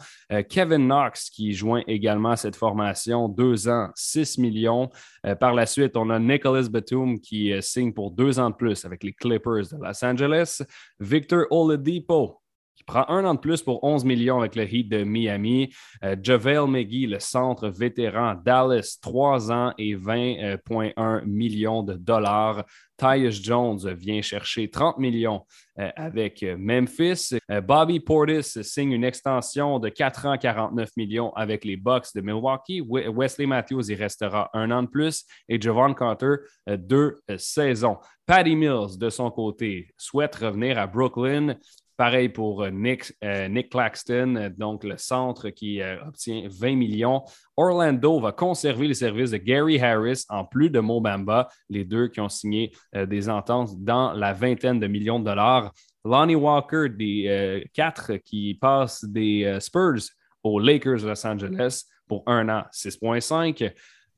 Kevin 0.48 0.86
Knox, 0.86 1.30
qui 1.30 1.52
joint 1.52 1.82
également 1.86 2.36
cette 2.36 2.56
formation, 2.56 3.28
2 3.28 3.68
ans, 3.68 3.90
6 3.94 4.38
millions. 4.38 4.90
Euh, 5.26 5.34
par 5.34 5.54
la 5.54 5.66
suite, 5.66 5.96
on 5.96 6.11
a 6.11 6.18
Nicholas 6.18 6.68
Batum 6.70 7.20
qui 7.20 7.52
euh, 7.52 7.61
signe 7.61 7.92
pour 7.92 8.11
deux 8.11 8.38
ans 8.38 8.50
de 8.50 8.54
plus 8.54 8.84
avec 8.84 9.02
les 9.02 9.12
Clippers 9.26 9.70
de 9.70 9.76
Los 9.76 10.04
Angeles. 10.04 10.62
Victor 11.00 11.46
Oladipo 11.50 12.40
qui 12.76 12.84
prend 12.84 13.08
un 13.08 13.24
an 13.24 13.34
de 13.34 13.40
plus 13.40 13.62
pour 13.62 13.82
11 13.82 14.04
millions 14.04 14.38
avec 14.38 14.54
le 14.54 14.62
Heat 14.62 14.88
de 14.88 15.02
Miami. 15.02 15.72
Euh, 16.04 16.14
JaVale 16.20 16.68
McGee, 16.68 17.06
le 17.06 17.18
centre 17.18 17.68
vétéran 17.68 18.34
Dallas, 18.44 18.98
3 19.00 19.50
ans 19.50 19.72
et 19.78 19.96
20,1 19.96 21.24
millions 21.24 21.82
de 21.82 21.94
dollars. 21.94 22.64
Tyus 22.97 23.42
Jones 23.42 23.78
vient 23.94 24.22
chercher 24.22 24.70
30 24.70 24.99
millions 24.99 25.44
euh, 25.78 25.90
avec 25.97 26.42
euh, 26.42 26.57
Memphis. 26.59 27.36
Euh, 27.51 27.61
Bobby 27.61 28.01
Portis 28.01 28.64
signe 28.64 28.92
une 28.92 29.05
extension 29.05 29.78
de 29.78 29.88
4 29.88 30.26
ans, 30.26 30.38
49 30.38 30.90
millions 30.97 31.32
avec 31.34 31.64
les 31.64 31.76
Bucks 31.76 32.14
de 32.14 32.20
Milwaukee. 32.20 32.80
Wesley 32.80 33.47
Matthews 33.47 33.90
y 33.90 33.94
restera 33.94 34.51
un 34.55 34.70
an 34.70 34.82
de 34.82 34.88
plus 34.88 35.24
et 35.49 35.61
Javon 35.61 35.94
Carter 35.94 36.36
deux 36.66 37.18
saisons. 37.36 37.99
Patty 38.24 38.57
Mills, 38.57 38.99
de 38.99 39.11
son 39.11 39.30
côté, 39.30 39.88
souhaite 39.97 40.34
revenir 40.36 40.78
à 40.78 40.86
Brooklyn. 40.86 41.57
Pareil 41.97 42.28
pour 42.28 42.66
Nick, 42.70 43.14
euh, 43.24 43.49
Nick 43.49 43.70
Claxton, 43.70 44.53
donc 44.59 44.84
le 44.84 44.99
centre 44.99 45.49
qui 45.49 45.80
obtient 45.82 46.47
20 46.47 46.76
millions. 46.76 47.22
Orlando 47.57 48.20
va 48.20 48.32
conserver 48.32 48.88
les 48.88 48.94
services 48.94 49.30
de 49.30 49.38
Gary 49.38 49.80
Harris 49.80 50.24
en 50.28 50.44
plus 50.44 50.68
de 50.68 50.78
Mobamba, 50.78 51.49
les 51.70 51.84
deux 51.84 52.09
qui 52.09 52.20
ont 52.20 52.28
signé 52.28 52.70
des 52.95 53.28
ententes 53.28 53.70
dans 53.76 54.12
la 54.12 54.32
vingtaine 54.32 54.80
de 54.80 54.87
millions 54.87 55.18
de 55.18 55.24
dollars. 55.24 55.72
Lonnie 56.05 56.34
Walker, 56.34 56.89
des 56.89 57.68
quatre 57.72 58.16
qui 58.16 58.55
passent 58.55 59.05
des 59.05 59.57
Spurs 59.61 60.11
aux 60.43 60.59
Lakers 60.59 61.03
de 61.03 61.09
Los 61.09 61.26
Angeles 61.26 61.84
pour 62.07 62.22
un 62.26 62.49
an, 62.49 62.64
6,5. 62.72 63.72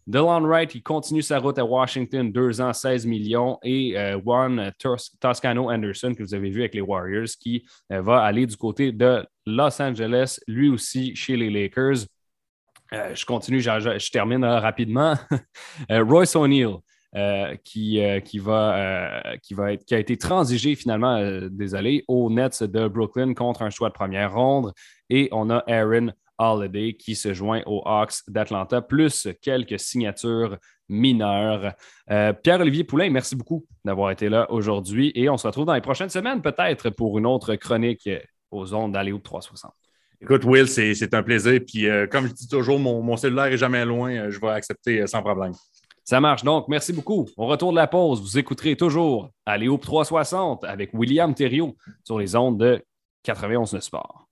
Delon 0.09 0.41
Wright, 0.47 0.75
il 0.75 0.83
continue 0.83 1.21
sa 1.21 1.39
route 1.39 1.59
à 1.59 1.64
Washington, 1.66 2.33
deux 2.33 2.62
ans, 2.62 2.73
16 2.73 3.05
millions. 3.05 3.59
Et 3.62 3.95
euh, 3.95 4.19
Juan 4.19 4.73
Toscano 5.21 5.71
Anderson, 5.71 6.14
que 6.14 6.23
vous 6.23 6.33
avez 6.33 6.49
vu 6.49 6.61
avec 6.61 6.75
les 6.75 6.81
Warriors, 6.81 7.29
qui 7.39 7.66
euh, 7.93 8.01
va 8.01 8.23
aller 8.23 8.47
du 8.47 8.57
côté 8.57 8.91
de 8.91 9.23
Los 9.45 9.83
Angeles, 9.83 10.39
lui 10.47 10.71
aussi 10.71 11.14
chez 11.14 11.37
les 11.37 11.51
Lakers. 11.51 12.07
Euh, 12.95 13.14
je 13.14 13.27
continue, 13.27 13.61
je, 13.61 14.11
termine 14.11 14.47
rapidement. 14.47 15.14
Royce 15.91 16.35
O'Neill. 16.37 16.79
Qui, 17.64 18.00
qui, 18.24 18.38
va, 18.38 19.22
qui, 19.42 19.54
va 19.54 19.72
être, 19.72 19.84
qui 19.84 19.94
a 19.94 19.98
été 19.98 20.16
transigé 20.16 20.74
finalement, 20.74 21.20
désolé, 21.50 22.04
aux 22.06 22.30
Nets 22.30 22.62
de 22.62 22.86
Brooklyn 22.86 23.34
contre 23.34 23.62
un 23.62 23.70
choix 23.70 23.88
de 23.88 23.94
première 23.94 24.34
ronde. 24.34 24.72
Et 25.09 25.28
on 25.32 25.50
a 25.50 25.64
Aaron 25.66 26.12
Holiday 26.38 26.94
qui 26.94 27.16
se 27.16 27.34
joint 27.34 27.62
aux 27.66 27.82
Hawks 27.84 28.28
d'Atlanta, 28.28 28.80
plus 28.80 29.28
quelques 29.42 29.78
signatures 29.78 30.59
mineures. 30.88 31.74
Euh, 32.11 32.32
Pierre-Olivier 32.32 32.84
Poulain, 32.84 33.11
merci 33.11 33.36
beaucoup 33.36 33.66
d'avoir 33.84 34.11
été 34.11 34.28
là 34.28 34.50
aujourd'hui 34.50 35.12
et 35.14 35.28
on 35.28 35.36
se 35.36 35.46
retrouve 35.46 35.66
dans 35.66 35.74
les 35.74 35.80
prochaines 35.80 36.09
semaines 36.09 36.40
peut-être 36.40 36.90
pour 36.90 37.18
une 37.18 37.26
autre 37.26 37.54
chronique 37.56 38.09
aux 38.50 38.74
ondes 38.74 38.92
d'Aléo 38.92 39.18
360. 39.18 39.72
Écoute, 40.20 40.44
Will, 40.44 40.66
c'est 40.66 41.14
un 41.14 41.22
plaisir. 41.22 41.61
Puis, 41.64 41.86
euh, 41.86 42.06
comme 42.09 42.26
je 42.26 42.32
dis 42.32 42.48
toujours, 42.48 42.80
mon, 42.80 43.16
cellulaire 43.16 43.46
est 43.46 43.59
jamais 43.59 43.84
loin. 43.84 44.11
Euh, 44.11 44.30
je 44.30 44.40
vais 44.40 44.48
accepter 44.48 45.06
sans 45.06 45.22
problème. 45.22 45.52
Ça 46.09 46.22
marche 46.22 46.42
donc. 46.42 46.68
Merci 46.68 46.94
beaucoup. 46.94 47.26
Au 47.36 47.44
retour 47.44 47.70
de 47.70 47.76
la 47.76 47.86
pause, 47.86 48.22
vous 48.22 48.38
écouterez 48.38 48.76
toujours 48.76 49.28
Aléo 49.44 49.76
360 49.76 50.64
avec 50.64 50.94
William 50.94 51.34
Thériault 51.34 51.76
sur 52.02 52.18
les 52.18 52.34
ondes 52.34 52.59
de 52.59 52.82
91 53.24 53.78
Sport. 53.78 54.26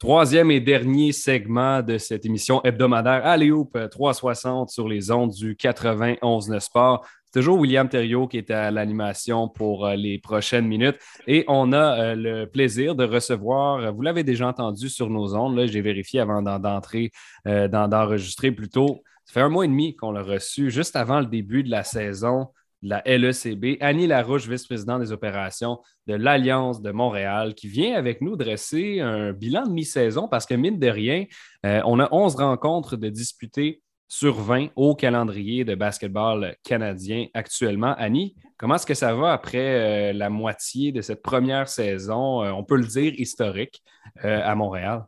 Troisième 0.00 0.50
et 0.50 0.58
dernier 0.58 1.12
segment 1.12 1.82
de 1.82 1.98
cette 1.98 2.26
émission 2.26 2.64
hebdomadaire 2.64 3.24
Alléoupe 3.24 3.78
360 3.92 4.70
sur 4.70 4.88
les 4.88 5.12
ondes 5.12 5.30
du 5.30 5.54
91 5.54 6.58
Sport. 6.58 7.06
C'est 7.26 7.38
toujours 7.38 7.60
William 7.60 7.88
Thériault 7.88 8.26
qui 8.26 8.38
est 8.38 8.50
à 8.50 8.72
l'animation 8.72 9.48
pour 9.48 9.86
euh, 9.86 9.94
les 9.94 10.18
prochaines 10.18 10.66
minutes. 10.66 10.98
Et 11.28 11.44
on 11.46 11.72
a 11.72 12.00
euh, 12.00 12.14
le 12.16 12.46
plaisir 12.46 12.96
de 12.96 13.04
recevoir, 13.04 13.94
vous 13.94 14.02
l'avez 14.02 14.24
déjà 14.24 14.48
entendu 14.48 14.88
sur 14.88 15.10
nos 15.10 15.36
ondes, 15.36 15.64
j'ai 15.66 15.80
vérifié 15.80 16.18
avant 16.18 16.42
d'entrer, 16.42 17.12
euh, 17.46 17.68
d'enregistrer 17.68 18.50
plutôt. 18.50 19.00
Ça 19.24 19.34
fait 19.34 19.40
un 19.40 19.48
mois 19.48 19.64
et 19.64 19.68
demi 19.68 19.96
qu'on 19.96 20.12
l'a 20.12 20.22
reçu, 20.22 20.70
juste 20.70 20.96
avant 20.96 21.20
le 21.20 21.26
début 21.26 21.62
de 21.62 21.70
la 21.70 21.84
saison 21.84 22.48
de 22.82 22.90
la 22.90 23.02
LECB, 23.06 23.78
Annie 23.80 24.06
Larouche, 24.06 24.46
vice-présidente 24.46 25.00
des 25.00 25.10
opérations 25.10 25.80
de 26.06 26.14
l'Alliance 26.14 26.82
de 26.82 26.90
Montréal, 26.90 27.54
qui 27.54 27.66
vient 27.66 27.94
avec 27.94 28.20
nous 28.20 28.36
dresser 28.36 29.00
un 29.00 29.32
bilan 29.32 29.64
de 29.64 29.70
mi-saison 29.70 30.28
parce 30.28 30.44
que, 30.44 30.54
mine 30.54 30.78
de 30.78 30.88
rien, 30.88 31.24
euh, 31.64 31.80
on 31.86 31.98
a 31.98 32.08
11 32.12 32.36
rencontres 32.36 32.96
de 32.96 33.08
disputées 33.08 33.80
sur 34.06 34.34
20 34.34 34.68
au 34.76 34.94
calendrier 34.94 35.64
de 35.64 35.74
basketball 35.74 36.54
canadien 36.62 37.26
actuellement. 37.32 37.94
Annie, 37.96 38.36
comment 38.58 38.74
est-ce 38.74 38.86
que 38.86 38.94
ça 38.94 39.14
va 39.14 39.32
après 39.32 40.10
euh, 40.10 40.12
la 40.12 40.28
moitié 40.28 40.92
de 40.92 41.00
cette 41.00 41.22
première 41.22 41.68
saison, 41.68 42.42
euh, 42.42 42.52
on 42.52 42.64
peut 42.64 42.76
le 42.76 42.86
dire, 42.86 43.14
historique 43.18 43.82
à 44.22 44.54
Montréal? 44.54 45.06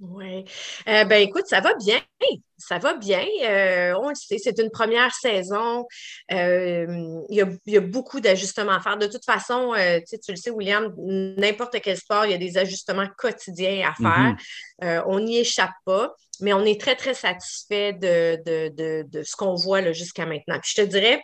Oui. 0.00 0.44
Euh, 0.88 1.04
ben 1.04 1.20
écoute, 1.22 1.46
ça 1.46 1.60
va 1.60 1.74
bien. 1.74 2.00
Ça 2.56 2.78
va 2.78 2.94
bien. 2.94 3.24
Euh, 3.42 3.94
on 4.00 4.10
le 4.10 4.14
sait, 4.14 4.38
c'est 4.38 4.58
une 4.58 4.70
première 4.70 5.12
saison. 5.12 5.86
Euh, 6.30 7.22
il, 7.28 7.58
y 7.66 7.76
a, 7.76 7.80
beaucoup 7.80 8.20
d'ajustements 8.20 8.72
à 8.72 8.80
faire. 8.80 8.96
De 8.96 9.08
toute 9.08 9.24
façon, 9.24 9.74
tu 9.74 10.30
le 10.30 10.36
sais, 10.36 10.50
William, 10.50 10.94
n'importe 10.96 11.80
quel 11.80 11.96
sport, 11.96 12.26
il 12.26 12.30
y 12.30 12.34
a 12.34 12.38
des 12.38 12.58
ajustements 12.58 13.08
quotidiens 13.16 13.88
à 13.88 13.94
faire. 13.94 14.36
Mm-hmm. 14.82 15.02
on 15.06 15.20
n'y 15.20 15.38
échappe 15.38 15.74
pas, 15.84 16.14
mais 16.40 16.52
on 16.52 16.64
est 16.64 16.80
très, 16.80 16.94
très 16.94 17.14
satisfait 17.14 17.92
de, 17.92 19.22
ce 19.24 19.36
qu'on 19.36 19.54
voit 19.54 19.92
jusqu'à 19.92 20.26
maintenant. 20.26 20.58
Puis 20.60 20.74
je 20.76 20.82
te 20.82 20.86
dirais, 20.86 21.20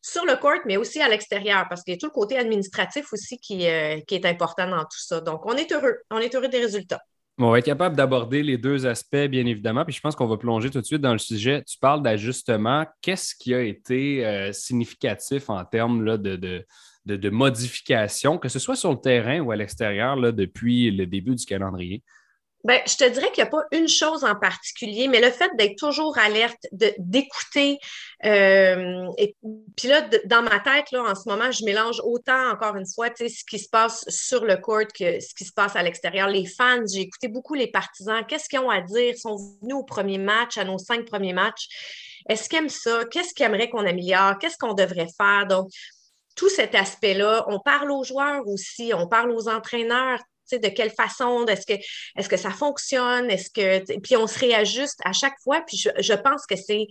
sur 0.00 0.24
le 0.24 0.36
court, 0.36 0.60
mais 0.66 0.76
aussi 0.76 1.00
à 1.00 1.08
l'extérieur, 1.08 1.66
parce 1.68 1.82
qu'il 1.82 1.94
y 1.94 1.96
a 1.96 1.98
tout 1.98 2.06
le 2.06 2.12
côté 2.12 2.36
administratif 2.36 3.12
aussi 3.12 3.38
qui, 3.38 3.66
qui 4.06 4.14
est 4.14 4.26
important 4.26 4.68
dans 4.68 4.82
tout 4.82 4.98
ça. 4.98 5.20
Donc, 5.20 5.44
on 5.46 5.56
est 5.56 5.70
heureux. 5.72 5.98
On 6.10 6.18
est 6.18 6.34
heureux 6.34 6.48
des 6.48 6.60
résultats. 6.60 7.00
On 7.38 7.50
va 7.50 7.58
être 7.58 7.64
capable 7.64 7.96
d'aborder 7.96 8.42
les 8.42 8.58
deux 8.58 8.86
aspects, 8.86 9.26
bien 9.28 9.46
évidemment. 9.46 9.84
Puis 9.84 9.94
je 9.94 10.00
pense 10.00 10.14
qu'on 10.14 10.26
va 10.26 10.36
plonger 10.36 10.70
tout 10.70 10.80
de 10.80 10.86
suite 10.86 11.00
dans 11.00 11.12
le 11.12 11.18
sujet. 11.18 11.62
Tu 11.64 11.78
parles 11.78 12.02
d'ajustement. 12.02 12.86
Qu'est-ce 13.00 13.34
qui 13.34 13.54
a 13.54 13.62
été 13.62 14.24
euh, 14.24 14.52
significatif 14.52 15.48
en 15.48 15.64
termes 15.64 16.18
de, 16.18 16.36
de, 16.36 16.66
de, 17.06 17.30
modification, 17.30 18.36
que 18.36 18.48
ce 18.48 18.58
soit 18.58 18.76
sur 18.76 18.90
le 18.90 19.00
terrain 19.00 19.40
ou 19.40 19.50
à 19.50 19.56
l'extérieur, 19.56 20.16
depuis 20.32 20.90
le 20.90 21.06
début 21.06 21.34
du 21.34 21.44
calendrier? 21.46 22.02
Ben, 22.64 22.80
je 22.86 22.96
te 22.96 23.08
dirais 23.08 23.32
qu'il 23.32 23.42
n'y 23.42 23.48
a 23.48 23.50
pas 23.50 23.64
une 23.72 23.88
chose 23.88 24.22
en 24.22 24.36
particulier, 24.36 25.08
mais 25.08 25.20
le 25.20 25.30
fait 25.30 25.50
d'être 25.58 25.76
toujours 25.76 26.16
alerte, 26.16 26.64
d'écouter. 26.70 27.78
Euh, 28.24 29.06
et 29.18 29.34
puis 29.76 29.88
là, 29.88 30.08
dans 30.26 30.42
ma 30.42 30.60
tête, 30.60 30.92
là, 30.92 31.02
en 31.02 31.14
ce 31.16 31.28
moment, 31.28 31.50
je 31.50 31.64
mélange 31.64 32.00
autant, 32.04 32.50
encore 32.50 32.76
une 32.76 32.86
fois, 32.86 33.08
ce 33.16 33.44
qui 33.44 33.58
se 33.58 33.68
passe 33.68 34.04
sur 34.08 34.44
le 34.44 34.56
court 34.56 34.86
que 34.96 35.18
ce 35.18 35.34
qui 35.34 35.44
se 35.44 35.52
passe 35.52 35.74
à 35.74 35.82
l'extérieur. 35.82 36.28
Les 36.28 36.46
fans, 36.46 36.86
j'ai 36.86 37.00
écouté 37.00 37.26
beaucoup 37.26 37.54
les 37.54 37.66
partisans. 37.66 38.24
Qu'est-ce 38.28 38.48
qu'ils 38.48 38.60
ont 38.60 38.70
à 38.70 38.80
dire? 38.80 39.14
Ils 39.14 39.18
sont 39.18 39.36
venus 39.60 39.74
au 39.74 39.82
premier 39.82 40.18
match, 40.18 40.56
à 40.56 40.64
nos 40.64 40.78
cinq 40.78 41.04
premiers 41.06 41.32
matchs. 41.32 41.66
Est-ce 42.28 42.48
qu'ils 42.48 42.58
aiment 42.58 42.68
ça? 42.68 43.04
Qu'est-ce 43.10 43.34
qu'ils 43.34 43.46
aimeraient 43.46 43.70
qu'on 43.70 43.84
améliore? 43.84 44.38
Qu'est-ce 44.38 44.56
qu'on 44.56 44.74
devrait 44.74 45.08
faire? 45.18 45.46
Donc, 45.48 45.68
tout 46.36 46.48
cet 46.48 46.76
aspect-là, 46.76 47.44
on 47.48 47.58
parle 47.58 47.90
aux 47.90 48.04
joueurs 48.04 48.46
aussi, 48.46 48.92
on 48.94 49.08
parle 49.08 49.32
aux 49.32 49.48
entraîneurs, 49.48 50.20
de 50.50 50.68
quelle 50.68 50.90
façon, 50.90 51.46
est-ce 51.46 51.66
que, 51.66 51.72
est 51.72 52.28
que 52.28 52.36
ça 52.36 52.50
fonctionne, 52.50 53.30
est-ce 53.30 53.50
que, 53.50 53.98
puis 54.00 54.16
on 54.16 54.26
se 54.26 54.38
réajuste 54.38 55.00
à 55.04 55.12
chaque 55.12 55.36
fois, 55.42 55.62
puis 55.66 55.76
je, 55.76 56.14
pense 56.14 56.46
que 56.46 56.56
c'est, 56.56 56.86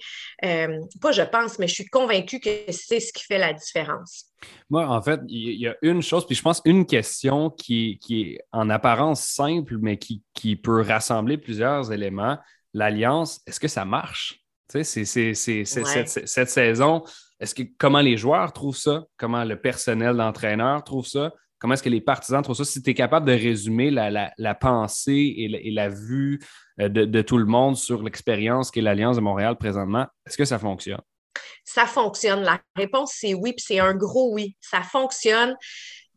euh, 0.45 0.79
pas 1.01 1.11
je 1.11 1.21
pense, 1.21 1.59
mais 1.59 1.67
je 1.67 1.73
suis 1.75 1.87
convaincue 1.87 2.39
que 2.39 2.49
c'est 2.69 2.99
ce 2.99 3.11
qui 3.13 3.23
fait 3.23 3.37
la 3.37 3.53
différence. 3.53 4.25
Moi, 4.69 4.87
en 4.87 5.01
fait, 5.01 5.19
il 5.27 5.59
y 5.59 5.67
a 5.67 5.75
une 5.81 6.01
chose, 6.01 6.25
puis 6.25 6.35
je 6.35 6.41
pense 6.41 6.61
une 6.65 6.85
question 6.85 7.49
qui, 7.49 7.99
qui 8.01 8.21
est 8.21 8.39
en 8.51 8.69
apparence 8.69 9.21
simple, 9.21 9.77
mais 9.79 9.97
qui, 9.97 10.23
qui 10.33 10.55
peut 10.55 10.81
rassembler 10.81 11.37
plusieurs 11.37 11.91
éléments. 11.91 12.37
L'alliance, 12.73 13.41
est-ce 13.45 13.59
que 13.59 13.67
ça 13.67 13.85
marche? 13.85 14.39
Tu 14.69 14.83
sais, 14.83 15.05
c'est 15.05 15.65
cette, 15.65 16.27
cette, 16.27 16.49
saison, 16.49 17.03
est-ce 17.39 17.53
que 17.53 17.63
comment 17.77 17.99
les 17.99 18.17
joueurs 18.17 18.53
trouvent 18.53 18.77
ça? 18.77 19.03
Comment 19.17 19.43
le 19.43 19.59
personnel 19.59 20.15
d'entraîneur 20.15 20.83
trouve 20.83 21.05
ça? 21.05 21.33
Comment 21.61 21.75
est-ce 21.75 21.83
que 21.83 21.89
les 21.89 22.01
partisans 22.01 22.41
trouvent 22.41 22.55
ça? 22.55 22.65
Si 22.65 22.81
tu 22.81 22.89
es 22.89 22.93
capable 22.95 23.27
de 23.27 23.33
résumer 23.33 23.91
la, 23.91 24.55
pensée 24.55 25.35
et 25.37 25.69
la, 25.69 25.89
vue 25.89 26.39
euh, 26.79 26.89
de, 26.89 27.21
tout 27.21 27.37
le 27.37 27.45
monde 27.45 27.77
sur 27.77 28.01
l'expérience 28.01 28.71
qu'est 28.71 28.81
l'Alliance 28.81 29.17
de 29.17 29.21
Montréal 29.21 29.55
présentement, 29.55 30.07
est-ce 30.25 30.37
que 30.37 30.45
ça 30.45 30.57
fonctionne? 30.57 31.01
Ça 31.63 31.85
fonctionne. 31.85 32.41
La 32.41 32.59
réponse, 32.75 33.13
c'est 33.15 33.35
oui, 33.35 33.53
puis 33.53 33.63
c'est 33.63 33.79
un 33.79 33.93
gros 33.93 34.33
oui. 34.33 34.55
Ça 34.59 34.81
fonctionne. 34.81 35.55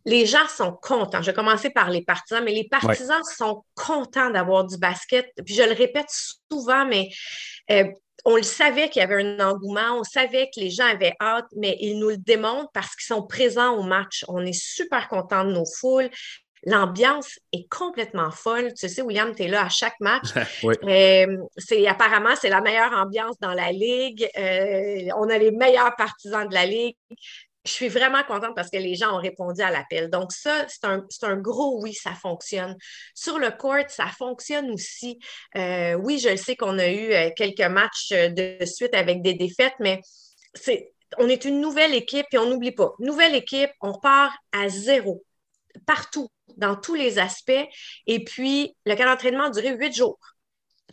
Les 0.07 0.25
gens 0.25 0.49
sont 0.49 0.73
contents. 0.81 1.21
Je 1.21 1.27
vais 1.27 1.35
commencer 1.35 1.69
par 1.69 1.91
les 1.91 2.03
partisans, 2.03 2.43
mais 2.43 2.53
les 2.53 2.67
partisans 2.67 3.23
sont 3.37 3.65
contents 3.75 4.31
d'avoir 4.31 4.65
du 4.65 4.79
basket. 4.79 5.31
Puis 5.45 5.55
je 5.55 5.63
le 5.63 5.75
répète 5.75 6.09
souvent, 6.51 6.87
mais 6.87 7.11
euh, 7.71 7.85
on 8.25 8.37
le 8.37 8.43
savait 8.43 8.89
qu'il 8.89 9.01
y 9.01 9.03
avait 9.03 9.23
un 9.23 9.41
engouement, 9.41 9.99
on 9.99 10.05
savait 10.05 10.51
que 10.55 10.61
les 10.61 10.71
gens 10.71 10.87
avaient 10.87 11.15
hâte, 11.21 11.47
mais 11.57 11.77
ils 11.81 11.99
nous 11.99 12.11
le 12.11 12.17
démontrent 12.17 12.71
parce 12.73 12.95
qu'ils 12.97 13.07
sont 13.07 13.27
présents 13.27 13.77
au 13.77 13.83
match. 13.83 14.25
On 14.29 14.45
est 14.45 14.59
super 14.59 15.09
contents 15.09 15.45
de 15.45 15.53
nos 15.53 15.67
foules. 15.67 16.11
L'ambiance 16.67 17.39
est 17.53 17.69
complètement 17.69 18.31
folle. 18.31 18.73
Tu 18.73 18.89
sais, 18.89 19.03
William, 19.03 19.35
tu 19.35 19.43
es 19.43 19.49
là 19.49 19.67
à 19.67 19.69
chaque 19.69 19.99
match. 20.01 20.29
Euh, 20.85 21.27
c'est, 21.57 21.87
apparemment, 21.87 22.35
c'est 22.41 22.49
la 22.49 22.61
meilleure 22.61 22.93
ambiance 22.93 23.39
dans 23.41 23.53
la 23.53 23.71
Ligue. 23.71 24.29
Euh, 24.37 25.09
on 25.17 25.29
a 25.29 25.39
les 25.39 25.51
meilleurs 25.51 25.95
partisans 25.97 26.49
de 26.49 26.55
la 26.55 26.65
Ligue 26.65 26.97
je 27.65 27.71
suis 27.71 27.89
vraiment 27.89 28.23
contente 28.25 28.55
parce 28.55 28.71
que 28.71 28.77
les 28.77 28.95
gens 28.95 29.17
ont 29.17 29.21
répondu 29.21 29.63
à 29.63 29.71
l'appel. 29.71 30.11
Donc, 30.11 30.33
ça, 30.33 30.67
c'est 30.69 30.85
un, 30.85 31.37
gros 31.37 31.81
oui, 31.83 31.95
ça 31.95 32.13
fonctionne. 32.13 32.77
Sur 33.15 33.39
le 33.39 33.51
court, 33.51 33.89
ça 33.89 34.07
fonctionne 34.07 34.71
aussi. 34.71 35.19
Euh, 35.57 35.95
oui, 35.95 36.19
je 36.19 36.37
sais 36.37 36.57
qu'on 36.57 36.79
a 36.79 36.89
eu 36.89 37.13
euh, 37.13 37.31
quelques 37.35 37.61
matchs 37.61 38.13
euh, 38.13 38.29
de 38.29 38.65
suite 38.67 38.95
avec 38.95 39.23
des 39.23 39.35
défaites, 39.35 39.75
mais 39.81 40.01
c'est, 40.55 40.93
on 41.19 41.29
est 41.29 41.45
une 41.47 41.61
nouvelle 41.61 41.95
équipe 41.95 42.27
et 42.33 42.39
on 42.39 42.47
n'oublie 42.47 42.73
pas. 42.73 42.93
Nouvelle 42.99 43.35
équipe, 43.35 43.71
on 43.81 43.95
part 43.95 44.37
à 44.53 44.69
zéro, 44.69 45.25
partout, 45.87 46.29
dans 46.57 46.77
tous 46.77 46.95
les 46.95 47.19
aspects. 47.19 47.67
Et 48.07 48.25
puis, 48.25 48.77
le 48.85 48.95
cas 48.95 49.07
d'entraînement 49.07 49.45
a 49.45 49.51
duré 49.51 49.75
huit 49.75 49.95
jours. 49.95 50.19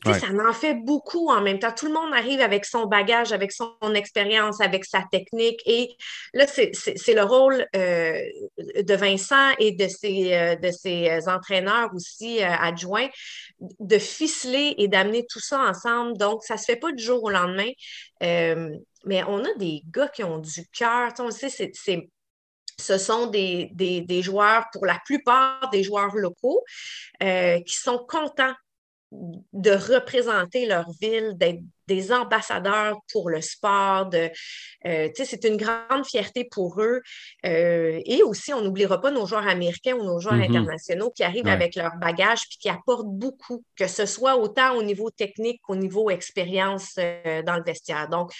Ça 0.03 0.27
en 0.33 0.53
fait 0.53 0.73
beaucoup 0.73 1.29
en 1.29 1.41
même 1.41 1.59
temps. 1.59 1.71
Tout 1.71 1.85
le 1.85 1.93
monde 1.93 2.11
arrive 2.13 2.41
avec 2.41 2.65
son 2.65 2.85
bagage, 2.85 3.31
avec 3.33 3.51
son 3.51 3.75
expérience, 3.93 4.59
avec 4.59 4.83
sa 4.83 5.03
technique. 5.11 5.61
Et 5.65 5.95
là, 6.33 6.47
c'est 6.47 7.13
le 7.13 7.23
rôle 7.23 7.67
euh, 7.75 8.19
de 8.57 8.93
Vincent 8.95 9.51
et 9.59 9.73
de 9.73 9.87
ses, 9.87 10.33
euh, 10.33 10.55
de 10.55 10.71
ses 10.71 11.29
entraîneurs 11.29 11.91
aussi 11.93 12.41
euh, 12.41 12.47
adjoints 12.49 13.09
de 13.59 13.97
ficeler 13.99 14.73
et 14.79 14.87
d'amener 14.87 15.25
tout 15.29 15.39
ça 15.39 15.59
ensemble. 15.59 16.17
Donc, 16.17 16.43
ça 16.43 16.55
ne 16.55 16.59
se 16.59 16.65
fait 16.65 16.77
pas 16.77 16.91
du 16.91 17.03
jour 17.03 17.23
au 17.23 17.29
lendemain. 17.29 17.69
mais 18.21 19.23
on 19.27 19.43
a 19.43 19.53
des 19.57 19.83
gars 19.91 20.07
qui 20.07 20.23
ont 20.23 20.39
du 20.39 20.67
cœur. 20.69 21.11
On 21.19 21.29
sait, 21.29 21.49
c'est 21.49 22.09
ce 22.79 22.97
sont 22.97 23.27
des, 23.27 23.69
des, 23.75 24.21
joueurs, 24.23 24.65
pour 24.73 24.87
la 24.87 24.97
plupart 25.05 25.69
des 25.69 25.83
joueurs 25.83 26.15
locaux, 26.15 26.63
qui 27.19 27.75
sont 27.75 27.99
contents 28.09 28.55
de 29.11 29.71
représenter 29.71 30.65
leur 30.65 30.89
ville, 31.01 31.33
d'être 31.35 31.59
des 31.87 32.13
ambassadeurs 32.13 32.99
pour 33.11 33.29
le 33.29 33.41
sport. 33.41 34.09
Euh, 34.13 35.09
c'est 35.13 35.43
une 35.43 35.57
grande 35.57 36.05
fierté 36.05 36.45
pour 36.45 36.81
eux. 36.81 37.01
Euh, 37.45 37.99
et 38.05 38.23
aussi, 38.23 38.53
on 38.53 38.61
n'oubliera 38.61 39.01
pas 39.01 39.11
nos 39.11 39.25
joueurs 39.25 39.47
américains 39.47 39.95
ou 39.95 40.03
nos 40.03 40.19
joueurs 40.19 40.35
mm-hmm. 40.35 40.57
internationaux 40.57 41.11
qui 41.11 41.23
arrivent 41.23 41.47
avec 41.47 41.75
leur 41.75 41.95
bagage 41.97 42.47
puis 42.47 42.57
qui 42.59 42.69
apportent 42.69 43.09
beaucoup, 43.09 43.63
que 43.75 43.87
ce 43.87 44.05
soit 44.05 44.37
autant 44.37 44.75
au 44.75 44.83
niveau 44.83 45.09
technique 45.09 45.61
qu'au 45.63 45.75
niveau 45.75 46.09
expérience 46.09 46.95
euh, 46.97 47.43
dans 47.43 47.57
le 47.57 47.63
vestiaire. 47.63 48.07
Donc, 48.07 48.31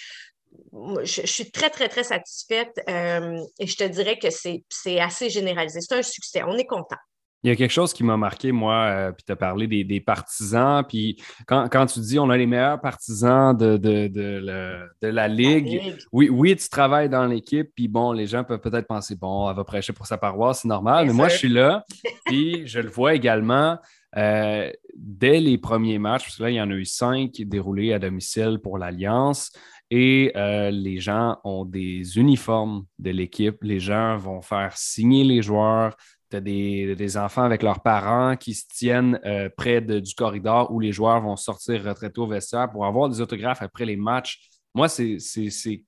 je, 1.02 1.26
suis 1.26 1.50
très, 1.50 1.70
très, 1.70 1.88
très 1.88 2.04
satisfaite 2.04 2.78
et 2.86 3.66
je 3.66 3.76
te 3.76 3.84
dirais 3.84 4.18
que 4.18 4.28
c'est 4.30 5.00
assez 5.00 5.30
généralisé. 5.30 5.80
C'est 5.80 5.94
un 5.94 6.02
succès. 6.02 6.42
On 6.42 6.58
est 6.58 6.66
content. 6.66 6.98
Il 7.44 7.48
y 7.48 7.50
a 7.50 7.56
quelque 7.56 7.72
chose 7.72 7.92
qui 7.92 8.04
m'a 8.04 8.16
marqué, 8.16 8.52
moi, 8.52 8.74
euh, 8.74 9.12
puis 9.12 9.24
tu 9.26 9.32
as 9.32 9.36
parlé 9.36 9.66
des, 9.66 10.00
partisans, 10.00 10.84
puis 10.86 11.20
quand, 11.46 11.86
tu 11.86 11.98
dis 12.00 12.18
on 12.18 12.30
a 12.30 12.36
les 12.36 12.46
meilleurs 12.46 12.80
partisans 12.80 13.56
de, 13.56 13.76
de, 13.76 14.86
la, 15.02 15.28
ligue, 15.28 15.96
Oui, 16.12 16.28
oui, 16.30 16.54
tu 16.54 16.68
travailles 16.68 17.08
dans 17.08 17.26
l'équipe, 17.26 17.68
puis 17.74 17.88
bon, 17.88 18.12
les 18.12 18.26
gens 18.26 18.44
peuvent 18.44 18.60
peut-être 18.60 18.86
penser, 18.86 19.16
bon, 19.16 19.50
elle 19.50 19.56
va 19.56 19.64
prêcher 19.64 19.92
pour 19.92 20.06
sa 20.06 20.18
paroisse, 20.18 20.60
c'est 20.62 20.68
normal, 20.68 21.06
mais 21.06 21.12
moi, 21.12 21.28
je 21.28 21.36
suis 21.36 21.48
là, 21.48 21.84
puis 22.26 22.66
je 22.66 22.78
le 22.78 22.88
vois 22.88 23.14
également. 23.14 23.78
Euh, 24.16 24.70
dès 24.94 25.40
les 25.40 25.56
premiers 25.56 25.98
matchs, 25.98 26.24
parce 26.24 26.36
que 26.36 26.42
là, 26.42 26.50
il 26.50 26.56
y 26.56 26.60
en 26.60 26.70
a 26.70 26.74
eu 26.74 26.84
cinq 26.84 27.32
déroulés 27.40 27.92
à 27.94 27.98
domicile 27.98 28.58
pour 28.62 28.78
l'Alliance, 28.78 29.50
et 29.94 30.32
euh, 30.36 30.70
les 30.70 31.00
gens 31.00 31.38
ont 31.44 31.66
des 31.66 32.16
uniformes 32.18 32.86
de 32.98 33.10
l'équipe. 33.10 33.56
Les 33.62 33.78
gens 33.78 34.16
vont 34.16 34.40
faire 34.40 34.74
signer 34.74 35.22
les 35.22 35.42
joueurs 35.42 35.94
tu 36.32 36.36
as 36.36 36.94
des, 36.94 37.16
enfants 37.16 37.42
avec 37.42 37.62
leurs 37.62 37.80
parents 37.80 38.36
qui 38.36 38.54
se 38.54 38.64
tiennent 38.66 39.20
euh, 39.24 39.50
près 39.54 39.80
du 39.80 40.14
corridor 40.14 40.72
où 40.72 40.80
les 40.80 40.92
joueurs 40.92 41.20
vont 41.20 41.36
sortir 41.36 41.84
retraités 41.84 42.20
au 42.20 42.26
vestiaire 42.26 42.70
pour 42.70 42.86
avoir 42.86 43.08
des 43.08 43.20
autographes 43.20 43.62
après 43.62 43.84
les 43.84 43.96
matchs. 43.96 44.40
Moi, 44.74 44.88
c'est 44.88 45.18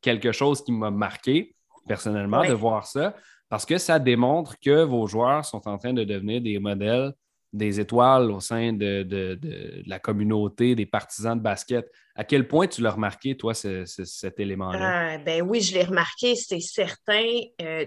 quelque 0.02 0.32
chose 0.32 0.62
qui 0.62 0.72
m'a 0.72 0.90
marqué 0.90 1.54
personnellement 1.88 2.44
de 2.44 2.52
voir 2.52 2.86
ça 2.86 3.14
parce 3.48 3.64
que 3.64 3.78
ça 3.78 3.98
démontre 3.98 4.58
que 4.60 4.84
vos 4.84 5.06
joueurs 5.06 5.44
sont 5.44 5.66
en 5.68 5.78
train 5.78 5.92
de 5.92 6.04
devenir 6.04 6.42
des 6.42 6.58
modèles 6.58 7.12
des 7.54 7.78
étoiles 7.78 8.32
au 8.32 8.40
sein 8.40 8.72
de, 8.72 9.38
la 9.86 9.98
communauté, 9.98 10.74
des 10.74 10.86
partisans 10.86 11.38
de 11.38 11.42
basket. 11.42 11.90
À 12.16 12.24
quel 12.24 12.46
point 12.48 12.66
tu 12.66 12.82
l'as 12.82 12.90
remarqué, 12.90 13.36
toi, 13.36 13.54
cet 13.54 14.40
élément-là? 14.40 15.14
Ah, 15.14 15.18
ben 15.18 15.42
oui, 15.42 15.60
je 15.60 15.74
l'ai 15.74 15.84
remarqué, 15.84 16.34
c'est 16.34 16.60
certain. 16.60 17.40
Euh, 17.62 17.86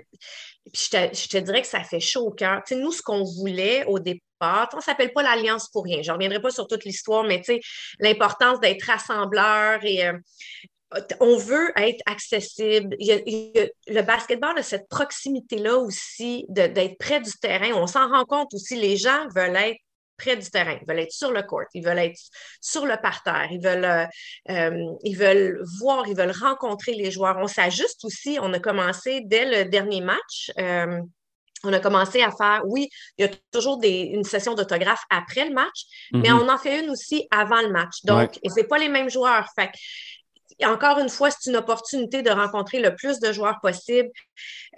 je, 0.73 1.27
te, 1.27 1.37
dirais 1.37 1.61
que 1.61 1.67
ça 1.67 1.83
fait 1.83 1.99
chaud 1.99 2.27
au 2.27 2.31
cœur. 2.31 2.61
nous, 2.71 2.91
ce 2.91 3.01
qu'on 3.01 3.23
voulait 3.23 3.85
au 3.85 3.99
départ, 3.99 4.69
on 4.73 4.77
ne 4.77 4.81
s'appelle 4.81 5.11
pas 5.11 5.23
l'Alliance 5.23 5.69
pour 5.69 5.83
rien. 5.83 6.01
Je 6.01 6.11
ne 6.11 6.15
reviendrai 6.15 6.41
pas 6.41 6.51
sur 6.51 6.67
toute 6.67 6.85
l'histoire, 6.85 7.23
mais 7.23 7.41
l'importance 7.99 8.59
d'être 8.61 8.83
rassembleur 8.83 9.83
et 9.83 10.07
euh, 10.07 10.13
on 11.19 11.37
veut 11.37 11.71
être 11.77 12.01
accessible. 12.05 12.95
le 12.99 14.01
basketball 14.01 14.57
a 14.57 14.63
cette 14.63 14.87
proximité-là 14.87 15.77
aussi 15.77 16.45
d'être 16.49 16.97
près 16.97 17.19
du 17.19 17.31
terrain. 17.41 17.73
On 17.73 17.87
s'en 17.87 18.09
rend 18.09 18.25
compte 18.25 18.53
aussi, 18.53 18.75
les 18.75 18.97
gens 18.97 19.27
veulent 19.35 19.55
être 19.55 19.79
près 20.17 20.35
du 20.35 20.49
terrain, 20.49 20.77
ils 20.81 20.87
veulent 20.87 20.99
être 20.99 21.11
sur 21.11 21.31
le 21.31 21.43
court, 21.43 21.65
ils 21.73 21.83
veulent 21.83 21.99
être 21.99 22.19
sur 22.59 22.85
le 22.85 22.97
parterre, 22.97 23.47
ils 23.51 23.61
veulent, 23.61 23.85
euh, 23.85 24.05
euh, 24.49 24.95
ils 25.03 25.15
veulent 25.15 25.61
voir, 25.79 26.07
ils 26.07 26.15
veulent 26.15 26.33
rencontrer 26.41 26.93
les 26.93 27.11
joueurs. 27.11 27.37
On 27.37 27.47
s'ajuste 27.47 28.03
aussi, 28.03 28.39
on 28.41 28.51
a 28.53 28.59
commencé 28.59 29.21
dès 29.25 29.45
le 29.45 29.69
dernier 29.69 30.01
match. 30.01 30.51
Euh, 30.57 30.99
on 31.63 31.73
a 31.73 31.79
commencé 31.79 32.21
à 32.21 32.31
faire, 32.31 32.61
oui, 32.65 32.87
il 33.17 33.25
y 33.25 33.27
a 33.27 33.31
toujours 33.51 33.79
une 33.83 34.23
session 34.23 34.53
d'autographe 34.53 35.01
après 35.09 35.45
le 35.45 35.53
match, 35.53 35.85
mais 36.13 36.29
mm-hmm. 36.29 36.43
on 36.43 36.49
en 36.49 36.57
fait 36.57 36.83
une 36.83 36.91
aussi 36.91 37.27
avant 37.31 37.61
le 37.61 37.71
match. 37.71 38.03
Donc, 38.03 38.37
et 38.43 38.49
ce 38.49 38.61
pas 38.61 38.77
les 38.77 38.89
mêmes 38.89 39.09
joueurs. 39.09 39.47
Fait 39.55 39.71
encore 40.65 40.99
une 40.99 41.09
fois, 41.09 41.29
c'est 41.31 41.49
une 41.49 41.55
opportunité 41.55 42.21
de 42.21 42.29
rencontrer 42.29 42.79
le 42.79 42.95
plus 42.95 43.19
de 43.19 43.31
joueurs 43.31 43.59
possible. 43.61 44.09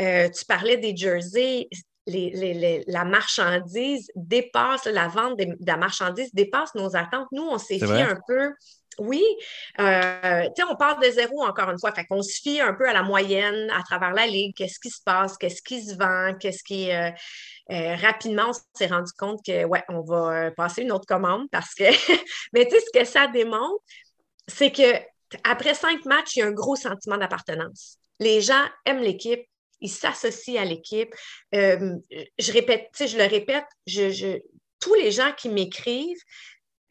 Euh, 0.01 0.29
tu 0.29 0.45
parlais 0.45 0.77
des 0.77 0.95
jerseys. 0.95 1.69
la 2.07 3.05
marchandise 3.05 4.09
dépasse, 4.15 4.85
la 4.85 5.07
vente 5.07 5.37
de, 5.37 5.55
la 5.65 5.77
marchandise 5.77 6.33
dépasse 6.33 6.75
nos 6.75 6.95
attentes. 6.95 7.27
Nous, 7.31 7.43
on 7.43 7.57
s'est 7.57 7.79
fié 7.79 8.01
un 8.01 8.19
peu. 8.27 8.51
Oui, 8.97 9.23
euh, 9.79 10.49
on 10.69 10.75
parle 10.75 11.01
de 11.01 11.09
zéro 11.09 11.43
encore 11.45 11.69
une 11.69 11.79
fois. 11.79 11.93
Fait 11.93 12.03
qu'on 12.03 12.21
se 12.21 12.41
fie 12.41 12.59
un 12.59 12.73
peu 12.73 12.89
à 12.89 12.91
la 12.91 13.01
moyenne 13.01 13.71
à 13.71 13.81
travers 13.81 14.11
la 14.11 14.27
ligue. 14.27 14.53
Qu'est-ce 14.57 14.77
qui 14.77 14.89
se 14.89 15.01
passe? 15.01 15.37
Qu'est-ce 15.37 15.61
qui 15.61 15.81
se 15.81 15.95
vend? 15.95 16.33
Qu'est-ce 16.37 16.63
qui. 16.63 16.91
Euh, 16.91 17.11
rapidement, 17.95 18.49
on 18.49 18.77
s'est 18.77 18.87
rendu 18.87 19.11
compte 19.17 19.39
que, 19.45 19.63
ouais, 19.63 19.83
on 19.87 20.01
va 20.01 20.51
passer 20.51 20.81
une 20.81 20.91
autre 20.91 21.05
commande 21.05 21.47
parce 21.49 21.73
que. 21.73 21.85
Mais 22.53 22.65
tu 22.65 22.71
sais, 22.71 22.81
ce 22.81 22.99
que 22.99 23.05
ça 23.05 23.27
démontre, 23.27 23.81
c'est 24.49 24.71
que 24.71 24.99
après 25.43 25.73
cinq 25.73 26.05
matchs, 26.05 26.35
il 26.35 26.39
y 26.39 26.41
a 26.41 26.47
un 26.47 26.51
gros 26.51 26.75
sentiment 26.75 27.17
d'appartenance. 27.17 27.97
Les 28.19 28.41
gens 28.41 28.65
aiment 28.85 29.01
l'équipe, 29.01 29.45
ils 29.81 29.89
s'associent 29.89 30.61
à 30.61 30.65
l'équipe. 30.65 31.13
Euh, 31.55 31.95
je 32.37 32.51
répète, 32.51 32.89
je 32.99 33.17
le 33.17 33.25
répète, 33.25 33.65
je, 33.87 34.39
tous 34.79 34.93
les 34.95 35.11
gens 35.11 35.31
qui 35.37 35.49
m'écrivent, 35.49 36.21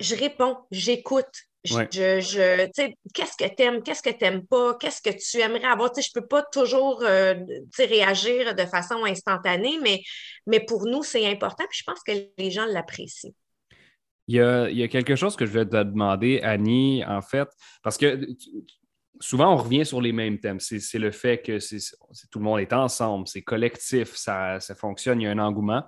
je 0.01 0.14
réponds, 0.14 0.57
j'écoute. 0.70 1.26
Je, 1.64 2.66
qu'est-ce 3.12 3.36
que 3.36 3.55
tu 3.55 3.62
aimes, 3.62 3.82
qu'est-ce 3.82 4.03
que 4.03 4.11
tu 4.11 4.24
n'aimes 4.24 4.47
pas, 4.47 4.74
qu'est-ce 4.76 5.03
que 5.03 5.11
tu 5.11 5.41
aimerais 5.41 5.66
avoir? 5.66 5.91
je 5.95 6.09
ne 6.14 6.20
peux 6.20 6.26
pas 6.26 6.43
toujours 6.45 7.03
euh, 7.03 7.34
réagir 7.78 8.55
de 8.55 8.64
façon 8.64 9.05
instantanée, 9.05 9.78
mais, 9.82 10.01
mais 10.47 10.61
pour 10.61 10.86
nous, 10.86 11.03
c'est 11.03 11.26
important. 11.26 11.64
Puis 11.68 11.80
je 11.80 11.84
pense 11.84 12.01
que 12.07 12.12
les 12.39 12.51
gens 12.51 12.64
l'apprécient. 12.64 13.32
Il 14.29 14.37
y, 14.37 14.41
a, 14.41 14.89
quelque 14.89 15.16
chose 15.16 15.37
que 15.37 15.47
je 15.47 15.53
vais 15.53 15.64
te 15.64 15.83
demander, 15.83 16.41
Annie, 16.43 17.03
en 17.07 17.22
fait, 17.22 17.49
parce 17.83 17.97
que 17.97 18.26
souvent, 19.20 19.55
on 19.55 19.57
revient 19.57 19.87
sur 19.87 20.03
les 20.03 20.12
mêmes 20.12 20.39
thèmes. 20.39 20.61
C'est 20.61 20.99
le 20.99 21.11
fait 21.11 21.39
que 21.39 21.59
tout 22.31 22.39
le 22.39 22.45
monde 22.45 22.61
est 22.61 22.74
ensemble, 22.74 23.26
c'est 23.26 23.43
collectif, 23.43 24.14
ça, 24.14 24.59
fonctionne, 24.76 25.20
il 25.20 25.24
y 25.24 25.26
a 25.26 25.31
un 25.31 25.39
engouement. 25.39 25.83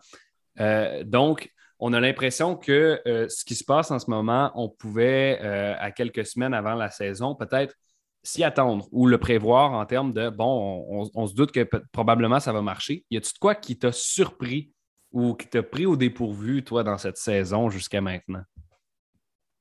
Euh, 0.59 1.05
donc, 1.05 1.51
on 1.78 1.93
a 1.93 2.01
l'impression 2.01 2.57
que 2.57 3.01
euh, 3.07 3.28
ce 3.28 3.45
qui 3.45 3.55
se 3.55 3.64
passe 3.64 3.91
en 3.91 3.99
ce 3.99 4.11
moment, 4.11 4.51
on 4.55 4.70
pouvait, 4.70 5.38
euh, 5.43 5.74
à 5.78 5.91
quelques 5.91 6.26
semaines 6.26 6.55
avant 6.55 6.74
la 6.74 6.91
saison, 6.91 7.34
peut-être 7.34 7.74
s'y 8.22 8.45
attendre 8.45 8.86
ou 8.91 9.07
le 9.07 9.18
prévoir 9.18 9.72
en 9.72 9.86
termes 9.86 10.12
de 10.12 10.28
bon, 10.28 11.11
on, 11.14 11.26
se 11.26 11.34
doute 11.34 11.53
que 11.53 11.68
probablement 11.93 12.38
ça 12.38 12.53
va 12.53 12.61
marcher. 12.61 13.05
Y 13.11 13.16
a-t-il 13.16 13.32
de 13.32 13.38
quoi 13.38 13.55
qui 13.55 13.78
t'a 13.78 13.93
surpris 13.93 14.72
ou 15.13 15.35
qui 15.35 15.49
t'a 15.49 15.63
pris 15.63 15.87
au 15.87 15.97
dépourvu, 15.97 16.63
toi, 16.65 16.83
dans 16.83 16.99
cette 16.99 17.17
saison 17.17 17.71
jusqu'à 17.71 18.01
maintenant? 18.01 18.43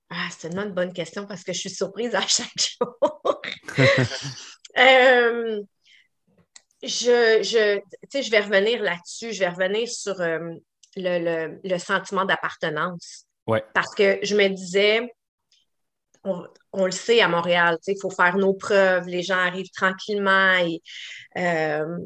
Ah, 0.09 0.27
c'est 0.31 0.49
tellement 0.49 0.63
une 0.63 0.73
bonne 0.73 0.93
question 0.93 1.25
parce 1.27 1.43
que 1.43 1.53
je 1.53 1.59
suis 1.59 1.69
surprise 1.69 2.15
à 2.15 2.21
chaque 2.21 2.47
jour. 2.57 3.41
euh, 4.77 5.61
je, 6.81 7.43
je, 7.43 7.79
je 8.21 8.31
vais 8.31 8.39
revenir 8.39 8.81
là-dessus. 8.81 9.33
Je 9.33 9.39
vais 9.39 9.49
revenir 9.49 9.87
sur 9.87 10.19
euh, 10.19 10.55
le, 10.95 11.77
sentiment 11.77 12.25
d'appartenance. 12.25 13.25
Ouais. 13.45 13.63
Parce 13.73 13.93
que 13.93 14.19
je 14.23 14.35
me 14.35 14.47
disais, 14.47 15.11
on, 16.23 16.85
le 16.85 16.91
sait 16.91 17.21
à 17.21 17.27
Montréal, 17.27 17.77
il 17.87 17.97
faut 18.01 18.09
faire 18.09 18.37
nos 18.37 18.53
preuves, 18.53 19.07
les 19.07 19.23
gens 19.23 19.37
arrivent 19.37 19.71
tranquillement 19.75 20.53
et 20.57 20.81
euh, 21.37 21.97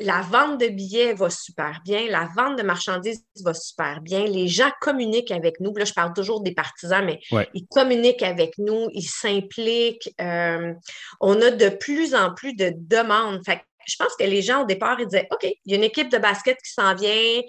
la 0.00 0.20
vente 0.22 0.60
de 0.60 0.68
billets 0.68 1.14
va 1.14 1.30
super 1.30 1.80
bien, 1.84 2.06
la 2.08 2.28
vente 2.36 2.58
de 2.58 2.62
marchandises 2.62 3.24
va 3.42 3.54
super 3.54 4.00
bien, 4.00 4.24
les 4.24 4.48
gens 4.48 4.70
communiquent 4.80 5.30
avec 5.30 5.60
nous. 5.60 5.74
Là, 5.74 5.84
je 5.84 5.92
parle 5.92 6.12
toujours 6.12 6.42
des 6.42 6.52
partisans, 6.52 7.04
mais 7.04 7.20
ils 7.54 7.66
communiquent 7.66 8.22
avec 8.22 8.58
nous, 8.58 8.88
ils 8.92 9.08
s'impliquent. 9.08 10.12
Euh, 10.20 10.74
on 11.20 11.40
a 11.40 11.50
de 11.50 11.68
plus 11.70 12.14
en 12.14 12.34
plus 12.34 12.54
de 12.54 12.72
demandes. 12.76 13.40
Fait 13.44 13.62
je 13.86 13.96
pense 13.96 14.14
que 14.16 14.24
les 14.24 14.42
gens, 14.42 14.62
au 14.62 14.66
départ, 14.66 15.00
ils 15.00 15.06
disaient 15.06 15.26
OK, 15.30 15.44
il 15.44 15.72
y 15.72 15.74
a 15.74 15.76
une 15.76 15.84
équipe 15.84 16.10
de 16.10 16.18
basket 16.18 16.58
qui 16.58 16.72
s'en 16.72 16.94
vient, 16.94 17.40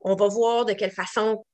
on 0.00 0.14
va 0.14 0.28
voir 0.28 0.64
de 0.64 0.72
quelle 0.72 0.90
façon, 0.90 1.44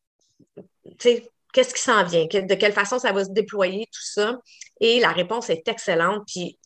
qu'est-ce 0.99 1.75
qui 1.75 1.83
s'en 1.83 2.05
vient, 2.05 2.25
de 2.25 2.55
quelle 2.55 2.73
façon 2.73 2.99
ça 2.99 3.13
va 3.13 3.25
se 3.25 3.31
déployer, 3.31 3.87
tout 3.87 4.03
ça. 4.03 4.39
Et 4.83 4.99
la 4.99 5.13
réponse 5.13 5.49
est 5.49 5.67
excellente. 5.69 6.25
Puis, 6.27 6.59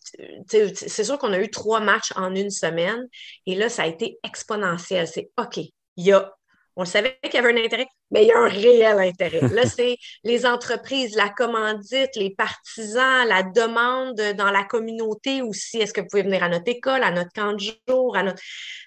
c'est 0.48 1.04
sûr 1.04 1.18
qu'on 1.18 1.34
a 1.34 1.38
eu 1.38 1.50
trois 1.50 1.80
matchs 1.80 2.12
en 2.16 2.34
une 2.34 2.50
semaine. 2.50 3.06
Et 3.44 3.54
là, 3.54 3.68
ça 3.68 3.82
a 3.82 3.86
été 3.86 4.18
exponentiel. 4.24 5.06
C'est 5.06 5.28
OK, 5.36 5.58
il 5.58 5.72
y 5.98 6.12
a, 6.12 6.32
on 6.76 6.86
savait 6.86 7.18
qu'il 7.22 7.34
y 7.34 7.36
avait 7.36 7.52
un 7.52 7.62
intérêt, 7.62 7.86
mais 8.10 8.24
il 8.24 8.28
y 8.28 8.32
a 8.32 8.38
un 8.38 8.48
réel 8.48 8.98
intérêt. 9.00 9.46
Là, 9.48 9.66
c'est 9.66 9.98
les 10.24 10.46
entreprises, 10.46 11.14
la 11.14 11.28
commandite, 11.28 12.16
les 12.16 12.30
partisans, 12.30 13.28
la 13.28 13.42
demande 13.42 14.18
dans 14.34 14.50
la 14.50 14.64
communauté 14.64 15.42
aussi. 15.42 15.78
Est-ce 15.78 15.92
que 15.92 16.00
vous 16.00 16.08
pouvez 16.10 16.22
venir 16.22 16.42
à 16.42 16.48
notre 16.48 16.70
école, 16.70 17.02
à 17.02 17.10
notre 17.10 17.32
camp 17.34 17.52
de 17.52 17.60
jour, 17.86 18.16
à 18.16 18.22
notre. 18.22 18.42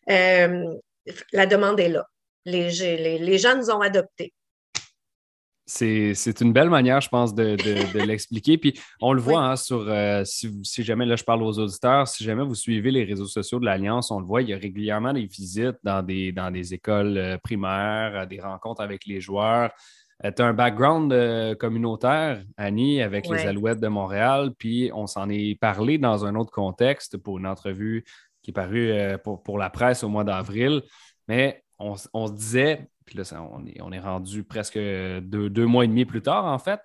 Euh, 0.09 0.73
la 1.33 1.45
demande 1.45 1.79
est 1.79 1.89
là. 1.89 2.03
Les, 2.45 2.71
les, 2.71 3.19
les 3.19 3.37
gens 3.37 3.55
nous 3.55 3.69
ont 3.69 3.81
adoptés 3.81 4.33
c'est 5.69 6.41
une 6.41 6.51
belle 6.51 6.69
manière, 6.69 6.99
je 6.99 7.09
pense, 7.09 7.35
de, 7.35 7.55
l'expliquer. 8.05 8.57
Puis 8.57 8.73
on 9.01 9.13
le 9.13 9.21
voit 9.21 9.41
hein, 9.41 9.55
sur, 9.55 9.85
euh, 9.87 10.23
si, 10.25 10.83
jamais, 10.83 11.05
là 11.05 11.15
je 11.15 11.23
parle 11.23 11.43
aux 11.43 11.59
auditeurs, 11.59 12.07
si 12.07 12.23
jamais 12.23 12.43
vous 12.43 12.55
suivez 12.55 12.89
les 12.91 13.03
réseaux 13.03 13.27
sociaux 13.27 13.59
de 13.59 13.65
l'Alliance, 13.65 14.09
on 14.09 14.19
le 14.19 14.25
voit, 14.25 14.41
il 14.41 14.49
y 14.49 14.53
a 14.53 14.57
régulièrement 14.57 15.13
des 15.13 15.25
visites 15.25 15.77
dans 15.83 16.01
des, 16.01 16.31
dans 16.31 16.49
des 16.49 16.73
écoles 16.73 17.17
euh, 17.17 17.37
primaires, 17.37 18.25
des 18.27 18.41
rencontres 18.41 18.81
avec 18.81 19.05
les 19.05 19.21
joueurs. 19.21 19.69
Euh, 20.25 20.31
tu 20.35 20.41
as 20.41 20.47
un 20.47 20.53
background 20.53 21.13
communautaire, 21.57 22.43
Annie, 22.57 23.01
avec 23.01 23.29
les 23.29 23.45
Alouettes 23.45 23.79
de 23.79 23.87
Montréal, 23.87 24.51
puis 24.57 24.89
on 24.93 25.05
s'en 25.05 25.29
est 25.29 25.57
parlé 25.59 25.97
dans 25.97 26.25
un 26.25 26.35
autre 26.35 26.51
contexte 26.51 27.17
pour 27.17 27.37
une 27.37 27.47
entrevue 27.47 28.03
qui 28.41 28.51
est 28.51 28.53
parue 28.53 28.91
pour, 29.23 29.57
la 29.59 29.69
presse 29.69 30.03
au 30.03 30.09
mois 30.09 30.23
d'avril. 30.23 30.81
Mais 31.27 31.63
on, 31.77 31.95
on 32.13 32.27
se 32.27 32.33
disait, 32.33 32.89
puis 33.09 33.17
là, 33.17 33.23
on, 33.81 33.91
est, 33.91 33.99
rendu 33.99 34.43
presque 34.43 34.77
deux, 34.77 35.65
mois 35.65 35.83
et 35.83 35.87
demi 35.87 36.05
plus 36.05 36.21
tard, 36.21 36.45
en 36.45 36.59
fait. 36.59 36.79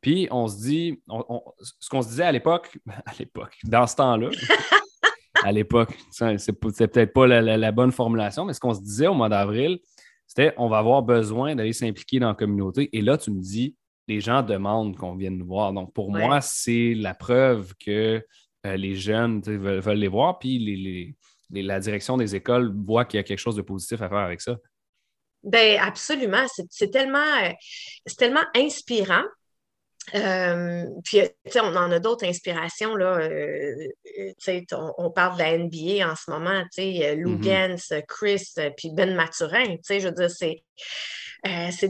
Puis 0.00 0.26
on 0.32 0.48
se 0.48 0.56
dit, 0.56 1.00
ce 1.08 1.88
qu'on 1.88 2.02
se 2.02 2.08
disait 2.08 2.24
à 2.24 2.32
l'époque, 2.32 2.78
à 3.06 3.12
l'époque, 3.16 3.56
dans 3.64 3.86
ce 3.86 3.94
temps-là, 3.94 4.30
à 5.44 5.52
l'époque, 5.52 5.96
c'est 6.10 6.52
peut-être 6.52 7.12
pas 7.12 7.26
la, 7.28 7.72
bonne 7.72 7.92
formulation, 7.92 8.44
mais 8.44 8.54
ce 8.54 8.60
qu'on 8.60 8.74
se 8.74 8.80
disait 8.80 9.06
au 9.06 9.14
mois 9.14 9.28
d'avril, 9.28 9.78
c'était 10.26 10.52
on 10.56 10.68
va 10.68 10.78
avoir 10.78 11.02
besoin 11.02 11.54
d'aller 11.54 11.72
s'impliquer 11.72 12.18
dans 12.18 12.28
la 12.28 12.34
communauté. 12.34 12.90
Et 12.92 13.00
là, 13.00 13.16
tu 13.16 13.30
me 13.30 13.40
dis, 13.40 13.76
les 14.08 14.20
gens 14.20 14.42
demandent 14.42 14.96
qu'on 14.96 15.14
vienne 15.14 15.38
nous 15.38 15.46
voir. 15.46 15.72
Donc, 15.72 15.92
pour 15.92 16.10
moi, 16.10 16.40
c'est 16.40 16.94
la 16.94 17.14
preuve 17.14 17.72
que 17.78 18.24
euh, 18.66 18.76
les 18.76 18.96
jeunes 18.96 19.40
veulent, 19.42 19.96
les 19.96 20.08
voir, 20.08 20.40
puis 20.40 21.14
la 21.50 21.78
direction 21.78 22.16
des 22.16 22.34
écoles 22.34 22.74
voit 22.84 23.04
qu'il 23.04 23.18
y 23.18 23.20
a 23.20 23.22
quelque 23.22 23.38
chose 23.38 23.54
de 23.54 23.62
positif 23.62 24.02
à 24.02 24.08
faire 24.08 24.18
avec 24.18 24.40
ça. 24.40 24.56
Ben 25.42 25.78
absolument. 25.80 26.46
C'est 26.70 26.90
tellement, 26.90 27.18
euh, 27.42 27.50
tellement 28.16 28.44
inspirant. 28.54 29.24
Euh, 30.14 30.86
puis, 31.04 31.20
on 31.56 31.76
en 31.76 31.92
a 31.92 31.98
d'autres 31.98 32.26
inspirations. 32.26 32.96
Là, 32.96 33.18
euh, 33.18 33.74
on, 34.72 34.92
on, 34.96 35.10
parle 35.10 35.36
de 35.36 35.42
la 35.42 35.58
NBA 35.58 36.10
en 36.10 36.16
ce 36.16 36.30
moment. 36.30 36.64
Lou 36.78 37.38
mm 37.38 38.02
Chris, 38.08 38.52
puis 38.76 38.90
Ben 38.92 39.14
Maturin. 39.14 39.76
Je 39.88 40.08
veux 40.08 40.12
dire, 40.12 40.30
c'est. 40.30 40.62
c'est 41.70 41.88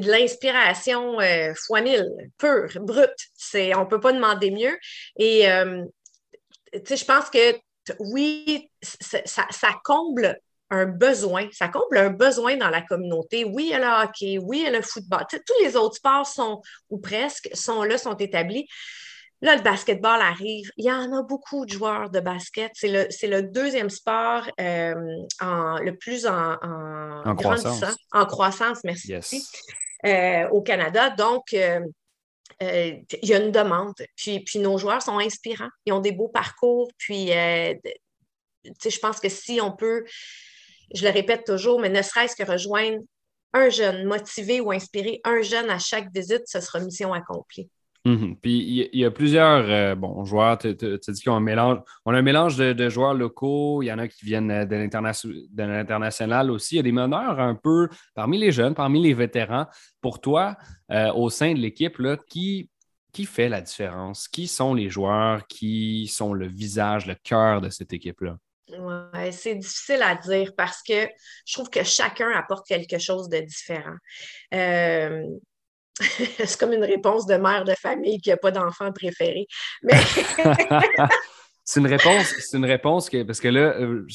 de 0.00 0.10
l'inspiration 0.10 1.18
fois 1.66 1.80
mille, 1.80 2.10
pure, 2.38 2.70
brute. 2.80 3.10
On 3.54 3.80
ne 3.80 3.88
peut 3.88 4.00
pas 4.00 4.12
demander 4.12 4.50
mieux. 4.50 4.76
Et 5.16 5.44
je 5.44 7.04
pense 7.04 7.30
que 7.30 7.56
oui, 8.00 8.70
ça, 8.82 9.46
ça, 9.50 9.80
comble 9.84 10.38
un 10.70 10.86
besoin, 10.86 11.48
ça 11.52 11.68
comble 11.68 11.96
un 11.96 12.10
besoin 12.10 12.56
dans 12.56 12.68
la 12.68 12.82
communauté. 12.82 13.44
Oui, 13.44 13.66
il 13.66 13.70
y 13.70 13.74
a 13.74 13.78
le 13.78 14.04
hockey, 14.04 14.38
oui, 14.38 14.58
il 14.58 14.64
y 14.64 14.66
a 14.66 14.70
le 14.70 14.82
football. 14.82 15.24
tous 15.30 15.64
les 15.64 15.76
autres 15.76 15.96
sports 15.96 16.26
sont, 16.26 16.60
ou 16.90 16.98
presque, 16.98 17.48
sont 17.54 17.82
là, 17.82 17.96
sont 17.96 18.16
établis. 18.16 18.68
Là, 19.40 19.54
le 19.54 19.62
basketball 19.62 20.20
arrive. 20.20 20.70
Il 20.76 20.84
y 20.84 20.90
en 20.90 21.16
a 21.16 21.22
beaucoup 21.22 21.64
de 21.64 21.70
joueurs 21.70 22.10
de 22.10 22.18
basket. 22.18 22.72
C'est 22.74 22.88
le, 22.88 23.06
le, 23.28 23.42
deuxième 23.42 23.88
sport 23.88 24.50
euh, 24.60 24.94
en, 25.40 25.78
le 25.78 25.96
plus 25.96 26.26
en, 26.26 26.56
en, 26.60 27.36
croissance. 27.36 27.84
En 28.12 28.26
croissance, 28.26 28.80
merci. 28.82 29.46
Euh, 30.04 30.48
au 30.48 30.60
Canada. 30.60 31.10
Donc, 31.10 31.52
euh, 31.54 31.80
il 32.60 33.04
y 33.22 33.32
a 33.32 33.38
une 33.38 33.52
demande. 33.52 33.94
Puis, 34.16 34.40
puis 34.40 34.58
nos 34.58 34.76
joueurs 34.76 35.02
sont 35.02 35.18
inspirants. 35.18 35.70
Ils 35.86 35.92
ont 35.92 36.00
des 36.00 36.12
beaux 36.12 36.28
parcours. 36.28 36.90
Puis, 36.98 37.28
je 37.28 38.98
pense 38.98 39.20
que 39.20 39.28
si 39.28 39.60
on 39.60 39.70
peut 39.70 40.04
je 40.94 41.04
le 41.04 41.10
répète 41.10 41.44
toujours, 41.44 41.80
mais 41.80 41.88
ne 41.88 42.02
serait-ce 42.02 42.36
que 42.36 42.48
rejoindre 42.48 42.98
un 43.54 43.68
jeune, 43.70 44.04
motiver 44.04 44.60
ou 44.60 44.70
inspirer 44.70 45.20
un 45.24 45.42
jeune 45.42 45.70
à 45.70 45.78
chaque 45.78 46.12
visite, 46.14 46.42
ce 46.46 46.60
sera 46.60 46.80
mission 46.80 47.12
accomplie. 47.12 47.70
Mhm. 48.04 48.36
Puis 48.40 48.88
il 48.92 49.00
y, 49.00 49.04
a 49.04 49.10
plusieurs 49.10 49.64
euh, 49.68 50.24
joueurs, 50.24 50.56
tu 50.58 50.68
as 50.68 51.12
dit 51.12 51.22
qu'on 51.22 51.32
a 51.32 51.36
un 51.36 52.22
mélange. 52.22 52.56
De, 52.56 52.88
joueurs 52.88 53.14
locaux, 53.14 53.82
il 53.82 53.86
y 53.86 53.92
en 53.92 53.98
a 53.98 54.08
qui 54.08 54.24
viennent 54.24 54.64
de 54.66 55.62
l'international 55.64 56.50
aussi. 56.50 56.74
Il 56.74 56.76
y 56.76 56.80
a 56.80 56.84
des 56.84 56.92
meneurs 56.92 57.38
un 57.40 57.54
peu 57.54 57.88
parmi 58.14 58.38
les 58.38 58.52
jeunes, 58.52 58.74
parmi 58.74 59.02
les 59.02 59.14
vétérans. 59.14 59.66
Pour 60.00 60.20
toi, 60.20 60.56
euh, 60.90 61.12
au 61.12 61.28
sein 61.28 61.52
de 61.52 61.58
l'équipe, 61.58 62.00
qui, 62.28 62.70
qui 63.12 63.24
fait 63.24 63.48
la 63.48 63.60
différence? 63.60 64.28
Qui 64.28 64.46
sont 64.46 64.74
les 64.74 64.88
joueurs 64.88 65.46
qui 65.46 66.06
sont 66.06 66.32
le 66.32 66.46
visage, 66.46 67.06
le 67.06 67.14
cœur 67.14 67.60
de 67.60 67.68
cette 67.68 67.92
équipe-là? 67.92 68.38
Ouais, 68.70 69.32
c'est 69.32 69.54
difficile 69.54 70.02
à 70.02 70.14
dire 70.14 70.52
parce 70.56 70.82
que 70.82 71.08
je 71.46 71.54
trouve 71.54 71.70
que 71.70 71.82
chacun 71.84 72.30
apporte 72.30 72.66
quelque 72.66 72.98
chose 72.98 73.28
de 73.28 73.38
différent. 73.38 73.96
Euh, 74.54 75.24
c'est 76.00 76.58
comme 76.58 76.72
une 76.72 76.84
réponse 76.84 77.26
de 77.26 77.36
mère 77.36 77.64
de 77.64 77.74
famille 77.74 78.20
qui 78.20 78.30
n'a 78.30 78.36
pas 78.36 78.50
d'enfant 78.50 78.92
préféré. 78.92 79.46
c'est 81.64 81.80
une 81.80 81.86
réponse, 81.86 82.34
c'est 82.38 82.56
une 82.56 82.64
réponse 82.64 83.08
que, 83.10 83.22
parce 83.22 83.40
que 83.40 83.48
là, 83.48 83.74
euh, 83.78 84.06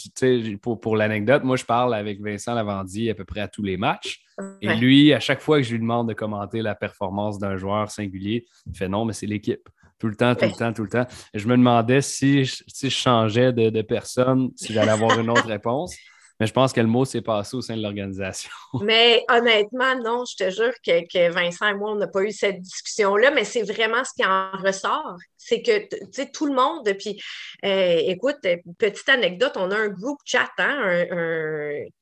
pour, 0.61 0.79
pour 0.79 0.95
l'anecdote, 0.95 1.43
moi, 1.43 1.57
je 1.57 1.65
parle 1.65 1.93
avec 1.93 2.21
Vincent 2.21 2.53
Lavandier 2.53 3.11
à 3.11 3.15
peu 3.15 3.25
près 3.25 3.41
à 3.41 3.47
tous 3.47 3.63
les 3.63 3.77
matchs. 3.77 4.23
Et 4.61 4.73
lui, 4.75 5.13
à 5.13 5.19
chaque 5.19 5.41
fois 5.41 5.57
que 5.57 5.63
je 5.63 5.71
lui 5.73 5.79
demande 5.79 6.09
de 6.09 6.13
commenter 6.13 6.61
la 6.61 6.73
performance 6.73 7.37
d'un 7.37 7.57
joueur 7.57 7.91
singulier, 7.91 8.45
il 8.65 8.75
fait 8.75 8.87
non, 8.87 9.05
mais 9.05 9.13
c'est 9.13 9.27
l'équipe. 9.27 9.69
Tout 9.99 10.07
le 10.07 10.15
temps, 10.15 10.35
tout 10.35 10.45
le 10.45 10.51
temps, 10.51 10.73
tout 10.73 10.83
le 10.83 10.89
temps. 10.89 11.07
je 11.33 11.47
me 11.47 11.55
demandais 11.55 12.01
si 12.01 12.45
je, 12.45 12.63
si 12.67 12.89
je 12.89 12.95
changeais 12.95 13.53
de, 13.53 13.81
personne, 13.81 14.51
si 14.55 14.73
j'allais 14.73 14.91
avoir 14.91 15.19
une 15.19 15.29
autre 15.29 15.47
réponse. 15.47 15.95
mais 16.39 16.47
je 16.47 16.53
pense 16.53 16.73
que 16.73 16.81
le 16.81 16.87
mot 16.87 17.05
s'est 17.05 17.21
passé 17.21 17.55
au 17.55 17.61
sein 17.61 17.77
de 17.77 17.81
l'organisation. 17.81 18.51
mais 18.81 19.23
honnêtement, 19.29 19.95
non, 20.03 20.23
je 20.25 20.43
te 20.43 20.49
jure 20.49 20.73
que, 20.85 21.31
Vincent 21.31 21.67
et 21.67 21.73
moi, 21.73 21.91
on 21.91 21.95
n'a 21.95 22.07
pas 22.07 22.21
eu 22.23 22.31
cette 22.31 22.59
discussion-là, 22.59 23.31
mais 23.31 23.45
c'est 23.45 23.63
vraiment 23.63 24.03
ce 24.03 24.11
qui 24.15 24.25
en 24.25 24.51
ressort. 24.63 25.15
C'est 25.37 25.61
que, 25.61 25.87
tu 25.87 25.97
sais, 26.11 26.29
tout 26.31 26.45
le 26.45 26.53
monde, 26.53 26.89
puis 26.97 27.21
euh, 27.65 28.01
écoute, 28.07 28.37
petite 28.77 29.09
anecdote, 29.09 29.53
on 29.57 29.71
a 29.71 29.77
un 29.77 29.89
groupe 29.89 30.19
chat, 30.25 30.49
hein, 30.57 31.05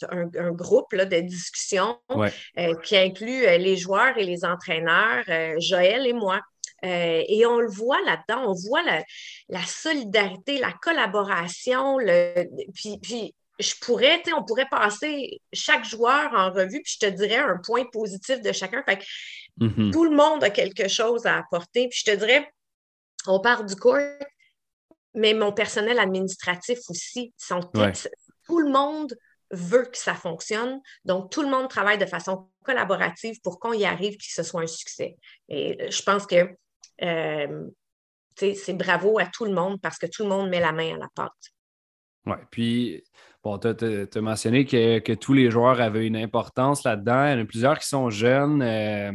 un, 0.10 0.52
groupe 0.52 0.94
là, 0.94 1.06
de 1.06 1.20
discussion 1.22 1.98
euh, 2.12 2.76
qui 2.84 2.98
inclut 2.98 3.46
euh, 3.46 3.58
les 3.58 3.78
joueurs 3.78 4.18
et 4.18 4.24
les 4.24 4.46
entraîneurs, 4.46 5.24
Joël 5.60 6.06
et 6.06 6.14
moi. 6.14 6.39
Euh, 6.84 7.24
et 7.28 7.46
on 7.46 7.60
le 7.60 7.70
voit 7.70 8.02
là-dedans, 8.02 8.50
on 8.50 8.54
voit 8.54 8.82
la, 9.50 9.66
solidarité, 9.66 10.58
la 10.58 10.74
collaboration. 10.74 11.98
Le, 11.98 12.46
puis, 12.74 12.98
puis 13.02 13.36
je 13.60 13.74
pourrais, 13.82 14.22
on 14.36 14.44
pourrait 14.44 14.68
passer 14.70 15.42
chaque 15.54 15.86
joueur 15.86 16.34
en 16.34 16.52
revue, 16.52 16.82
puis 16.82 16.98
je 17.00 17.08
te 17.08 17.12
dirais 17.12 17.38
un 17.38 17.58
point 17.64 17.86
positif 17.86 18.42
de 18.42 18.52
chacun. 18.52 18.84
Fait 18.84 19.04
mm-hmm. 19.60 19.92
Tout 19.92 20.04
le 20.04 20.16
monde 20.16 20.44
a 20.44 20.50
quelque 20.50 20.88
chose 20.88 21.26
à 21.26 21.38
apporter. 21.38 21.88
Puis 21.90 22.02
je 22.06 22.12
te 22.12 22.18
dirais, 22.18 22.52
on 23.28 23.40
part 23.40 23.64
du 23.64 23.76
court, 23.76 24.00
mais 25.14 25.34
mon 25.34 25.52
personnel 25.52 26.00
administratif 26.00 26.80
aussi. 26.90 27.34
Sont 27.38 27.62
Tout 28.46 28.60
le 28.60 28.72
monde 28.72 29.16
veut 29.52 29.84
que 29.84 29.98
ça 29.98 30.16
fonctionne. 30.16 30.80
Donc, 31.06 31.30
tout 31.30 31.42
le 31.42 31.50
monde 31.50 31.68
travaille 31.68 31.98
de 31.98 32.06
façon 32.06 32.50
collaborative 32.64 33.40
pour 33.42 33.60
qu'on 33.60 33.74
y 33.74 33.86
arrive 33.86 34.16
que 34.18 34.24
ce 34.24 34.44
soit 34.44 34.62
un 34.62 34.68
succès. 34.68 35.18
Et 35.50 35.92
je 35.92 36.02
pense 36.04 36.26
que 36.26 36.56
euh, 37.04 37.68
c'est 38.36 38.74
bravo 38.74 39.20
à 39.20 39.26
tout 39.26 39.45
le 39.45 39.54
monde 39.54 39.80
parce 39.82 39.97
que 39.97 40.08
tout 40.08 40.24
le 40.24 40.30
monde 40.30 40.49
met 40.49 40.60
la 40.60 40.72
main 40.72 40.95
à 40.95 40.97
la 40.97 41.08
pâte. 41.14 41.32
Oui, 42.26 42.36
puis 42.52 43.04
bon, 43.43 43.58
tu 43.58 43.68
as, 43.68 44.22
mentionné 44.22 44.66
que, 44.66 45.14
tous 45.16 45.34
les 45.34 45.49
joueurs 45.49 45.82
avaient 45.82 46.06
une 46.06 46.18
importance 46.18 46.84
là-dedans. 46.84 47.26
Il 47.26 47.32
y 47.32 47.39
en 47.39 47.41
a 47.41 47.45
plusieurs 47.45 47.80
qui 47.80 47.88
sont 47.88 48.10
jeunes. 48.10 48.62
Euh, 48.62 49.12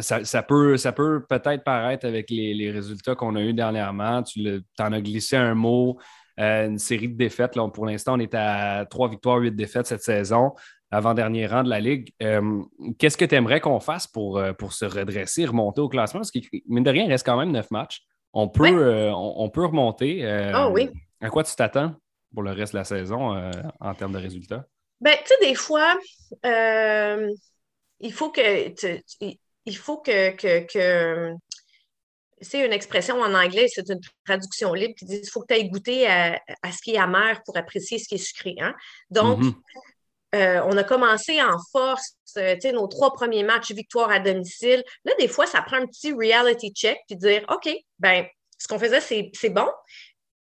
ça, 0.00 0.42
peut 0.42 0.76
ça 0.76 0.92
peut 0.92 1.24
peut-être 1.28 1.64
paraître 1.64 2.06
avec 2.06 2.30
les, 2.30 2.70
résultats 2.70 3.14
qu'on 3.14 3.36
a 3.36 3.40
eus 3.40 3.54
dernièrement. 3.54 4.22
Tu 4.22 4.62
en 4.78 4.92
as 4.92 5.00
glissé 5.00 5.36
un 5.36 5.54
mot, 5.54 5.98
euh, 6.38 6.66
une 6.66 6.78
série 6.78 7.08
de 7.08 7.16
défaites. 7.16 7.56
Là, 7.56 7.68
pour 7.68 7.86
l'instant, 7.86 8.14
on 8.14 8.20
est 8.20 8.34
à 8.34 8.84
trois 8.90 9.08
victoires, 9.08 9.38
huit 9.38 9.54
défaites 9.54 9.86
cette 9.86 10.02
saison 10.02 10.52
avant-dernier 10.90 11.46
rang 11.46 11.64
de 11.64 11.70
la 11.70 11.80
Ligue. 11.80 12.12
Euh, 12.22 12.62
qu'est-ce 12.98 13.16
que 13.16 13.24
tu 13.24 13.34
aimerais 13.34 13.60
qu'on 13.60 13.80
fasse 13.80 14.06
pour, 14.06 14.38
euh, 14.38 14.52
pour 14.52 14.72
se 14.72 14.84
redresser, 14.84 15.44
remonter 15.44 15.80
au 15.80 15.88
classement? 15.88 16.20
Parce 16.20 16.30
que, 16.30 16.38
mine 16.68 16.84
de 16.84 16.90
rien, 16.90 17.04
il 17.04 17.10
reste 17.10 17.26
quand 17.26 17.36
même 17.36 17.50
neuf 17.50 17.70
matchs. 17.70 18.02
On 18.32 18.48
peut, 18.48 18.66
euh, 18.66 19.12
on, 19.14 19.48
peut 19.48 19.64
remonter. 19.64 20.22
oh, 20.54 20.68
oui. 20.70 20.90
À 21.22 21.30
quoi 21.30 21.42
tu 21.42 21.54
t'attends 21.54 21.94
pour 22.34 22.42
le 22.42 22.52
reste 22.52 22.74
de 22.74 22.78
la 22.78 22.84
saison 22.84 23.50
en 23.80 23.94
termes 23.94 24.12
de 24.12 24.18
résultats? 24.18 24.66
Ben, 25.00 25.16
tu 25.24 25.28
sais, 25.28 25.48
des 25.48 25.54
fois, 25.54 25.96
il 26.44 28.12
faut 28.12 28.30
que. 28.30 28.68
il 29.64 29.76
faut 29.76 29.98
que, 29.98 30.36
que, 30.66 31.34
c'est 32.42 32.66
une 32.66 32.72
expression 32.72 33.18
en 33.20 33.32
anglais, 33.32 33.66
c'est 33.68 33.88
une 33.88 34.00
traduction 34.26 34.74
libre 34.74 34.94
qui 34.98 35.06
dit 35.06 35.20
il 35.22 35.28
faut 35.30 35.40
que 35.40 35.46
tu 35.46 35.54
ailles 35.54 35.70
goûter 35.70 36.06
à, 36.06 36.38
ce 36.70 36.82
qui 36.82 36.94
est 36.94 36.98
amer 36.98 37.40
pour 37.46 37.56
apprécier 37.56 37.98
ce 37.98 38.06
qui 38.06 38.16
est 38.16 38.18
sucré. 38.18 38.54
Hein? 38.60 38.74
Donc, 39.08 39.40
mm-hmm. 39.40 39.54
Euh, 40.34 40.60
on 40.66 40.76
a 40.76 40.84
commencé 40.84 41.40
en 41.40 41.56
force, 41.72 42.16
euh, 42.36 42.56
nos 42.72 42.88
trois 42.88 43.12
premiers 43.12 43.44
matchs, 43.44 43.72
victoire 43.72 44.10
à 44.10 44.18
domicile. 44.18 44.82
Là, 45.04 45.12
des 45.18 45.28
fois, 45.28 45.46
ça 45.46 45.62
prend 45.62 45.76
un 45.76 45.86
petit 45.86 46.12
reality 46.12 46.72
check 46.72 46.98
puis 47.06 47.16
dire 47.16 47.44
OK, 47.48 47.70
ben, 47.98 48.26
ce 48.58 48.66
qu'on 48.68 48.78
faisait, 48.78 49.00
c'est 49.00 49.50
bon, 49.50 49.68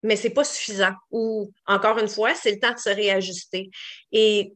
mais 0.04 0.16
ce 0.16 0.28
n'est 0.28 0.34
pas 0.34 0.44
suffisant. 0.44 0.94
Ou 1.12 1.52
encore 1.66 2.00
une 2.00 2.08
fois, 2.08 2.34
c'est 2.34 2.52
le 2.52 2.60
temps 2.60 2.74
de 2.74 2.80
se 2.80 2.90
réajuster. 2.90 3.70
Et, 4.12 4.54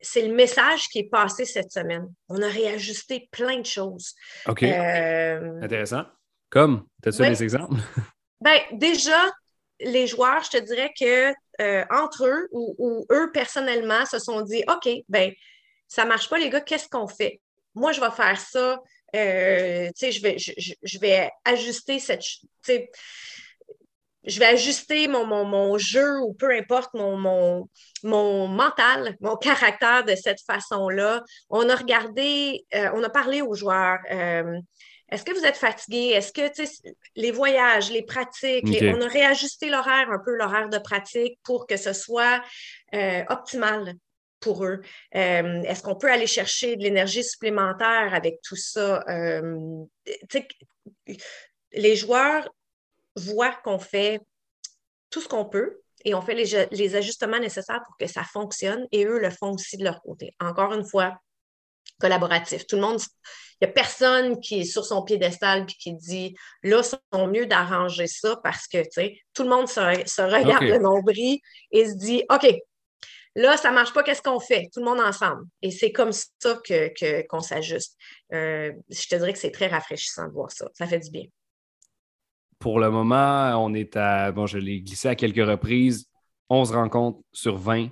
c'est 0.00 0.26
le 0.26 0.34
message 0.34 0.88
qui 0.88 1.00
est 1.00 1.10
passé 1.10 1.44
cette 1.44 1.72
semaine. 1.72 2.06
On 2.28 2.40
a 2.42 2.48
réajusté 2.48 3.28
plein 3.30 3.58
de 3.58 3.66
choses. 3.66 4.14
OK. 4.46 4.62
Euh, 4.62 5.60
Intéressant. 5.62 6.04
Comme, 6.50 6.86
as-tu 7.04 7.22
des 7.22 7.42
exemples? 7.42 7.76
ben, 8.40 8.60
déjà, 8.72 9.30
les 9.80 10.06
joueurs, 10.06 10.42
je 10.44 10.58
te 10.58 10.62
dirais 10.62 10.92
que 10.98 11.32
euh, 11.62 11.84
entre 11.90 12.26
eux 12.26 12.48
ou, 12.50 13.06
eux 13.10 13.30
personnellement 13.32 14.04
se 14.06 14.18
sont 14.18 14.42
dit 14.42 14.64
OK, 14.68 14.88
ben 15.08 15.32
ça 15.86 16.04
marche 16.04 16.28
pas, 16.28 16.38
les 16.38 16.50
gars, 16.50 16.60
qu'est-ce 16.60 16.88
qu'on 16.88 17.06
fait? 17.06 17.40
Moi, 17.74 17.92
je 17.92 18.00
vais 18.00 18.10
faire 18.10 18.40
ça. 18.40 18.80
Euh, 19.14 19.90
je 20.00 20.22
vais, 20.22 20.38
je, 20.38 20.98
vais 20.98 21.30
ajuster 21.44 21.98
cette. 21.98 22.22
Je 24.24 24.38
vais 24.38 24.46
ajuster 24.46 25.08
mon, 25.08 25.26
mon, 25.26 25.78
jeu 25.78 26.20
ou 26.20 26.32
peu 26.32 26.50
importe 26.52 26.94
mon, 26.94 27.16
mon, 27.16 27.68
mon, 28.04 28.48
mental, 28.48 29.16
mon 29.20 29.36
caractère 29.36 30.04
de 30.04 30.14
cette 30.14 30.40
façon-là. 30.46 31.22
On 31.50 31.68
a 31.68 31.74
regardé, 31.74 32.64
euh, 32.74 32.88
on 32.94 33.02
a 33.02 33.10
parlé 33.10 33.42
aux 33.42 33.54
joueurs. 33.54 33.98
Est-ce 35.12 35.24
que 35.24 35.38
vous 35.38 35.44
êtes 35.44 35.58
fatigué? 35.58 36.12
Est-ce 36.14 36.32
que 36.32 36.50
les 37.16 37.30
voyages, 37.32 37.90
les 37.90 38.02
pratiques, 38.02 38.64
on 38.64 39.02
a 39.02 39.08
réajusté 39.08 39.68
l'horaire, 39.68 40.10
un 40.10 40.18
peu 40.18 40.34
l'horaire 40.34 40.70
de 40.70 40.78
pratique 40.78 41.38
pour 41.42 41.66
que 41.66 41.76
ce 41.76 41.92
soit 41.92 42.42
euh, 42.94 43.22
optimal 43.28 43.94
pour 44.40 44.64
eux? 44.64 44.80
Euh, 45.14 45.62
est-ce 45.64 45.82
qu'on 45.82 45.96
peut 45.96 46.10
aller 46.10 46.26
chercher 46.26 46.76
de 46.76 46.82
l'énergie 46.82 47.22
supplémentaire 47.22 48.14
avec 48.14 48.40
tout 48.42 48.56
ça? 48.56 49.04
Euh, 49.06 49.84
les 51.72 51.94
joueurs 51.94 52.48
voient 53.14 53.54
qu'on 53.64 53.78
fait 53.78 54.18
tout 55.10 55.20
ce 55.20 55.28
qu'on 55.28 55.44
peut 55.44 55.82
et 56.06 56.14
on 56.14 56.22
fait 56.22 56.34
les, 56.34 56.68
les 56.70 56.96
ajustements 56.96 57.38
nécessaires 57.38 57.82
pour 57.84 57.98
que 57.98 58.06
ça 58.06 58.24
fonctionne 58.24 58.86
et 58.92 59.04
eux 59.04 59.18
le 59.18 59.28
font 59.28 59.52
aussi 59.52 59.76
de 59.76 59.84
leur 59.84 60.00
côté. 60.00 60.34
Encore 60.40 60.72
une 60.72 60.86
fois, 60.86 61.18
collaboratif. 62.00 62.66
Tout 62.66 62.76
le 62.76 62.82
monde, 62.82 63.00
il 63.60 63.66
n'y 63.66 63.68
a 63.68 63.72
personne 63.72 64.40
qui 64.40 64.60
est 64.60 64.64
sur 64.64 64.84
son 64.84 65.02
piédestal 65.02 65.62
et 65.62 65.66
qui 65.66 65.94
dit 65.94 66.34
là, 66.62 66.82
c'est 66.82 66.98
mieux 67.28 67.46
d'arranger 67.46 68.06
ça 68.06 68.36
parce 68.42 68.66
que 68.66 68.82
tout 69.34 69.44
le 69.44 69.48
monde 69.48 69.68
se, 69.68 69.80
regarde 70.22 70.64
le 70.64 70.78
nombril 70.78 71.38
et 71.70 71.88
se 71.88 71.94
dit 71.94 72.24
OK, 72.28 72.52
là, 73.36 73.56
ça 73.56 73.70
ne 73.70 73.74
marche 73.74 73.92
pas, 73.92 74.02
qu'est-ce 74.02 74.22
qu'on 74.22 74.40
fait? 74.40 74.68
Tout 74.72 74.80
le 74.80 74.86
monde 74.86 75.00
ensemble. 75.00 75.44
Et 75.62 75.70
c'est 75.70 75.92
comme 75.92 76.12
ça 76.12 76.60
que, 76.64 77.26
qu'on 77.28 77.40
s'ajuste. 77.40 77.96
Euh, 78.32 78.72
je 78.90 79.08
te 79.08 79.14
dirais 79.14 79.32
que 79.32 79.38
c'est 79.38 79.52
très 79.52 79.68
rafraîchissant 79.68 80.26
de 80.26 80.32
voir 80.32 80.50
ça. 80.50 80.68
Ça 80.74 80.86
fait 80.86 80.98
du 80.98 81.10
bien. 81.10 81.24
Pour 82.58 82.78
le 82.78 82.90
moment, 82.90 83.64
on 83.64 83.74
est 83.74 83.96
à, 83.96 84.30
bon, 84.30 84.46
je 84.46 84.58
l'ai 84.58 84.80
glissé 84.80 85.08
à 85.08 85.16
quelques 85.16 85.44
reprises, 85.44 86.06
11 86.48 86.72
rencontres 86.72 87.20
sur 87.32 87.56
20. 87.56 87.88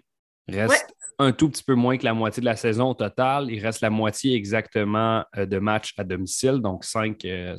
Reste 0.48 0.94
un 1.20 1.32
tout 1.32 1.50
petit 1.50 1.62
peu 1.62 1.74
moins 1.74 1.98
que 1.98 2.04
la 2.04 2.14
moitié 2.14 2.40
de 2.40 2.46
la 2.46 2.56
saison 2.56 2.90
au 2.90 2.94
total. 2.94 3.50
Il 3.50 3.60
reste 3.60 3.82
la 3.82 3.90
moitié 3.90 4.34
exactement 4.34 5.22
euh, 5.36 5.44
de 5.44 5.58
matchs 5.58 5.92
à 5.98 6.04
domicile, 6.04 6.60
donc 6.60 6.84
5, 6.84 7.24
euh, 7.26 7.56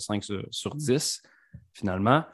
sur, 0.50 0.76
10 0.76 1.22
finalement. 1.72 2.26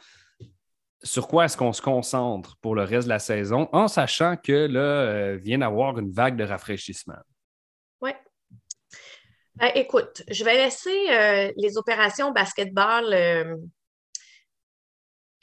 Sur 1.04 1.28
quoi 1.28 1.46
est-ce 1.46 1.58
qu'on 1.58 1.74
se 1.74 1.82
concentre 1.82 2.58
pour 2.62 2.76
le 2.76 2.84
reste 2.84 3.08
de 3.08 3.10
la 3.10 3.20
saison 3.20 3.68
en 3.74 3.90
sachant 3.90 4.38
que 4.38 4.68
là, 4.68 4.80
euh, 4.80 5.38
vient 5.38 5.58
d'avoir 5.58 6.00
une 6.00 6.12
vague 6.12 6.38
de 6.38 6.46
rafraîchissement? 6.46 7.18
Oui. 8.02 8.12
Ben, 9.56 9.72
écoute, 9.76 10.24
je 10.30 10.46
vais 10.46 10.56
laisser 10.56 11.54
les 11.58 11.78
opérations 11.78 12.32
basketball 12.32 13.58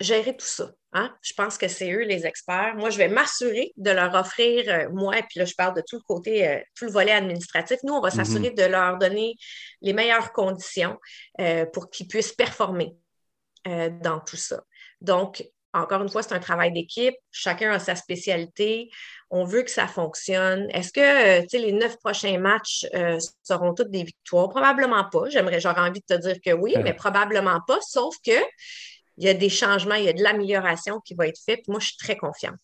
gérer 0.01 0.37
tout 0.37 0.47
ça. 0.47 0.72
Hein? 0.97 1.13
Je 1.23 1.33
pense 1.35 1.59
que 1.59 1.67
c'est 1.67 1.93
eux 1.93 2.05
les 2.05 2.25
experts. 2.25 2.77
Moi, 2.77 2.89
je 2.89 2.99
vais 2.99 3.09
m'assurer 3.09 3.73
de 3.77 3.91
leur 3.91 4.15
offrir, 4.15 4.65
euh, 4.69 4.89
moi, 4.93 5.19
et 5.19 5.23
puis 5.23 5.41
là, 5.41 5.45
je 5.45 5.55
parle 5.55 5.75
de 5.75 5.83
tout 5.87 5.97
le 5.97 6.03
côté, 6.03 6.47
euh, 6.47 6.61
tout 6.77 6.85
le 6.85 6.93
volet 6.93 7.11
administratif. 7.11 7.79
Nous, 7.83 7.93
on 7.93 8.01
va 8.01 8.13
s'assurer 8.13 8.51
mhm. 8.51 8.55
de 8.55 8.63
leur 8.63 8.97
donner 8.99 9.35
les 9.83 9.93
meilleures 9.93 10.33
conditions 10.33 10.97
euh, 11.41 11.67
pour 11.67 11.91
qu'ils 11.91 12.07
puissent 12.07 12.33
performer 12.33 12.97
dans 14.03 14.21
tout 14.21 14.37
ça. 14.37 14.63
Donc, 15.01 15.43
encore 15.73 16.03
une 16.03 16.11
fois, 16.11 16.23
c'est 16.23 16.35
un 16.35 16.39
travail 16.39 16.71
d'équipe. 16.71 17.15
Chacun 17.31 17.73
a 17.73 17.79
sa 17.79 17.97
spécialité. 17.97 18.91
On 19.31 19.45
veut 19.45 19.63
que 19.63 19.71
ça 19.71 19.87
fonctionne. 19.87 20.69
Est-ce 20.69 20.93
que 20.93 21.57
les 21.57 21.73
neuf 21.73 21.97
prochains 21.97 22.39
matchs 22.39 22.85
seront 23.43 23.73
toutes 23.73 23.91
des 23.91 24.05
victoires? 24.05 24.51
Probablement 24.51 25.09
pas. 25.11 25.31
J'aimerais, 25.31 25.61
j'aurais 25.61 25.81
envie 25.81 26.01
de 26.07 26.15
te 26.15 26.21
dire 26.21 26.37
que 26.45 26.53
oui, 26.53 26.75
mais 26.85 26.93
probablement 26.93 27.59
pas. 27.67 27.79
Sauf 27.81 28.15
que 28.23 28.39
il 29.17 29.25
y 29.25 29.29
a 29.29 29.35
des 29.35 29.49
changements, 29.49 29.95
il 29.95 30.05
y 30.05 30.09
a 30.09 30.12
de 30.12 30.23
l'amélioration 30.23 31.01
qui 31.01 31.15
va 31.15 31.27
être 31.27 31.41
faite. 31.45 31.67
Moi, 31.69 31.79
je 31.81 31.89
suis 31.89 31.97
très 31.97 32.17
confiante. 32.17 32.61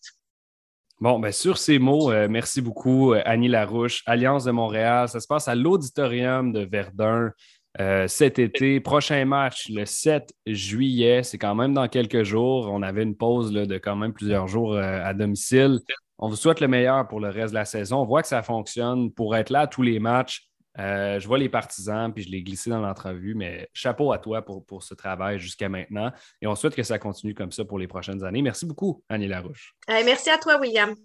Bon, 0.99 1.17
bien, 1.17 1.31
sur 1.31 1.57
ces 1.57 1.79
mots, 1.79 2.11
euh, 2.11 2.27
merci 2.29 2.61
beaucoup, 2.61 3.13
euh, 3.13 3.23
Annie 3.25 3.47
Larouche, 3.47 4.03
Alliance 4.05 4.43
de 4.43 4.51
Montréal. 4.51 5.09
Ça 5.09 5.19
se 5.19 5.25
passe 5.25 5.47
à 5.47 5.55
l'Auditorium 5.55 6.51
de 6.51 6.59
Verdun 6.59 7.31
euh, 7.79 8.07
cet 8.07 8.37
été. 8.37 8.79
Prochain 8.79 9.25
match, 9.25 9.69
le 9.69 9.85
7 9.85 10.31
juillet. 10.45 11.23
C'est 11.23 11.39
quand 11.39 11.55
même 11.55 11.73
dans 11.73 11.87
quelques 11.87 12.21
jours. 12.21 12.69
On 12.71 12.83
avait 12.83 13.01
une 13.01 13.15
pause 13.15 13.51
de 13.51 13.77
quand 13.79 13.95
même 13.95 14.13
plusieurs 14.13 14.47
jours 14.47 14.77
à 14.77 15.11
domicile. 15.15 15.79
On 16.19 16.27
vous 16.27 16.35
souhaite 16.35 16.59
le 16.59 16.67
meilleur 16.67 17.07
pour 17.07 17.19
le 17.19 17.29
reste 17.29 17.53
de 17.53 17.57
la 17.57 17.65
saison. 17.65 18.01
On 18.01 18.05
voit 18.05 18.21
que 18.21 18.27
ça 18.27 18.43
fonctionne 18.43 19.11
pour 19.11 19.35
être 19.35 19.49
là 19.49 19.61
à 19.61 19.67
tous 19.67 19.81
les 19.81 19.97
matchs. 19.97 20.50
Euh, 20.79 21.19
je 21.19 21.27
vois 21.27 21.37
les 21.37 21.49
partisans, 21.49 22.13
puis 22.13 22.23
je 22.23 22.29
l'ai 22.29 22.43
glissé 22.43 22.69
dans 22.69 22.79
l'entrevue, 22.79 23.35
mais 23.35 23.69
chapeau 23.73 24.11
à 24.13 24.19
toi 24.19 24.41
pour, 24.41 24.65
pour 24.65 24.83
ce 24.83 24.93
travail 24.93 25.39
jusqu'à 25.39 25.69
maintenant. 25.69 26.11
Et 26.41 26.47
on 26.47 26.55
souhaite 26.55 26.75
que 26.75 26.83
ça 26.83 26.97
continue 26.97 27.33
comme 27.33 27.51
ça 27.51 27.65
pour 27.65 27.77
les 27.77 27.87
prochaines 27.87 28.23
années. 28.23 28.41
Merci 28.41 28.65
beaucoup, 28.65 29.03
Annie 29.09 29.27
Larouche. 29.27 29.75
merci 29.87 30.29
à 30.29 30.37
toi, 30.37 30.59
William. 30.59 30.95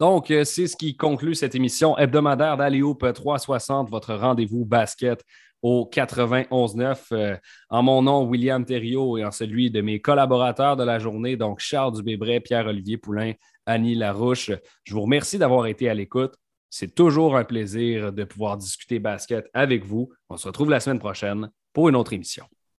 Donc, 0.00 0.30
euh, 0.30 0.44
c'est 0.44 0.66
ce 0.66 0.76
qui 0.76 0.96
conclut 0.96 1.34
cette 1.34 1.54
émission 1.54 1.96
hebdomadaire 1.98 2.56
d'Aléoupe 2.56 3.12
360, 3.12 3.90
votre 3.90 4.14
rendez-vous 4.14 4.64
basket 4.64 5.24
au 5.62 5.88
91.9. 5.92 6.98
Euh, 7.12 7.36
en 7.68 7.82
mon 7.82 8.02
nom, 8.02 8.24
William 8.24 8.64
Thériault, 8.64 9.18
et 9.18 9.24
en 9.24 9.30
celui 9.30 9.70
de 9.70 9.82
mes 9.82 10.00
collaborateurs 10.00 10.76
de 10.76 10.84
la 10.84 10.98
journée, 10.98 11.36
donc 11.36 11.60
Charles 11.60 11.94
Dubébret, 11.94 12.40
Pierre-Olivier 12.40 12.96
Poulain, 12.96 13.32
Annie 13.66 13.94
Larouche. 13.94 14.50
Je 14.84 14.94
vous 14.94 15.02
remercie 15.02 15.38
d'avoir 15.38 15.66
été 15.66 15.88
à 15.88 15.94
l'écoute. 15.94 16.34
C'est 16.70 16.94
toujours 16.94 17.36
un 17.36 17.44
plaisir 17.44 18.12
de 18.12 18.24
pouvoir 18.24 18.56
discuter 18.56 19.00
basket 19.00 19.48
avec 19.52 19.84
vous. 19.84 20.10
On 20.28 20.36
se 20.36 20.46
retrouve 20.46 20.70
la 20.70 20.80
semaine 20.80 21.00
prochaine 21.00 21.50
pour 21.72 21.88
une 21.88 21.96
autre 21.96 22.12
émission. 22.12 22.46